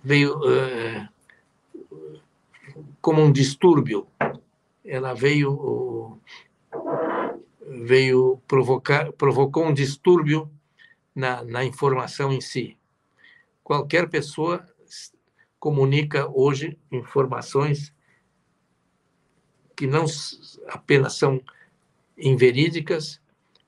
veio 0.05 0.39
é, 0.47 1.09
como 3.01 3.23
um 3.23 3.33
distúrbio. 3.33 4.07
Ela 4.85 5.15
veio, 5.15 6.21
veio 7.85 8.41
provocar, 8.47 9.11
provocou 9.13 9.65
um 9.65 9.73
distúrbio 9.73 10.51
na, 11.15 11.43
na 11.43 11.65
informação 11.65 12.31
em 12.31 12.43
si. 12.43 12.77
Qualquer 13.65 14.09
pessoa 14.11 14.65
comunica 15.59 16.29
hoje 16.31 16.79
informações 16.93 17.93
que 19.75 19.87
não 19.87 20.05
apenas 20.69 21.15
são 21.15 21.43
inverídicas, 22.17 23.21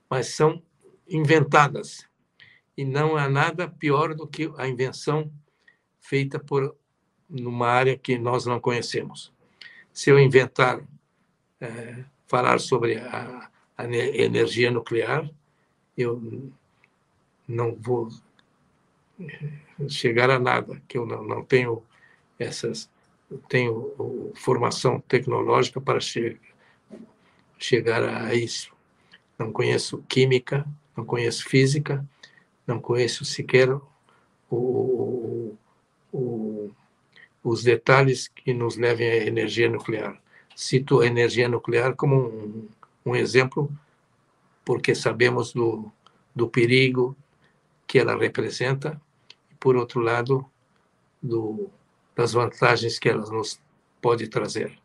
mas 0.09 0.29
são 0.29 0.63
inventadas. 1.09 2.08
E 2.79 2.85
não 2.85 3.17
há 3.17 3.29
nada 3.29 3.67
pior 3.67 4.15
do 4.15 4.25
que 4.25 4.49
a 4.57 4.69
invenção 4.69 5.29
feita 6.01 6.39
por 6.39 6.77
numa 7.29 7.67
área 7.67 7.99
que 7.99 8.17
nós 8.17 8.47
não 8.47 8.61
conhecemos. 8.61 9.33
Se 9.93 10.11
eu 10.11 10.19
inventar 10.21 10.81
é, 11.61 12.05
falar 12.29 12.61
sobre 12.61 12.97
a, 12.97 13.51
a 13.77 13.85
energia 13.85 14.71
nuclear, 14.71 15.29
eu 15.97 16.53
não 17.49 17.75
vou 17.75 18.11
chegar 19.89 20.31
a 20.31 20.39
nada, 20.39 20.81
que 20.87 20.97
eu 20.97 21.05
não, 21.05 21.25
não 21.25 21.45
tenho 21.45 21.83
essas 22.39 22.89
tenho 23.49 24.33
formação 24.37 25.01
tecnológica 25.01 25.81
para 25.81 25.99
che 25.99 26.39
chegar 27.59 28.05
a 28.05 28.33
isso. 28.37 28.73
Não 29.37 29.53
conheço 29.53 29.99
química, 30.09 30.65
não 30.97 31.05
conheço 31.05 31.45
física, 31.45 32.07
não 32.69 32.79
conheço 32.79 33.25
sequer 33.25 33.71
o, 34.51 35.57
o, 36.13 36.71
os 37.43 37.65
detalhes 37.65 38.29
que 38.29 38.53
nos 38.53 38.77
levem 38.77 39.09
à 39.09 39.17
energia 39.27 39.71
nuclear. 39.71 40.21
Cito 40.55 41.01
a 41.01 41.07
energia 41.07 41.49
nuclear 41.49 41.97
como 41.97 42.29
um, 42.29 42.69
um 43.07 43.17
exemplo, 43.17 43.73
porque 44.65 44.95
sabemos 44.95 45.55
do, 45.55 45.91
do 46.35 46.47
perigo 46.49 47.17
que 47.87 47.99
ela 47.99 48.15
representa, 48.15 49.01
e, 49.51 49.55
por 49.55 49.75
outro 49.75 50.01
lado, 50.01 50.45
do, 51.23 51.71
das 52.15 52.35
vantagens 52.35 52.99
que 52.99 53.09
ela 53.09 53.25
nos 53.31 53.59
pode 54.03 54.29
trazer. 54.29 54.79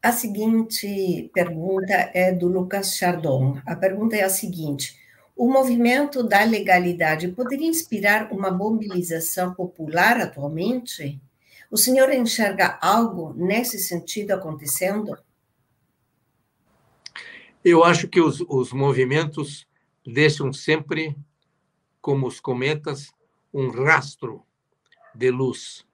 A 0.00 0.12
seguinte 0.12 1.28
pergunta 1.34 1.92
é 2.14 2.32
do 2.32 2.46
Lucas 2.46 2.96
Chardon. 2.96 3.60
A 3.66 3.74
pergunta 3.74 4.14
é 4.14 4.22
a 4.22 4.28
seguinte: 4.28 4.96
o 5.36 5.50
movimento 5.50 6.22
da 6.22 6.44
legalidade 6.44 7.28
poderia 7.28 7.66
inspirar 7.66 8.32
uma 8.32 8.50
mobilização 8.50 9.52
popular 9.54 10.20
atualmente? 10.20 11.20
O 11.68 11.76
senhor 11.76 12.12
enxerga 12.12 12.78
algo 12.80 13.34
nesse 13.34 13.78
sentido 13.78 14.30
acontecendo? 14.30 15.18
Eu 17.64 17.82
acho 17.82 18.06
que 18.06 18.20
os, 18.20 18.40
os 18.48 18.72
movimentos 18.72 19.66
deixam 20.06 20.52
sempre 20.52 21.16
como 22.00 22.26
os 22.26 22.38
cometas, 22.38 23.12
um 23.52 23.68
rastro 23.68 24.44
de 25.12 25.30
luz 25.30 25.84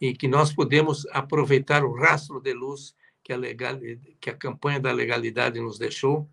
e 0.00 0.14
que 0.14 0.26
nós 0.26 0.52
podemos 0.52 1.06
aproveitar 1.12 1.84
o 1.84 1.94
rastro 1.94 2.40
de 2.40 2.52
luz 2.54 2.94
que 3.24 3.32
a, 3.32 3.36
legal, 3.36 3.76
que 4.20 4.30
a 4.30 4.36
campanha 4.36 4.78
da 4.78 4.92
legalidade 4.92 5.58
nos 5.58 5.78
deixou 5.78 6.28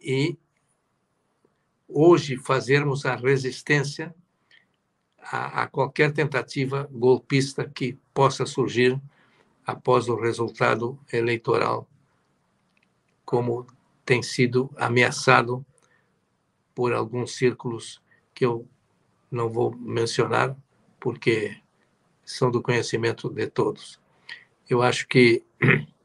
e 0.00 0.38
hoje 1.88 2.36
fazermos 2.38 3.04
a 3.04 3.16
resistência 3.16 4.14
a, 5.18 5.62
a 5.62 5.66
qualquer 5.66 6.12
tentativa 6.12 6.88
golpista 6.90 7.68
que 7.68 7.98
possa 8.14 8.46
surgir 8.46 9.00
após 9.66 10.08
o 10.08 10.14
resultado 10.14 10.98
eleitoral, 11.12 11.88
como 13.24 13.66
tem 14.04 14.22
sido 14.22 14.70
ameaçado 14.76 15.66
por 16.72 16.92
alguns 16.92 17.34
círculos 17.34 18.00
que 18.32 18.46
eu 18.46 18.68
não 19.30 19.48
vou 19.48 19.74
mencionar, 19.74 20.56
porque 21.00 21.60
são 22.24 22.50
do 22.50 22.62
conhecimento 22.62 23.28
de 23.28 23.48
todos. 23.48 24.00
Eu 24.68 24.82
acho 24.82 25.08
que, 25.08 25.44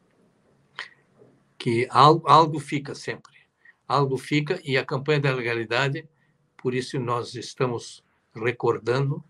que 1.62 1.88
algo, 1.92 2.28
algo 2.28 2.60
fica 2.60 2.96
sempre. 2.96 3.34
Algo 3.88 4.18
fica, 4.18 4.60
e 4.64 4.80
a 4.80 4.84
campanha 4.84 5.20
da 5.20 5.32
legalidade, 5.32 6.10
por 6.58 6.74
isso 6.74 7.00
nós 7.00 7.36
estamos 7.36 8.04
recordando 8.34 9.24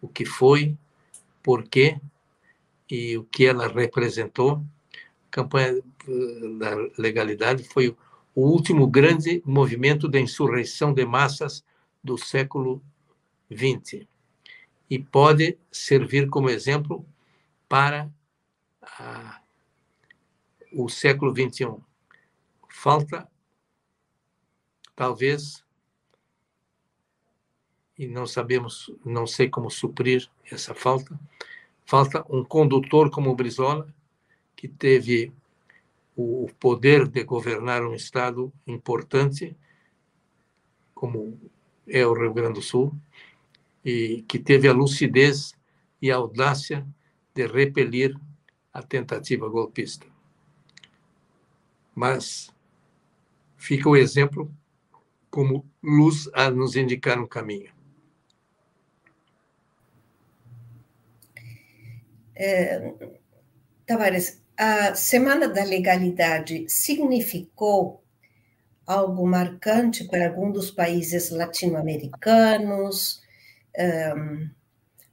o 0.00 0.08
que 0.08 0.24
foi, 0.24 0.76
por 1.40 1.62
quê 1.62 2.00
e 2.90 3.16
o 3.16 3.22
que 3.22 3.46
ela 3.46 3.68
representou. 3.68 4.64
A 5.28 5.30
campanha 5.30 5.80
eh, 6.08 6.58
da 6.58 6.74
legalidade 6.98 7.62
foi 7.62 7.96
o 8.34 8.48
último 8.48 8.88
grande 8.88 9.40
movimento 9.46 10.08
de 10.08 10.18
insurreição 10.18 10.92
de 10.92 11.06
massas 11.06 11.64
do 12.02 12.18
século 12.18 12.82
XX 13.48 14.08
e 14.90 14.98
pode 14.98 15.56
servir 15.70 16.28
como 16.28 16.50
exemplo 16.50 17.06
para 17.68 18.10
a, 18.82 19.39
o 20.72 20.88
século 20.88 21.34
XXI. 21.34 21.76
Falta, 22.68 23.28
talvez, 24.94 25.64
e 27.98 28.06
não 28.06 28.26
sabemos, 28.26 28.90
não 29.04 29.26
sei 29.26 29.48
como 29.48 29.70
suprir 29.70 30.30
essa 30.50 30.74
falta, 30.74 31.18
falta 31.84 32.24
um 32.30 32.44
condutor 32.44 33.10
como 33.10 33.30
o 33.30 33.34
Brizola, 33.34 33.92
que 34.56 34.68
teve 34.68 35.32
o 36.16 36.48
poder 36.58 37.08
de 37.08 37.24
governar 37.24 37.82
um 37.82 37.94
estado 37.94 38.52
importante, 38.66 39.56
como 40.94 41.38
é 41.86 42.06
o 42.06 42.12
Rio 42.12 42.32
Grande 42.32 42.54
do 42.54 42.62
Sul, 42.62 42.94
e 43.84 44.22
que 44.28 44.38
teve 44.38 44.68
a 44.68 44.72
lucidez 44.72 45.54
e 46.00 46.10
a 46.10 46.16
audácia 46.16 46.86
de 47.34 47.46
repelir 47.46 48.14
a 48.72 48.82
tentativa 48.82 49.48
golpista. 49.48 50.06
Mas 51.94 52.50
fica 53.56 53.88
o 53.88 53.96
exemplo 53.96 54.52
como 55.30 55.64
luz 55.82 56.28
a 56.34 56.50
nos 56.50 56.76
indicar 56.76 57.18
um 57.18 57.26
caminho. 57.26 57.72
É, 62.34 62.92
Tavares, 63.86 64.40
a 64.56 64.94
Semana 64.94 65.48
da 65.48 65.62
Legalidade 65.62 66.66
significou 66.68 68.02
algo 68.86 69.26
marcante 69.26 70.04
para 70.04 70.28
algum 70.28 70.50
dos 70.50 70.70
países 70.70 71.30
latino-americanos? 71.30 73.22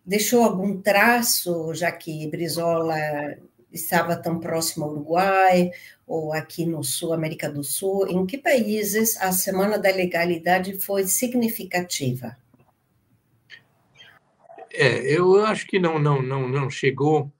Deixou 0.05 0.43
algum 0.43 0.81
traço, 0.81 1.73
já 1.73 1.91
que 1.91 2.27
Brizola 2.27 2.95
estava 3.77 4.15
tão 4.15 4.39
próximo 4.39 4.85
ao 4.85 4.91
Uruguai, 4.91 5.71
ou 6.05 6.33
aqui 6.33 6.65
no 6.65 6.83
Sul, 6.83 7.13
América 7.13 7.49
do 7.49 7.63
Sul? 7.63 8.07
Em 8.07 8.25
que 8.25 8.37
países 8.37 9.17
a 9.17 9.31
Semana 9.31 9.77
da 9.77 9.89
Legalidade 9.89 10.79
foi 10.79 11.07
significativa? 11.07 12.37
É, 14.71 14.99
eu 15.11 15.43
acho 15.45 15.65
que 15.65 15.79
não, 15.79 15.97
não, 15.97 16.21
não, 16.21 16.47
não 16.47 16.69
chegou 16.69 17.31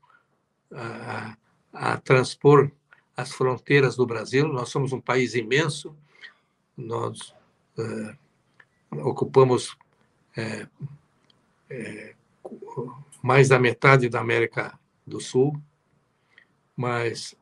a, 0.72 1.38
a 1.72 1.98
transpor 1.98 2.72
as 3.16 3.32
fronteiras 3.32 3.96
do 3.96 4.06
Brasil. 4.06 4.48
Nós 4.48 4.70
somos 4.70 4.94
um 4.94 5.02
país 5.02 5.34
imenso, 5.34 5.96
nós 6.76 7.34
é, 7.78 8.16
ocupamos 8.92 9.76
é, 10.36 10.68
é, 11.70 12.16
mais 13.22 13.50
da 13.50 13.60
metade 13.60 14.08
da 14.08 14.20
América 14.20 14.80
do 15.06 15.20
Sul, 15.20 15.60
mas 16.78 17.36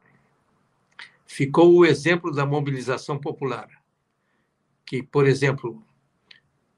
ficou 1.27 1.75
o 1.75 1.85
exemplo 1.85 2.31
da 2.31 2.45
mobilização 2.45 3.19
popular, 3.19 3.69
que, 4.85 5.03
por 5.03 5.27
exemplo, 5.27 5.83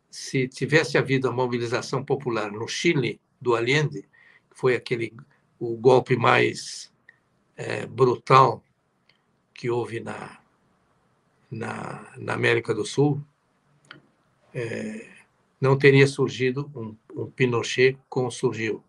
se 0.09 0.47
tivesse 0.47 0.97
havido 0.97 1.29
a 1.29 1.31
mobilização 1.31 2.03
popular 2.03 2.51
no 2.51 2.67
Chile 2.67 3.21
do 3.39 3.55
Allende, 3.55 4.01
que 4.01 4.57
foi 4.57 4.75
aquele 4.75 5.15
o 5.59 5.75
golpe 5.75 6.15
mais 6.15 6.91
é, 7.55 7.85
brutal 7.85 8.63
que 9.53 9.69
houve 9.69 9.99
na, 9.99 10.39
na, 11.49 12.13
na 12.17 12.33
América 12.33 12.73
do 12.73 12.85
Sul, 12.85 13.23
é, 14.53 15.09
não 15.59 15.77
teria 15.77 16.05
surgido 16.07 16.71
um, 16.75 16.95
um, 17.15 17.29
Pinochet 17.31 17.97
como 18.07 18.31
surgiu. 18.31 18.83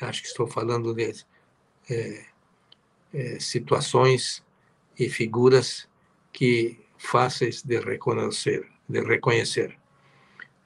Acho 0.00 0.22
que 0.22 0.28
estou 0.28 0.46
falando 0.46 0.94
de 0.94 1.24
é, 1.90 2.26
é, 3.16 3.40
situações 3.40 4.44
e 4.98 5.08
figuras 5.08 5.88
que 6.30 6.78
fáceis 6.98 7.62
de 7.62 7.80
reconhecer, 7.80 8.70
de 8.86 9.00
reconhecer. 9.00 9.78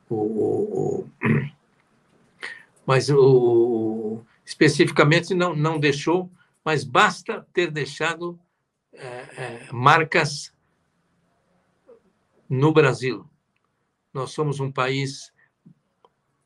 O, 0.08 0.16
o, 0.16 1.00
o 1.00 1.10
mas 2.84 3.08
o, 3.08 4.20
especificamente 4.44 5.32
não, 5.32 5.54
não 5.54 5.78
deixou, 5.78 6.28
mas 6.64 6.82
basta 6.82 7.46
ter 7.52 7.70
deixado 7.70 8.36
é, 8.92 9.06
é, 9.06 9.68
marcas 9.72 10.52
no 12.48 12.72
Brasil. 12.72 13.24
Nós 14.12 14.32
somos 14.32 14.58
um 14.58 14.72
país 14.72 15.32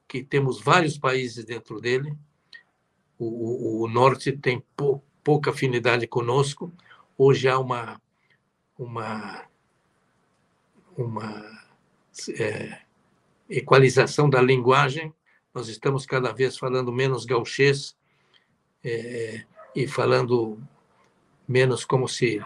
que 0.07 0.23
temos 0.23 0.61
vários 0.61 0.99
países 0.99 1.47
dentro 1.47 1.81
dele. 1.81 2.15
O, 3.19 3.25
o, 3.25 3.85
o 3.85 3.89
norte 3.89 4.33
tem 4.33 4.63
pou, 4.77 5.03
pouca 5.25 5.51
afinidade 5.51 6.07
conosco. 6.07 6.71
Hoje 7.19 7.49
há 7.49 7.59
uma 7.59 8.01
uma 8.79 9.47
uma 10.97 11.43
é, 12.39 12.79
equalização 13.49 14.31
da 14.31 14.41
linguagem 14.41 15.13
nós 15.55 15.69
estamos 15.69 16.05
cada 16.05 16.33
vez 16.33 16.59
falando 16.59 16.93
menos 16.93 17.25
gauchês 17.25 17.97
é, 18.83 19.45
e 19.75 19.87
falando 19.87 20.61
menos 21.47 21.85
como 21.85 22.09
se 22.09 22.45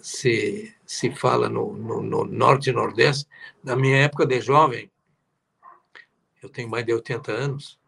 se, 0.00 0.74
se 0.86 1.10
fala 1.10 1.50
no, 1.50 1.74
no, 1.74 2.02
no, 2.02 2.24
norte 2.24 2.70
e 2.70 2.72
nordeste. 2.72 3.28
Na 3.62 3.76
minha 3.76 3.98
época 3.98 4.24
de 4.24 4.40
jovem, 4.40 4.90
eu 6.42 6.48
tenho 6.48 6.70
mais 6.70 6.86
de 6.86 6.94
80 6.94 7.30
anos, 7.30 7.78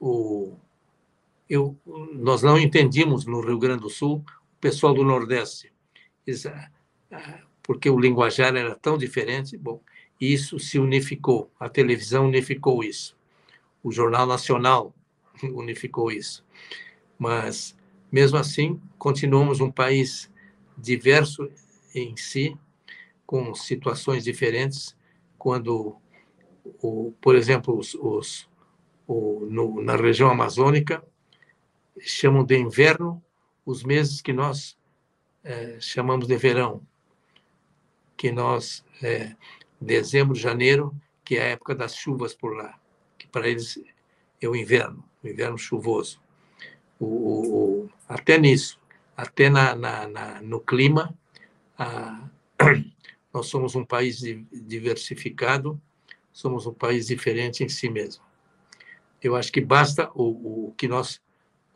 o, 0.00 0.56
eu, 1.48 1.76
nós 2.12 2.42
não 2.42 2.58
entendíamos 2.58 3.24
no 3.24 3.40
Rio 3.40 3.58
Grande 3.58 3.82
do 3.82 3.90
Sul 3.90 4.24
o 4.56 4.60
pessoal 4.60 4.94
do 4.94 5.04
Nordeste, 5.04 5.72
ah, 7.12 7.40
porque 7.62 7.88
o 7.88 7.98
linguajar 7.98 8.54
era 8.56 8.74
tão 8.74 8.96
diferente. 8.98 9.56
Bom, 9.56 9.80
isso 10.20 10.58
se 10.58 10.78
unificou, 10.78 11.50
a 11.58 11.68
televisão 11.68 12.26
unificou 12.26 12.82
isso 12.82 13.16
o 13.86 13.92
Jornal 13.92 14.26
Nacional 14.26 14.92
unificou 15.54 16.10
isso. 16.10 16.44
Mas, 17.16 17.76
mesmo 18.10 18.36
assim, 18.36 18.80
continuamos 18.98 19.60
um 19.60 19.70
país 19.70 20.28
diverso 20.76 21.48
em 21.94 22.16
si, 22.16 22.56
com 23.24 23.54
situações 23.54 24.24
diferentes, 24.24 24.96
quando, 25.38 25.96
o, 26.82 27.12
por 27.20 27.36
exemplo, 27.36 27.78
os, 27.78 27.94
os 27.94 28.48
o, 29.06 29.46
no, 29.48 29.80
na 29.80 29.94
região 29.94 30.28
amazônica, 30.28 31.00
chamam 32.00 32.44
de 32.44 32.58
inverno 32.58 33.22
os 33.64 33.82
meses 33.82 34.20
que 34.20 34.32
nós 34.32 34.78
é, 35.42 35.78
chamamos 35.80 36.26
de 36.26 36.36
verão, 36.36 36.86
que 38.16 38.30
nós, 38.32 38.84
é, 39.02 39.34
dezembro, 39.80 40.34
janeiro, 40.34 40.94
que 41.24 41.36
é 41.36 41.42
a 41.42 41.46
época 41.46 41.74
das 41.74 41.94
chuvas 41.96 42.34
por 42.34 42.56
lá 42.56 42.78
que 43.26 43.26
para 43.26 43.48
eles 43.48 43.82
é 44.40 44.48
o 44.48 44.54
inverno, 44.54 45.04
o 45.22 45.28
inverno 45.28 45.58
chuvoso. 45.58 46.20
O, 46.98 47.06
o, 47.06 47.90
até 48.08 48.38
nisso, 48.38 48.80
até 49.16 49.50
na, 49.50 49.74
na, 49.74 50.08
na 50.08 50.42
no 50.42 50.60
clima, 50.60 51.14
a, 51.76 52.28
nós 53.32 53.48
somos 53.48 53.74
um 53.74 53.84
país 53.84 54.20
diversificado, 54.52 55.80
somos 56.32 56.66
um 56.66 56.72
país 56.72 57.06
diferente 57.06 57.64
em 57.64 57.68
si 57.68 57.90
mesmo. 57.90 58.24
Eu 59.22 59.34
acho 59.34 59.50
que 59.50 59.60
basta 59.60 60.10
o, 60.14 60.68
o 60.68 60.74
que 60.74 60.86
nós, 60.86 61.20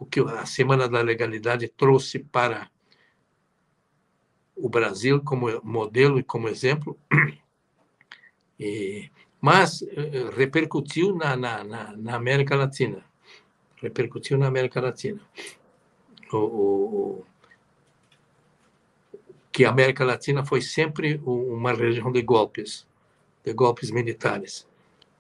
o 0.01 0.07
que 0.07 0.19
a 0.19 0.47
Semana 0.47 0.89
da 0.89 1.03
Legalidade 1.03 1.69
trouxe 1.69 2.19
para 2.19 2.71
o 4.57 4.67
Brasil 4.69 5.23
como 5.23 5.47
modelo 5.63 6.19
e 6.19 6.23
como 6.23 6.49
exemplo, 6.49 6.99
e 8.59 9.11
mas 9.41 9.83
eh, 9.83 10.31
repercutiu 10.37 11.15
na, 11.15 11.35
na, 11.37 11.65
na, 11.65 11.97
na, 11.97 12.17
América 12.17 12.55
Latina. 12.57 13.03
Repercutiu 13.77 14.37
na 14.37 14.47
América 14.47 14.81
Latina. 14.83 15.21
O, 16.31 16.37
o, 16.37 17.27
que 19.51 19.65
a 19.65 19.71
América 19.71 20.05
Latina 20.05 20.45
foi 20.45 20.61
sempre 20.61 21.19
uma 21.25 21.73
região 21.73 22.13
de 22.13 22.21
golpes, 22.21 22.87
de 23.43 23.55
golpes 23.55 23.91
militares. 23.91 24.69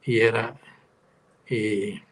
E 0.07 0.21
era. 0.21 0.55
E 1.51 2.03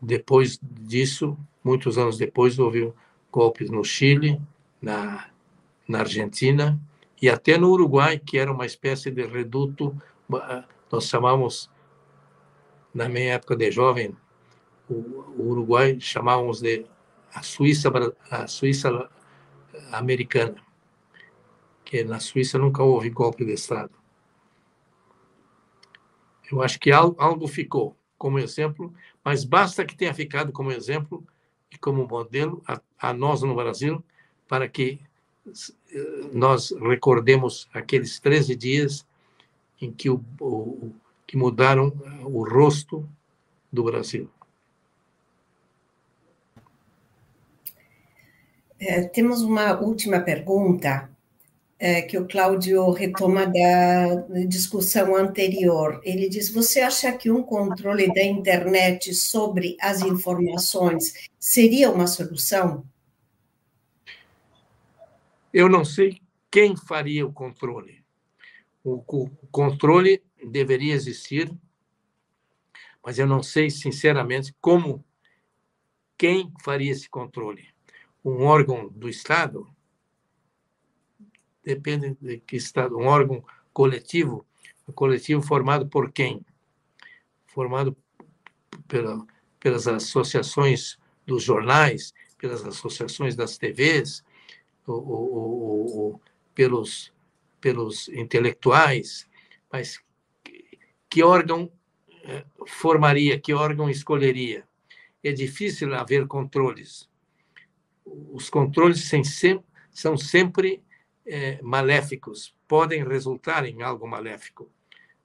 depois 0.00 0.58
disso, 0.62 1.36
muitos 1.62 1.98
anos 1.98 2.16
depois, 2.16 2.58
houve 2.58 2.92
golpes 3.30 3.70
no 3.70 3.84
Chile, 3.84 4.40
na, 4.80 5.28
na 5.86 6.00
Argentina 6.00 6.80
e 7.20 7.28
até 7.28 7.58
no 7.58 7.70
Uruguai, 7.70 8.18
que 8.18 8.38
era 8.38 8.50
uma 8.50 8.64
espécie 8.64 9.10
de 9.10 9.26
reduto 9.26 9.94
nós 10.90 11.04
chamamos, 11.06 11.70
na 12.94 13.08
minha 13.08 13.34
época 13.34 13.56
de 13.56 13.70
jovem, 13.70 14.16
o, 14.88 15.50
Uruguai 15.50 15.98
chamávamos 16.00 16.60
de 16.60 16.86
a 17.32 17.42
Suíça, 17.42 17.90
a 18.30 18.46
Suíça 18.46 19.08
americana, 19.92 20.56
que 21.84 22.02
na 22.04 22.18
Suíça 22.18 22.58
nunca 22.58 22.82
houve 22.82 23.10
golpe 23.10 23.44
de 23.44 23.52
Estado. 23.52 23.92
Eu 26.50 26.60
acho 26.60 26.80
que 26.80 26.90
algo, 26.90 27.14
algo 27.20 27.46
ficou 27.46 27.96
como 28.18 28.38
exemplo, 28.38 28.92
mas 29.24 29.44
basta 29.44 29.84
que 29.84 29.96
tenha 29.96 30.14
ficado 30.14 30.52
como 30.52 30.72
exemplo 30.72 31.24
e 31.70 31.78
como 31.78 32.06
modelo 32.06 32.62
a, 32.66 32.80
a 32.98 33.12
nós 33.12 33.42
no 33.42 33.54
Brasil, 33.54 34.02
para 34.48 34.68
que 34.68 35.00
eh, 35.46 36.30
nós 36.32 36.70
recordemos 36.70 37.68
aqueles 37.72 38.18
13 38.18 38.56
dias 38.56 39.06
em 39.80 39.92
que, 39.92 40.10
o, 40.10 40.22
o, 40.40 40.92
que 41.26 41.36
mudaram 41.36 41.92
o 42.24 42.42
rosto 42.44 43.08
do 43.72 43.84
Brasil. 43.84 44.28
É, 48.78 49.02
temos 49.02 49.42
uma 49.42 49.78
última 49.78 50.20
pergunta 50.20 51.09
é, 51.82 52.02
que 52.02 52.18
o 52.18 52.28
Cláudio 52.28 52.90
retoma 52.90 53.46
da 53.46 54.14
discussão 54.46 55.16
anterior. 55.16 55.98
Ele 56.04 56.28
diz: 56.28 56.52
Você 56.52 56.80
acha 56.80 57.10
que 57.10 57.30
um 57.30 57.42
controle 57.42 58.12
da 58.12 58.22
internet 58.22 59.14
sobre 59.14 59.78
as 59.80 60.02
informações 60.02 61.30
seria 61.38 61.90
uma 61.90 62.06
solução? 62.06 62.84
Eu 65.52 65.70
não 65.70 65.82
sei 65.82 66.20
quem 66.50 66.76
faria 66.76 67.26
o 67.26 67.32
controle. 67.32 68.04
O, 68.84 69.02
o 69.06 69.30
controle 69.50 70.22
deveria 70.50 70.92
existir, 70.92 71.50
mas 73.02 73.18
eu 73.18 73.26
não 73.26 73.42
sei, 73.42 73.70
sinceramente, 73.70 74.54
como 74.60 75.02
quem 76.18 76.52
faria 76.62 76.92
esse 76.92 77.08
controle. 77.08 77.66
Um 78.22 78.44
órgão 78.44 78.90
do 78.90 79.08
Estado? 79.08 79.66
Depende 81.64 82.16
de 82.20 82.38
que 82.38 82.56
Estado. 82.56 82.96
Um 82.96 83.06
órgão 83.06 83.44
coletivo? 83.72 84.46
Um 84.88 84.92
coletivo 84.92 85.42
formado 85.42 85.86
por 85.86 86.10
quem? 86.12 86.44
Formado 87.46 87.96
pela, 88.88 89.24
pelas 89.58 89.86
associações 89.86 90.98
dos 91.26 91.42
jornais, 91.42 92.14
pelas 92.38 92.64
associações 92.64 93.36
das 93.36 93.58
TVs, 93.58 94.24
ou, 94.86 96.20
pelos, 96.54 97.12
pelos 97.60 98.08
intelectuais, 98.08 99.28
mas 99.70 100.02
que 101.08 101.22
órgão 101.22 101.70
eh, 102.24 102.44
formaria, 102.66 103.38
que 103.38 103.52
órgão 103.52 103.88
escolheria? 103.88 104.66
É 105.22 105.32
difícil 105.32 105.94
haver 105.94 106.26
controles. 106.26 107.08
Os 108.04 108.48
controles 108.48 109.08
são 109.92 110.16
sempre 110.16 110.82
é, 111.30 111.62
maléficos, 111.62 112.52
podem 112.66 113.06
resultar 113.06 113.64
em 113.64 113.82
algo 113.82 114.06
maléfico, 114.06 114.68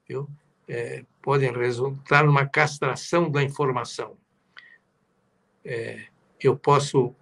viu? 0.07 0.29
É, 0.67 1.03
podem 1.19 1.51
resultar 1.51 2.25
numa 2.25 2.45
castração 2.45 3.29
da 3.29 3.41
informação. 3.41 4.15
É, 5.63 6.05
eu 6.39 6.55
posso, 6.55 7.13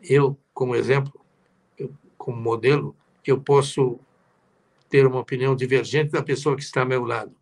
eu 0.00 0.38
como 0.52 0.76
exemplo, 0.76 1.20
eu, 1.76 1.92
como 2.16 2.40
modelo, 2.40 2.94
eu 3.26 3.40
posso 3.40 3.98
ter 4.88 5.06
uma 5.06 5.18
opinião 5.18 5.56
divergente 5.56 6.12
da 6.12 6.22
pessoa 6.22 6.54
que 6.54 6.62
está 6.62 6.82
ao 6.82 6.86
meu 6.86 7.04
lado. 7.04 7.34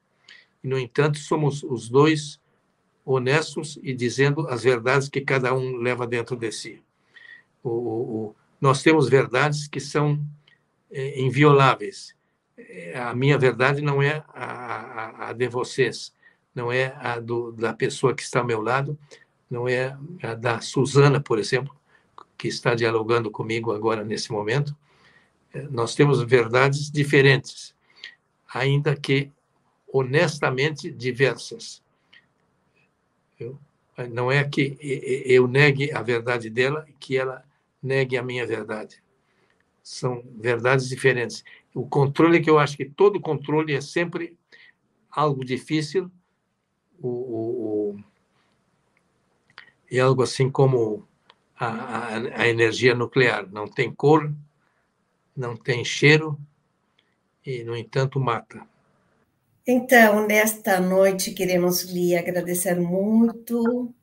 E, 0.64 0.68
no 0.68 0.78
entanto, 0.78 1.18
somos 1.18 1.62
os 1.62 1.86
dois 1.90 2.40
honestos 3.04 3.78
e 3.82 3.92
dizendo 3.92 4.48
as 4.48 4.62
verdades 4.62 5.10
que 5.10 5.20
cada 5.20 5.52
um 5.52 5.76
leva 5.76 6.06
dentro 6.06 6.34
de 6.34 6.50
si. 6.50 6.82
O, 7.62 7.70
o, 7.70 8.36
nós 8.58 8.82
temos 8.82 9.08
verdades 9.08 9.66
que 9.66 9.80
são 9.80 10.18
é, 10.92 11.20
invioláveis. 11.20 12.14
É, 12.56 12.98
a 12.98 13.14
minha 13.14 13.38
verdade 13.38 13.80
não 13.80 14.02
é 14.02 14.22
a, 14.28 14.44
a, 14.44 15.28
a 15.28 15.32
de 15.32 15.48
vocês, 15.48 16.14
não 16.54 16.70
é 16.70 16.94
a 16.98 17.18
do, 17.18 17.52
da 17.52 17.72
pessoa 17.72 18.14
que 18.14 18.22
está 18.22 18.40
ao 18.40 18.46
meu 18.46 18.60
lado, 18.60 18.98
não 19.50 19.68
é 19.68 19.96
a 20.22 20.34
da 20.34 20.60
Suzana, 20.60 21.20
por 21.20 21.38
exemplo, 21.38 21.74
que 22.36 22.48
está 22.48 22.74
dialogando 22.74 23.30
comigo 23.30 23.72
agora 23.72 24.04
nesse 24.04 24.30
momento, 24.32 24.76
nós 25.70 25.94
temos 25.94 26.22
verdades 26.22 26.90
diferentes, 26.90 27.74
ainda 28.52 28.96
que 28.96 29.30
honestamente 29.92 30.90
diversas. 30.90 31.82
Não 34.10 34.32
é 34.32 34.42
que 34.44 34.78
eu 34.80 35.46
negue 35.46 35.92
a 35.92 36.00
verdade 36.00 36.48
dela 36.48 36.86
que 36.98 37.16
ela 37.16 37.44
negue 37.82 38.16
a 38.16 38.22
minha 38.22 38.46
verdade. 38.46 39.01
São 39.82 40.22
verdades 40.36 40.88
diferentes. 40.88 41.44
O 41.74 41.86
controle 41.86 42.40
que 42.40 42.50
eu 42.50 42.58
acho 42.58 42.76
que 42.76 42.84
todo 42.84 43.20
controle 43.20 43.74
é 43.74 43.80
sempre 43.80 44.36
algo 45.10 45.44
difícil, 45.44 46.10
o, 47.00 47.08
o, 47.08 47.90
o 47.96 48.04
é 49.90 50.00
algo 50.00 50.22
assim 50.22 50.50
como 50.50 51.06
a, 51.58 51.66
a, 51.66 52.42
a 52.42 52.48
energia 52.48 52.94
nuclear. 52.94 53.46
Não 53.52 53.68
tem 53.68 53.92
cor, 53.92 54.32
não 55.36 55.54
tem 55.56 55.84
cheiro 55.84 56.38
e, 57.44 57.62
no 57.62 57.76
entanto, 57.76 58.18
mata. 58.18 58.66
Então, 59.66 60.26
nesta 60.26 60.80
noite, 60.80 61.32
queremos 61.32 61.82
lhe 61.82 62.16
agradecer 62.16 62.74
muito, 62.80 63.94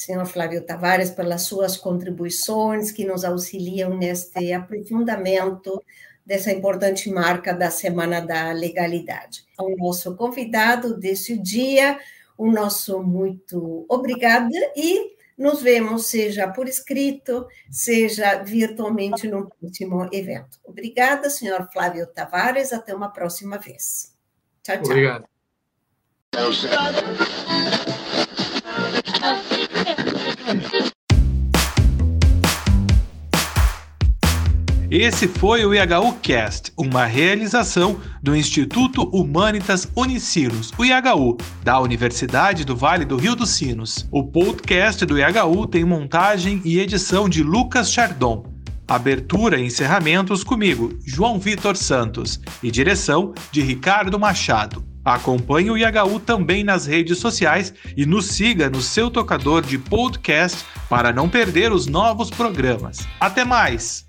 senhor 0.00 0.24
Flávio 0.24 0.64
Tavares, 0.64 1.10
pelas 1.10 1.42
suas 1.42 1.76
contribuições 1.76 2.90
que 2.90 3.04
nos 3.04 3.22
auxiliam 3.22 3.94
neste 3.98 4.50
aprofundamento 4.50 5.84
dessa 6.24 6.50
importante 6.50 7.10
marca 7.10 7.52
da 7.52 7.70
Semana 7.70 8.18
da 8.22 8.50
Legalidade. 8.52 9.44
Ao 9.58 9.68
nosso 9.76 10.16
convidado 10.16 10.96
deste 10.96 11.36
dia, 11.36 11.98
o 12.38 12.50
nosso 12.50 13.02
muito 13.02 13.84
obrigada 13.90 14.48
e 14.74 15.16
nos 15.36 15.60
vemos, 15.60 16.06
seja 16.06 16.48
por 16.48 16.66
escrito, 16.66 17.46
seja 17.70 18.42
virtualmente 18.42 19.28
no 19.28 19.50
próximo 19.50 20.08
evento. 20.12 20.58
Obrigada, 20.64 21.28
senhor 21.28 21.68
Flávio 21.70 22.06
Tavares. 22.06 22.72
Até 22.72 22.94
uma 22.94 23.10
próxima 23.10 23.58
vez. 23.58 24.16
Tchau, 24.62 24.76
tchau. 24.76 24.86
Obrigado. 24.86 25.28
Esse 35.02 35.26
foi 35.26 35.64
o 35.64 35.72
IHU 35.74 36.12
Cast, 36.20 36.74
uma 36.76 37.06
realização 37.06 37.98
do 38.22 38.36
Instituto 38.36 39.04
Humanitas 39.04 39.88
Unicinos, 39.96 40.74
o 40.76 40.84
IHU, 40.84 41.38
da 41.64 41.80
Universidade 41.80 42.66
do 42.66 42.76
Vale 42.76 43.06
do 43.06 43.16
Rio 43.16 43.34
dos 43.34 43.48
Sinos. 43.48 44.06
O 44.10 44.22
podcast 44.22 45.06
do 45.06 45.16
IHU 45.18 45.66
tem 45.68 45.86
montagem 45.86 46.60
e 46.66 46.78
edição 46.78 47.30
de 47.30 47.42
Lucas 47.42 47.90
Chardon. 47.90 48.44
Abertura 48.86 49.58
e 49.58 49.64
encerramentos 49.64 50.44
comigo, 50.44 50.92
João 51.06 51.40
Vitor 51.40 51.78
Santos, 51.78 52.38
e 52.62 52.70
direção 52.70 53.32
de 53.50 53.62
Ricardo 53.62 54.20
Machado. 54.20 54.84
Acompanhe 55.02 55.70
o 55.70 55.78
IHU 55.78 56.20
também 56.20 56.62
nas 56.62 56.84
redes 56.84 57.16
sociais 57.16 57.72
e 57.96 58.04
nos 58.04 58.26
siga 58.26 58.68
no 58.68 58.82
seu 58.82 59.10
tocador 59.10 59.62
de 59.62 59.78
podcast 59.78 60.62
para 60.90 61.10
não 61.10 61.26
perder 61.26 61.72
os 61.72 61.86
novos 61.86 62.28
programas. 62.28 63.08
Até 63.18 63.46
mais! 63.46 64.04